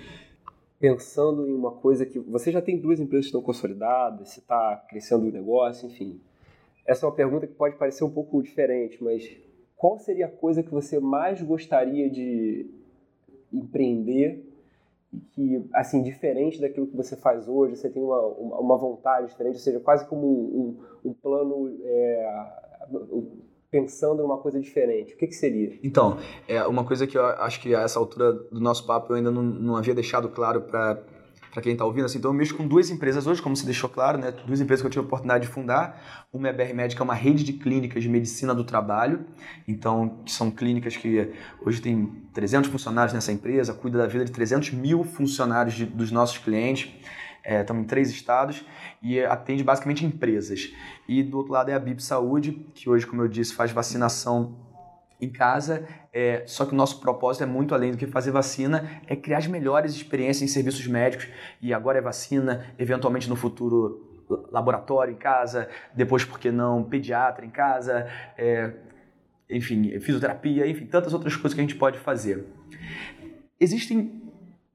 Pensando 0.81 1.47
em 1.47 1.53
uma 1.53 1.71
coisa 1.71 2.07
que 2.07 2.19
você 2.19 2.51
já 2.51 2.63
tem 2.63 2.81
duas 2.81 2.99
empresas 2.99 3.27
que 3.27 3.29
estão 3.29 3.43
consolidadas, 3.43 4.31
você 4.31 4.41
está 4.41 4.83
crescendo 4.89 5.27
o 5.27 5.31
negócio, 5.31 5.87
enfim. 5.87 6.19
Essa 6.87 7.05
é 7.05 7.09
uma 7.11 7.15
pergunta 7.15 7.47
que 7.47 7.53
pode 7.53 7.77
parecer 7.77 8.05
um 8.05 8.11
pouco 8.11 8.43
diferente, 8.43 9.05
mas 9.05 9.31
qual 9.77 9.99
seria 9.99 10.25
a 10.25 10.31
coisa 10.31 10.63
que 10.63 10.71
você 10.71 10.99
mais 10.99 11.43
gostaria 11.43 12.09
de 12.09 12.71
empreender 13.53 14.51
que, 15.33 15.63
assim, 15.75 16.03
diferente 16.03 16.59
daquilo 16.59 16.87
que 16.87 16.97
você 16.97 17.15
faz 17.17 17.49
hoje, 17.49 17.77
você 17.77 17.91
tem 17.91 18.03
uma, 18.03 18.19
uma 18.19 18.77
vontade 18.79 19.29
diferente, 19.29 19.55
ou 19.55 19.61
seja, 19.61 19.81
quase 19.81 20.07
como 20.07 20.27
um, 20.27 20.79
um, 21.05 21.11
um 21.11 21.13
plano 21.13 21.79
é, 21.83 22.66
pensando 23.71 24.23
numa 24.23 24.39
coisa 24.39 24.61
diferente? 24.61 25.15
O 25.15 25.17
que, 25.17 25.27
que 25.27 25.35
seria? 25.35 25.79
Então, 25.83 26.19
é 26.49 26.65
uma 26.65 26.85
coisa 26.85 27.07
que 27.07 27.19
eu 27.19 27.25
acho 27.25 27.61
que 27.61 27.75
a 27.75 27.83
essa 27.83 27.99
altura 27.99 28.33
do 28.33 28.61
nosso 28.61 28.87
papo 28.87 29.13
eu 29.13 29.17
ainda 29.17 29.31
não, 29.31 29.43
não 29.43 29.77
havia 29.77 29.95
deixado 29.95 30.29
claro 30.29 30.63
para 30.63 31.03
para 31.57 31.63
quem 31.63 31.73
está 31.73 31.87
ouvindo, 31.87 32.05
assim, 32.05 32.19
então 32.19 32.31
eu 32.31 32.35
mexo 32.35 32.55
com 32.55 32.69
duas 32.69 32.91
empresas 32.91 33.27
hoje, 33.27 33.41
como 33.41 33.57
se 33.57 33.65
deixou 33.65 33.89
claro, 33.89 34.19
né? 34.19 34.31
Duas 34.31 34.61
empresas 34.61 34.83
que 34.83 34.87
eu 34.89 34.91
tive 34.91 35.01
a 35.01 35.07
oportunidade 35.07 35.47
de 35.47 35.51
fundar. 35.51 36.27
Uma 36.31 36.49
é 36.49 36.51
a 36.51 36.53
BR 36.53 36.75
Médica, 36.75 37.03
é 37.03 37.05
uma 37.05 37.15
rede 37.15 37.43
de 37.43 37.55
clínicas 37.55 38.03
de 38.03 38.11
medicina 38.11 38.55
do 38.55 38.63
trabalho. 38.63 39.25
Então, 39.67 40.21
são 40.27 40.51
clínicas 40.51 40.99
que 40.99 41.33
hoje 41.65 41.81
tem 41.81 42.13
300 42.35 42.69
funcionários 42.69 43.15
nessa 43.15 43.33
empresa, 43.33 43.73
cuida 43.73 43.97
da 43.97 44.07
vida 44.07 44.27
de 44.27 44.33
300 44.33 44.73
mil 44.73 45.03
funcionários 45.03 45.75
de, 45.75 45.87
dos 45.87 46.13
nossos 46.13 46.37
clientes. 46.37 46.93
É, 47.49 47.61
estamos 47.61 47.85
em 47.85 47.87
três 47.87 48.11
estados 48.11 48.67
e 49.01 49.21
atende 49.21 49.63
basicamente 49.63 50.05
empresas. 50.05 50.75
E 51.07 51.23
do 51.23 51.39
outro 51.39 51.53
lado 51.53 51.71
é 51.71 51.75
a 51.75 51.79
BIP 51.79 52.03
Saúde, 52.03 52.67
que 52.75 52.91
hoje, 52.91 53.07
como 53.07 53.23
eu 53.23 53.29
disse, 53.29 53.55
faz 53.55 53.71
vacinação 53.71 54.57
em 55.21 55.31
casa, 55.31 55.87
é, 56.13 56.43
só 56.45 56.67
que 56.67 56.73
o 56.73 56.77
nosso 56.77 57.01
propósito 57.01 57.45
é 57.45 57.47
muito 57.47 57.73
além 57.73 57.93
do 57.93 57.97
que 57.97 58.07
fazer 58.09 58.33
vacina, 58.33 59.01
é 59.07 59.15
criar 59.15 59.39
as 59.39 59.47
melhores 59.47 59.95
experiências 59.95 60.43
em 60.43 60.53
serviços 60.53 60.89
médicos, 60.89 61.29
e 61.63 61.73
agora 61.73 61.99
é 61.99 62.01
vacina, 62.01 62.67
eventualmente 62.77 63.29
no 63.29 63.37
futuro 63.37 64.27
laboratório 64.51 65.15
em 65.15 65.17
casa, 65.17 65.69
depois, 65.95 66.25
por 66.25 66.41
que 66.41 66.51
não, 66.51 66.83
pediatra 66.83 67.47
em 67.47 67.51
casa, 67.51 68.09
é, 68.37 68.73
enfim, 69.49 70.01
fisioterapia, 70.01 70.67
enfim, 70.67 70.85
tantas 70.85 71.15
outras 71.15 71.37
coisas 71.37 71.55
que 71.55 71.61
a 71.61 71.65
gente 71.65 71.77
pode 71.77 71.97
fazer. 71.97 72.45
Existem 73.61 74.26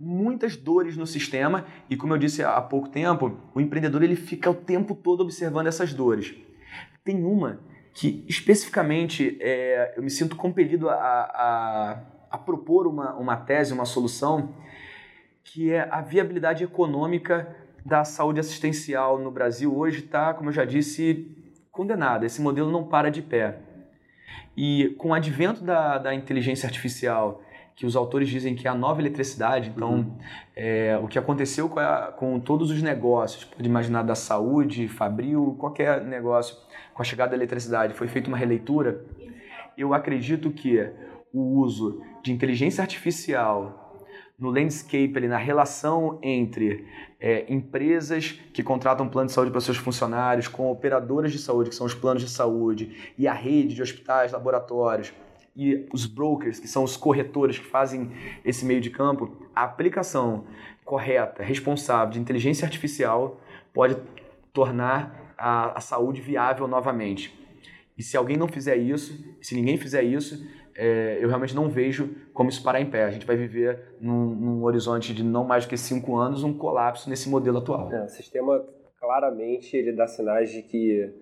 muitas 0.01 0.57
dores 0.57 0.97
no 0.97 1.05
sistema 1.05 1.65
e, 1.87 1.95
como 1.95 2.13
eu 2.13 2.17
disse 2.17 2.43
há 2.43 2.59
pouco 2.59 2.89
tempo, 2.89 3.37
o 3.53 3.61
empreendedor 3.61 4.01
ele 4.01 4.15
fica 4.15 4.49
o 4.49 4.55
tempo 4.55 4.95
todo 4.95 5.21
observando 5.21 5.67
essas 5.67 5.93
dores. 5.93 6.33
Tem 7.03 7.23
uma 7.23 7.59
que 7.93 8.25
especificamente 8.27 9.37
é, 9.39 9.93
eu 9.95 10.01
me 10.01 10.09
sinto 10.09 10.35
compelido 10.35 10.89
a, 10.89 10.95
a, 10.95 12.01
a 12.31 12.37
propor 12.37 12.87
uma, 12.87 13.13
uma 13.13 13.37
tese, 13.37 13.73
uma 13.73 13.85
solução, 13.85 14.55
que 15.43 15.71
é 15.71 15.87
a 15.91 16.01
viabilidade 16.01 16.63
econômica 16.63 17.55
da 17.85 18.03
saúde 18.03 18.39
assistencial 18.39 19.19
no 19.19 19.29
Brasil 19.29 19.75
hoje 19.75 19.99
está, 19.99 20.33
como 20.33 20.49
eu 20.49 20.53
já 20.53 20.65
disse, 20.65 21.35
condenada. 21.71 22.25
Esse 22.25 22.41
modelo 22.41 22.71
não 22.71 22.85
para 22.87 23.11
de 23.11 23.21
pé. 23.21 23.59
E 24.57 24.95
com 24.97 25.09
o 25.09 25.13
advento 25.13 25.63
da, 25.63 25.97
da 25.97 26.13
inteligência 26.13 26.65
artificial, 26.65 27.41
que 27.75 27.85
os 27.85 27.95
autores 27.95 28.29
dizem 28.29 28.55
que 28.55 28.67
é 28.67 28.71
a 28.71 28.75
nova 28.75 29.01
eletricidade, 29.01 29.71
então 29.75 29.93
uhum. 29.93 30.17
é, 30.55 30.99
o 31.01 31.07
que 31.07 31.17
aconteceu 31.17 31.67
com, 31.69 31.79
a, 31.79 32.11
com 32.11 32.39
todos 32.39 32.69
os 32.69 32.81
negócios, 32.81 33.43
pode 33.45 33.67
imaginar 33.67 34.03
da 34.03 34.15
saúde, 34.15 34.87
fabril, 34.87 35.55
qualquer 35.59 36.03
negócio, 36.03 36.55
com 36.93 37.01
a 37.01 37.05
chegada 37.05 37.31
da 37.31 37.37
eletricidade, 37.37 37.93
foi 37.93 38.07
feita 38.07 38.27
uma 38.27 38.37
releitura, 38.37 39.03
eu 39.77 39.93
acredito 39.93 40.51
que 40.51 40.89
o 41.33 41.59
uso 41.59 42.01
de 42.21 42.31
inteligência 42.31 42.81
artificial 42.81 43.81
no 44.41 44.49
landscape, 44.49 45.13
ali, 45.15 45.27
na 45.27 45.37
relação 45.37 46.17
entre 46.23 46.87
é, 47.19 47.45
empresas 47.47 48.31
que 48.51 48.63
contratam 48.63 49.07
plano 49.07 49.27
de 49.27 49.33
saúde 49.33 49.51
para 49.51 49.61
seus 49.61 49.77
funcionários, 49.77 50.47
com 50.47 50.71
operadoras 50.71 51.31
de 51.31 51.37
saúde, 51.37 51.69
que 51.69 51.75
são 51.75 51.85
os 51.85 51.93
planos 51.93 52.23
de 52.23 52.29
saúde, 52.29 53.13
e 53.15 53.27
a 53.27 53.33
rede 53.33 53.75
de 53.75 53.83
hospitais, 53.83 54.31
laboratórios, 54.31 55.13
e 55.55 55.87
os 55.93 56.05
brokers, 56.05 56.59
que 56.59 56.67
são 56.67 56.83
os 56.83 56.95
corretores 56.95 57.59
que 57.59 57.65
fazem 57.65 58.11
esse 58.43 58.65
meio 58.65 58.81
de 58.81 58.89
campo, 58.89 59.31
a 59.55 59.63
aplicação 59.63 60.45
correta, 60.85 61.43
responsável 61.43 62.13
de 62.13 62.19
inteligência 62.19 62.65
artificial 62.65 63.39
pode 63.73 63.97
tornar 64.53 65.33
a, 65.37 65.77
a 65.77 65.81
saúde 65.81 66.21
viável 66.21 66.67
novamente. 66.67 67.37
E 67.97 68.03
se 68.03 68.17
alguém 68.17 68.37
não 68.37 68.47
fizer 68.47 68.77
isso, 68.77 69.13
se 69.41 69.55
ninguém 69.55 69.77
fizer 69.77 70.03
isso, 70.03 70.43
é, 70.75 71.19
eu 71.21 71.27
realmente 71.27 71.55
não 71.55 71.69
vejo 71.69 72.15
como 72.33 72.49
isso 72.49 72.63
parar 72.63 72.81
em 72.81 72.89
pé. 72.89 73.03
A 73.03 73.11
gente 73.11 73.25
vai 73.25 73.35
viver 73.35 73.95
num, 73.99 74.33
num 74.33 74.63
horizonte 74.63 75.13
de 75.13 75.23
não 75.23 75.43
mais 75.43 75.65
do 75.65 75.69
que 75.69 75.77
cinco 75.77 76.17
anos 76.17 76.43
um 76.43 76.53
colapso 76.53 77.09
nesse 77.09 77.29
modelo 77.29 77.57
atual. 77.57 77.91
É, 77.91 78.03
o 78.03 78.07
sistema 78.07 78.65
claramente 78.99 79.75
ele 79.75 79.91
dá 79.91 80.07
sinais 80.07 80.51
de 80.51 80.61
que 80.61 81.13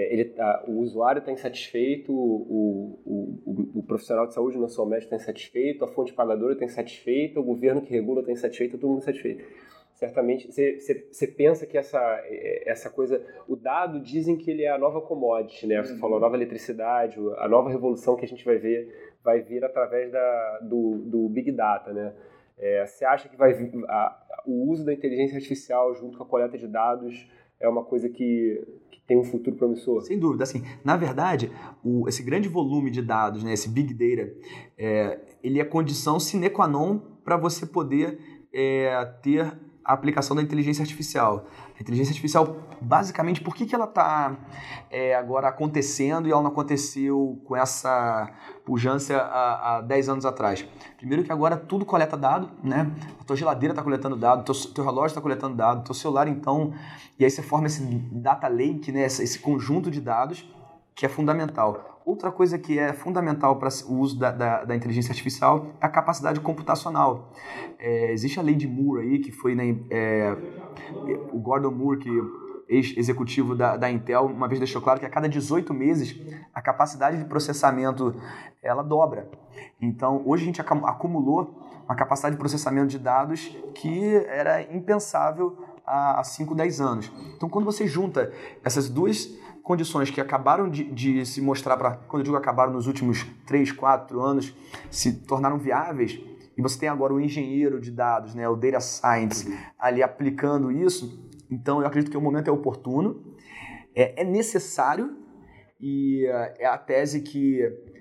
ele, 0.00 0.34
a, 0.38 0.64
o 0.66 0.80
usuário 0.80 1.20
está 1.20 1.32
insatisfeito, 1.32 2.12
o, 2.12 3.00
o, 3.04 3.42
o, 3.46 3.78
o, 3.78 3.82
profissional 3.82 4.26
de 4.26 4.34
saúde, 4.34 4.58
não 4.58 4.68
só 4.68 4.84
o 4.84 4.86
médico, 4.86 5.14
está 5.14 5.16
insatisfeito, 5.16 5.84
a 5.84 5.88
fonte 5.88 6.12
pagadora 6.12 6.52
está 6.52 6.64
insatisfeita, 6.64 7.40
o 7.40 7.44
governo 7.44 7.80
que 7.80 7.90
regula 7.90 8.20
está 8.20 8.32
insatisfeito, 8.32 8.76
todo 8.78 8.90
mundo 8.90 9.02
insatisfeito 9.02 9.44
certamente 9.96 10.46
você 10.52 11.26
pensa 11.26 11.66
que 11.66 11.76
essa, 11.76 11.98
é, 12.24 12.70
essa 12.70 12.90
coisa, 12.90 13.24
o 13.48 13.56
dado 13.56 13.98
dizem 13.98 14.36
que 14.36 14.50
ele 14.50 14.62
é 14.62 14.70
a 14.70 14.78
nova 14.78 15.00
commodity, 15.00 15.66
né? 15.66 15.82
Você 15.82 15.94
uhum. 15.94 15.98
falou 15.98 16.18
a 16.18 16.20
nova 16.20 16.36
eletricidade, 16.36 17.18
a 17.38 17.48
nova 17.48 17.70
revolução 17.70 18.14
que 18.14 18.24
a 18.24 18.28
gente 18.28 18.44
vai 18.44 18.58
ver 18.58 19.16
vai 19.24 19.40
vir 19.40 19.64
através 19.64 20.12
da, 20.12 20.58
do, 20.62 20.98
do 20.98 21.28
Big 21.30 21.50
Data, 21.50 21.92
né? 21.92 22.12
É, 22.58 22.86
você 22.86 23.04
acha 23.04 23.28
que 23.28 23.36
vai 23.36 23.52
a, 23.88 24.42
o 24.46 24.70
uso 24.70 24.84
da 24.84 24.92
inteligência 24.92 25.36
artificial 25.36 25.94
junto 25.94 26.16
com 26.16 26.24
a 26.24 26.26
coleta 26.26 26.56
de 26.56 26.66
dados 26.66 27.26
é 27.60 27.68
uma 27.68 27.84
coisa 27.84 28.08
que, 28.08 28.62
que 28.90 29.00
tem 29.06 29.18
um 29.18 29.24
futuro 29.24 29.56
promissor? 29.56 30.02
Sem 30.02 30.18
dúvida. 30.18 30.44
Assim, 30.44 30.62
na 30.84 30.96
verdade, 30.96 31.50
o, 31.82 32.08
esse 32.08 32.22
grande 32.22 32.48
volume 32.48 32.90
de 32.90 33.02
dados, 33.02 33.42
né, 33.42 33.52
esse 33.52 33.68
Big 33.68 33.94
Data, 33.94 34.32
é, 34.76 35.20
ele 35.42 35.60
é 35.60 35.64
condição 35.64 36.20
sine 36.20 36.50
qua 36.50 36.66
non 36.66 36.98
para 37.24 37.36
você 37.36 37.66
poder 37.66 38.18
é, 38.52 39.04
ter 39.22 39.58
a 39.84 39.92
aplicação 39.92 40.34
da 40.34 40.42
inteligência 40.42 40.82
artificial. 40.82 41.46
A 41.78 41.80
inteligência 41.80 42.10
artificial, 42.10 42.56
basicamente, 42.80 43.40
por 43.40 43.54
que, 43.54 43.66
que 43.66 43.74
ela 43.74 43.84
está 43.84 44.36
é, 44.90 45.14
agora 45.14 45.48
acontecendo 45.48 46.26
e 46.26 46.32
ela 46.32 46.42
não 46.42 46.50
aconteceu 46.50 47.40
com 47.44 47.54
essa 47.54 48.32
pujança 48.66 49.16
há, 49.16 49.76
há 49.76 49.80
10 49.80 50.08
anos 50.10 50.26
atrás? 50.26 50.66
Primeiro 50.98 51.22
que 51.22 51.32
agora 51.32 51.56
tudo 51.56 51.86
coleta 51.86 52.16
dado, 52.16 52.50
né? 52.62 52.90
A 53.18 53.24
tua 53.24 53.36
geladeira 53.36 53.72
está 53.72 53.82
coletando 53.82 54.16
dado, 54.16 54.44
teu, 54.44 54.54
teu 54.72 54.84
relógio 54.84 55.06
está 55.06 55.20
coletando 55.20 55.56
dado, 55.56 55.84
teu 55.84 55.94
celular 55.94 56.28
então... 56.28 56.74
E 57.18 57.24
aí 57.24 57.30
você 57.30 57.40
forma 57.40 57.66
esse 57.66 57.82
data 58.12 58.46
lake, 58.48 58.92
né? 58.92 59.06
esse, 59.06 59.22
esse 59.22 59.38
conjunto 59.38 59.90
de 59.90 60.02
dados 60.02 60.46
que 60.94 61.06
é 61.06 61.08
fundamental. 61.08 62.02
Outra 62.04 62.30
coisa 62.30 62.58
que 62.58 62.78
é 62.78 62.92
fundamental 62.92 63.56
para 63.56 63.68
o 63.88 63.98
uso 63.98 64.18
da, 64.18 64.30
da, 64.30 64.64
da, 64.64 64.76
inteligência 64.76 65.10
artificial 65.10 65.66
é 65.80 65.86
a 65.86 65.88
capacidade 65.88 66.40
computacional. 66.40 67.32
É, 67.78 68.12
existe 68.12 68.38
a 68.38 68.42
lei 68.42 68.54
de 68.54 68.66
Moore 68.66 69.02
aí, 69.02 69.18
que 69.18 69.32
foi 69.32 69.54
né, 69.54 69.76
é, 69.90 70.36
o 71.32 71.38
Gordon 71.38 71.70
Moore, 71.70 71.98
que 71.98 72.10
ex-executivo 72.68 73.54
da, 73.54 73.76
da 73.76 73.90
Intel, 73.90 74.26
uma 74.26 74.48
vez 74.48 74.58
deixou 74.58 74.82
claro 74.82 74.98
que 74.98 75.06
a 75.06 75.10
cada 75.10 75.28
18 75.28 75.72
meses 75.72 76.20
a 76.52 76.60
capacidade 76.60 77.18
de 77.18 77.24
processamento 77.24 78.14
ela 78.62 78.82
dobra. 78.82 79.28
Então, 79.80 80.22
hoje 80.24 80.42
a 80.42 80.46
gente 80.46 80.60
acumulou 80.60 81.66
uma 81.84 81.94
capacidade 81.94 82.34
de 82.34 82.38
processamento 82.38 82.88
de 82.88 82.98
dados 82.98 83.56
que 83.74 84.16
era 84.26 84.62
impensável 84.74 85.56
há 85.86 86.22
5, 86.24 86.54
10 86.54 86.80
anos. 86.80 87.12
Então, 87.36 87.48
quando 87.48 87.64
você 87.64 87.86
junta 87.86 88.32
essas 88.64 88.88
duas 88.88 89.30
condições 89.62 90.10
que 90.10 90.20
acabaram 90.20 90.68
de, 90.68 90.84
de 90.84 91.24
se 91.26 91.40
mostrar 91.40 91.76
para, 91.76 91.92
quando 92.08 92.20
eu 92.20 92.24
digo 92.24 92.36
acabaram 92.36 92.72
nos 92.72 92.86
últimos 92.86 93.24
3, 93.46 93.72
4 93.72 94.20
anos, 94.20 94.54
se 94.90 95.12
tornaram 95.12 95.58
viáveis, 95.58 96.20
e 96.56 96.62
você 96.62 96.78
tem 96.78 96.88
agora 96.88 97.12
o 97.12 97.20
engenheiro 97.20 97.80
de 97.80 97.90
dados, 97.90 98.34
né, 98.34 98.48
o 98.48 98.56
data 98.56 98.80
science, 98.80 99.52
ali 99.78 100.02
aplicando 100.02 100.72
isso, 100.72 101.25
então 101.50 101.80
eu 101.80 101.86
acredito 101.86 102.10
que 102.10 102.16
o 102.16 102.20
momento 102.20 102.48
é 102.48 102.52
oportuno, 102.52 103.22
é, 103.94 104.22
é 104.22 104.24
necessário, 104.24 105.16
e 105.80 106.26
uh, 106.26 106.54
é 106.58 106.66
a 106.66 106.78
tese 106.78 107.20
que 107.20 107.60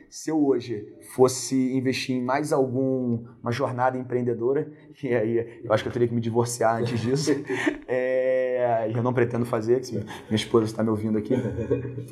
se 0.10 0.32
eu 0.32 0.46
hoje 0.46 0.88
fosse 1.14 1.74
investir 1.76 2.16
em 2.16 2.24
mais 2.24 2.54
alguma 2.54 3.52
jornada 3.52 3.98
empreendedora, 3.98 4.72
e 5.04 5.14
aí 5.14 5.62
eu 5.64 5.74
acho 5.74 5.84
que 5.84 5.90
eu 5.90 5.94
teria 5.94 6.08
que 6.08 6.14
me 6.14 6.22
divorciar 6.22 6.78
antes 6.78 7.00
disso, 7.00 7.32
é, 7.88 8.90
eu 8.94 9.04
não 9.04 9.14
pretendo 9.14 9.46
fazer, 9.46 9.82
que 9.82 9.96
minha 9.96 10.36
esposa 10.36 10.66
está 10.66 10.84
me 10.84 10.90
ouvindo 10.90 11.18
aqui, 11.18 11.34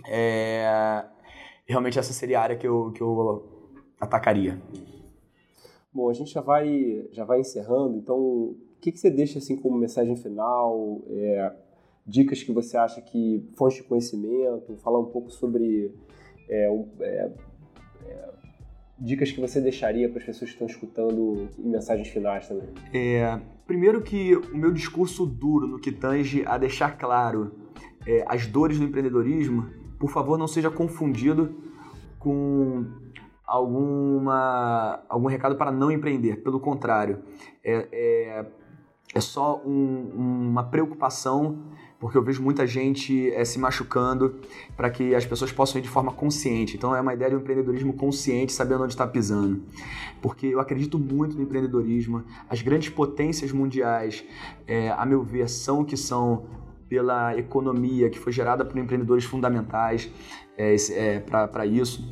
é, 0.07 1.05
realmente 1.65 1.97
essa 1.97 2.11
seria 2.11 2.39
a 2.39 2.43
área 2.43 2.55
que 2.57 2.67
eu, 2.67 2.91
que 2.91 3.01
eu 3.01 3.71
atacaria. 3.99 4.61
Bom, 5.93 6.09
a 6.09 6.13
gente 6.13 6.33
já 6.33 6.41
vai, 6.41 7.07
já 7.11 7.23
vai 7.23 7.39
encerrando, 7.39 7.95
então 7.97 8.55
que, 8.83 8.91
que 8.91 8.99
você 8.99 9.09
deixa 9.09 9.39
assim 9.39 9.55
como 9.55 9.77
mensagem 9.77 10.13
final, 10.17 11.01
é, 11.09 11.53
dicas 12.05 12.43
que 12.43 12.51
você 12.51 12.75
acha 12.75 13.01
que 13.01 13.49
fonte 13.55 13.77
de 13.77 13.83
conhecimento, 13.83 14.75
falar 14.83 14.99
um 14.99 15.05
pouco 15.05 15.31
sobre 15.31 15.89
é, 16.49 16.67
é, 16.99 17.31
dicas 18.99 19.31
que 19.31 19.39
você 19.39 19.61
deixaria 19.61 20.09
para 20.09 20.19
as 20.19 20.25
pessoas 20.25 20.49
que 20.49 20.55
estão 20.55 20.67
escutando 20.67 21.47
em 21.57 21.69
mensagens 21.69 22.09
finais 22.09 22.45
também? 22.45 22.67
É, 22.93 23.39
primeiro 23.65 24.01
que 24.01 24.35
o 24.35 24.57
meu 24.57 24.73
discurso 24.73 25.25
duro 25.25 25.65
no 25.65 25.79
que 25.79 25.93
tange 25.93 26.43
a 26.45 26.57
deixar 26.57 26.97
claro 26.97 27.53
é, 28.05 28.25
as 28.27 28.45
dores 28.47 28.77
do 28.77 28.83
empreendedorismo, 28.83 29.65
por 29.97 30.09
favor, 30.09 30.37
não 30.37 30.47
seja 30.47 30.69
confundido 30.69 31.55
com 32.19 32.85
alguma, 33.45 35.05
algum 35.07 35.27
recado 35.27 35.55
para 35.55 35.71
não 35.71 35.89
empreender. 35.89 36.43
Pelo 36.43 36.59
contrário, 36.59 37.19
é, 37.63 37.87
é, 37.93 38.45
é 39.13 39.19
só 39.19 39.61
um, 39.65 40.49
uma 40.49 40.63
preocupação 40.63 41.59
porque 42.03 42.17
eu 42.17 42.21
vejo 42.21 42.43
muita 42.43 42.67
gente 42.67 43.31
é, 43.31 43.45
se 43.45 43.57
machucando 43.57 44.35
para 44.75 44.89
que 44.89 45.15
as 45.15 45.25
pessoas 45.25 45.53
possam 45.53 45.79
ir 45.79 45.83
de 45.83 45.87
forma 45.87 46.11
consciente. 46.11 46.75
Então 46.75 46.93
é 46.93 46.99
uma 46.99 47.13
ideia 47.13 47.29
de 47.29 47.37
um 47.37 47.39
empreendedorismo 47.39 47.93
consciente, 47.93 48.51
sabendo 48.51 48.83
onde 48.83 48.91
está 48.91 49.07
pisando. 49.07 49.63
Porque 50.21 50.47
eu 50.47 50.59
acredito 50.59 50.99
muito 50.99 51.37
no 51.37 51.43
empreendedorismo. 51.43 52.21
As 52.49 52.61
grandes 52.61 52.89
potências 52.89 53.53
mundiais, 53.53 54.21
é, 54.67 54.89
a 54.89 55.05
meu 55.05 55.23
ver, 55.23 55.47
são 55.47 55.79
o 55.79 55.85
que 55.85 55.95
são 55.95 56.45
pela 56.89 57.37
economia 57.37 58.09
que 58.09 58.19
foi 58.19 58.33
gerada 58.33 58.65
por 58.65 58.77
empreendedores 58.77 59.23
fundamentais 59.23 60.11
é, 60.57 60.75
é, 60.91 61.19
para 61.21 61.65
isso. 61.65 62.05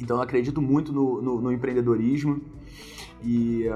Então 0.00 0.16
eu 0.16 0.22
acredito 0.24 0.60
muito 0.60 0.92
no, 0.92 1.22
no, 1.22 1.40
no 1.40 1.52
empreendedorismo 1.52 2.40
e 3.22 3.70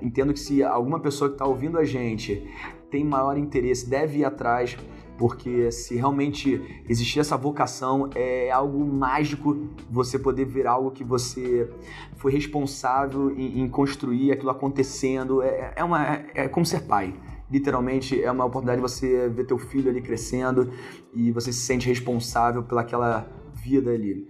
entendo 0.00 0.32
que 0.32 0.40
se 0.40 0.62
alguma 0.62 1.00
pessoa 1.00 1.28
que 1.28 1.34
está 1.34 1.46
ouvindo 1.46 1.78
a 1.78 1.84
gente 1.84 2.46
tem 2.90 3.04
maior 3.04 3.36
interesse 3.36 3.88
deve 3.88 4.18
ir 4.18 4.24
atrás, 4.24 4.76
porque 5.16 5.70
se 5.70 5.96
realmente 5.96 6.82
existir 6.88 7.20
essa 7.20 7.36
vocação, 7.36 8.08
é 8.14 8.50
algo 8.50 8.84
mágico 8.84 9.68
você 9.90 10.18
poder 10.18 10.46
ver 10.46 10.66
algo 10.66 10.90
que 10.90 11.04
você 11.04 11.70
foi 12.16 12.32
responsável 12.32 13.30
em, 13.30 13.60
em 13.60 13.68
construir, 13.68 14.32
aquilo 14.32 14.50
acontecendo. 14.50 15.42
É, 15.42 15.74
é, 15.76 15.84
uma, 15.84 16.24
é, 16.34 16.48
como 16.48 16.64
ser 16.64 16.86
pai 16.86 17.14
literalmente 17.50 18.22
é 18.22 18.30
uma 18.30 18.44
oportunidade 18.44 18.80
de 18.80 18.88
você 18.88 19.28
ver 19.28 19.44
teu 19.44 19.58
filho 19.58 19.90
ali 19.90 20.00
crescendo 20.00 20.72
e 21.12 21.32
você 21.32 21.52
se 21.52 21.60
sente 21.60 21.88
responsável 21.88 22.62
pelaquela 22.62 23.28
vida 23.54 23.90
ali. 23.90 24.26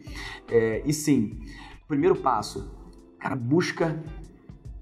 É, 0.49 0.83
e 0.85 0.93
sim, 0.93 1.39
primeiro 1.87 2.17
passo, 2.17 2.69
cara, 3.19 3.37
busca 3.37 4.03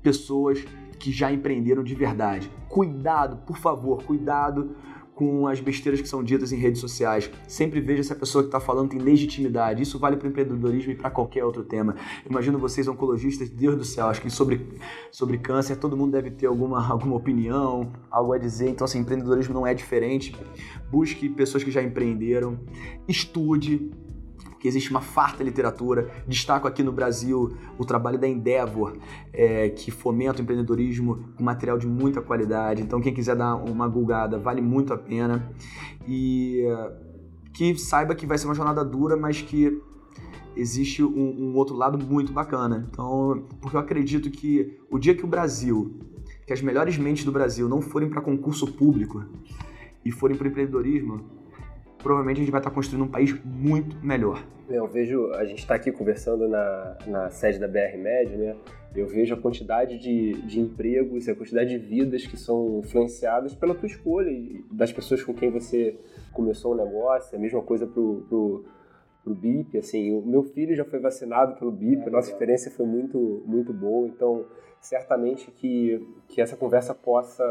pessoas 0.08 0.64
que 0.98 1.12
já 1.12 1.30
empreenderam 1.30 1.84
de 1.84 1.94
verdade. 1.94 2.50
Cuidado, 2.66 3.36
por 3.46 3.58
favor, 3.58 4.02
cuidado 4.04 4.74
com 5.14 5.46
as 5.46 5.60
besteiras 5.60 6.00
que 6.00 6.08
são 6.08 6.24
ditas 6.24 6.50
em 6.50 6.56
redes 6.56 6.80
sociais. 6.80 7.30
Sempre 7.46 7.78
veja 7.78 8.02
se 8.02 8.12
a 8.12 8.16
pessoa 8.16 8.42
que 8.42 8.48
está 8.48 8.58
falando 8.58 8.88
tem 8.88 8.98
legitimidade. 8.98 9.82
Isso 9.82 9.98
vale 9.98 10.16
para 10.16 10.26
o 10.26 10.30
empreendedorismo 10.30 10.92
e 10.92 10.94
para 10.94 11.10
qualquer 11.10 11.44
outro 11.44 11.62
tema. 11.62 11.94
Imagino 12.24 12.58
vocês, 12.58 12.88
oncologistas, 12.88 13.50
Deus 13.50 13.76
do 13.76 13.84
céu, 13.84 14.06
acho 14.06 14.22
que 14.22 14.30
sobre, 14.30 14.66
sobre 15.12 15.36
câncer 15.36 15.76
todo 15.76 15.94
mundo 15.94 16.12
deve 16.12 16.30
ter 16.30 16.46
alguma, 16.46 16.80
alguma 16.88 17.16
opinião, 17.16 17.92
algo 18.10 18.32
a 18.32 18.38
dizer. 18.38 18.70
Então, 18.70 18.86
assim, 18.86 19.00
empreendedorismo 19.00 19.52
não 19.52 19.66
é 19.66 19.74
diferente. 19.74 20.34
Busque 20.90 21.28
pessoas 21.28 21.62
que 21.62 21.70
já 21.70 21.82
empreenderam, 21.82 22.58
estude, 23.06 23.90
que 24.58 24.66
existe 24.68 24.90
uma 24.90 25.00
farta 25.00 25.42
literatura. 25.42 26.10
Destaco 26.26 26.66
aqui 26.66 26.82
no 26.82 26.92
Brasil 26.92 27.56
o 27.78 27.84
trabalho 27.84 28.18
da 28.18 28.26
Endeavor, 28.26 28.96
é, 29.32 29.68
que 29.70 29.90
fomenta 29.90 30.40
o 30.40 30.42
empreendedorismo 30.42 31.32
com 31.36 31.44
material 31.44 31.78
de 31.78 31.86
muita 31.86 32.20
qualidade. 32.20 32.82
Então, 32.82 33.00
quem 33.00 33.14
quiser 33.14 33.36
dar 33.36 33.56
uma 33.56 33.86
gulgada, 33.88 34.38
vale 34.38 34.60
muito 34.60 34.92
a 34.92 34.98
pena. 34.98 35.50
E 36.06 36.64
que 37.52 37.76
saiba 37.76 38.14
que 38.14 38.24
vai 38.24 38.38
ser 38.38 38.46
uma 38.46 38.54
jornada 38.54 38.84
dura, 38.84 39.16
mas 39.16 39.42
que 39.42 39.82
existe 40.54 41.02
um, 41.02 41.50
um 41.50 41.56
outro 41.56 41.74
lado 41.74 41.98
muito 41.98 42.32
bacana. 42.32 42.86
Então, 42.90 43.46
porque 43.60 43.76
eu 43.76 43.80
acredito 43.80 44.30
que 44.30 44.78
o 44.90 44.98
dia 44.98 45.14
que 45.14 45.24
o 45.24 45.28
Brasil, 45.28 45.98
que 46.46 46.52
as 46.52 46.62
melhores 46.62 46.96
mentes 46.96 47.24
do 47.24 47.32
Brasil 47.32 47.68
não 47.68 47.80
forem 47.80 48.08
para 48.08 48.20
concurso 48.20 48.66
público 48.72 49.24
e 50.04 50.10
forem 50.10 50.36
para 50.36 50.48
empreendedorismo, 50.48 51.24
provavelmente 51.98 52.38
a 52.38 52.40
gente 52.40 52.50
vai 52.50 52.60
estar 52.60 52.70
construindo 52.70 53.04
um 53.04 53.10
país 53.10 53.34
muito 53.44 53.96
melhor. 54.04 54.44
Eu 54.68 54.86
vejo, 54.86 55.32
a 55.32 55.44
gente 55.44 55.60
está 55.60 55.74
aqui 55.74 55.90
conversando 55.90 56.46
na, 56.46 56.98
na 57.06 57.30
sede 57.30 57.58
da 57.58 57.66
BR 57.66 57.96
Med, 57.96 58.36
né? 58.36 58.56
Eu 58.94 59.06
vejo 59.06 59.34
a 59.34 59.36
quantidade 59.36 59.98
de, 59.98 60.32
de 60.42 60.60
empregos 60.60 61.26
e 61.26 61.30
a 61.30 61.34
quantidade 61.34 61.70
de 61.70 61.78
vidas 61.78 62.26
que 62.26 62.36
são 62.36 62.80
influenciadas 62.80 63.54
pela 63.54 63.74
tua 63.74 63.86
escolha 63.86 64.30
das 64.70 64.92
pessoas 64.92 65.22
com 65.22 65.34
quem 65.34 65.50
você 65.50 65.98
começou 66.32 66.72
o 66.72 66.76
negócio. 66.76 67.34
É 67.34 67.38
a 67.38 67.40
mesma 67.40 67.62
coisa 67.62 67.86
pro, 67.86 68.26
pro, 68.28 68.64
pro 69.24 69.34
BIP, 69.34 69.78
assim, 69.78 70.12
o 70.12 70.24
meu 70.24 70.42
filho 70.42 70.74
já 70.74 70.84
foi 70.84 70.98
vacinado 70.98 71.56
pelo 71.58 71.70
BIP, 71.70 72.06
a 72.06 72.10
nossa 72.10 72.30
experiência 72.30 72.70
foi 72.70 72.86
muito, 72.86 73.42
muito 73.46 73.72
boa, 73.72 74.08
então 74.08 74.46
certamente 74.80 75.50
que, 75.50 76.06
que 76.28 76.40
essa 76.40 76.56
conversa 76.56 76.94
possa 76.94 77.44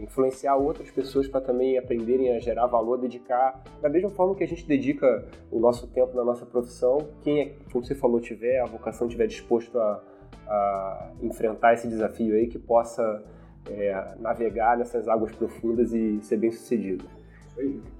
influenciar 0.00 0.56
outras 0.56 0.90
pessoas 0.90 1.28
para 1.28 1.40
também 1.40 1.78
aprenderem 1.78 2.34
a 2.34 2.38
gerar 2.38 2.66
valor, 2.66 2.98
dedicar 2.98 3.62
da 3.80 3.88
mesma 3.88 4.10
forma 4.10 4.34
que 4.34 4.44
a 4.44 4.46
gente 4.46 4.66
dedica 4.66 5.26
o 5.50 5.58
nosso 5.58 5.86
tempo 5.88 6.14
na 6.16 6.24
nossa 6.24 6.46
profissão. 6.46 6.98
Quem, 7.22 7.40
é, 7.40 7.54
como 7.72 7.84
você 7.84 7.94
falou, 7.94 8.20
tiver 8.20 8.60
a 8.60 8.66
vocação, 8.66 9.08
tiver 9.08 9.26
disposto 9.26 9.78
a, 9.78 10.02
a 10.46 11.10
enfrentar 11.22 11.74
esse 11.74 11.88
desafio 11.88 12.34
aí, 12.34 12.46
que 12.46 12.58
possa 12.58 13.22
é, 13.70 14.14
navegar 14.18 14.76
nessas 14.76 15.08
águas 15.08 15.32
profundas 15.32 15.92
e 15.92 16.20
ser 16.22 16.36
bem 16.36 16.50
sucedido. 16.50 17.04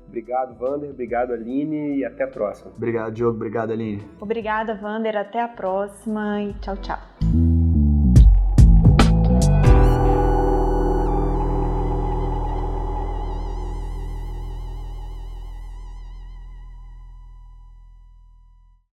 Obrigado, 0.06 0.54
Vander. 0.54 0.90
Obrigado, 0.90 1.32
Aline. 1.32 1.98
E 1.98 2.04
até 2.04 2.24
a 2.24 2.28
próxima. 2.28 2.72
Obrigado, 2.76 3.12
Diogo. 3.12 3.36
Obrigado, 3.36 3.72
Aline. 3.72 4.02
Obrigada, 4.20 4.74
Vander. 4.74 5.16
Até 5.16 5.40
a 5.40 5.48
próxima 5.48 6.42
e 6.42 6.54
tchau, 6.54 6.76
tchau. 6.78 6.98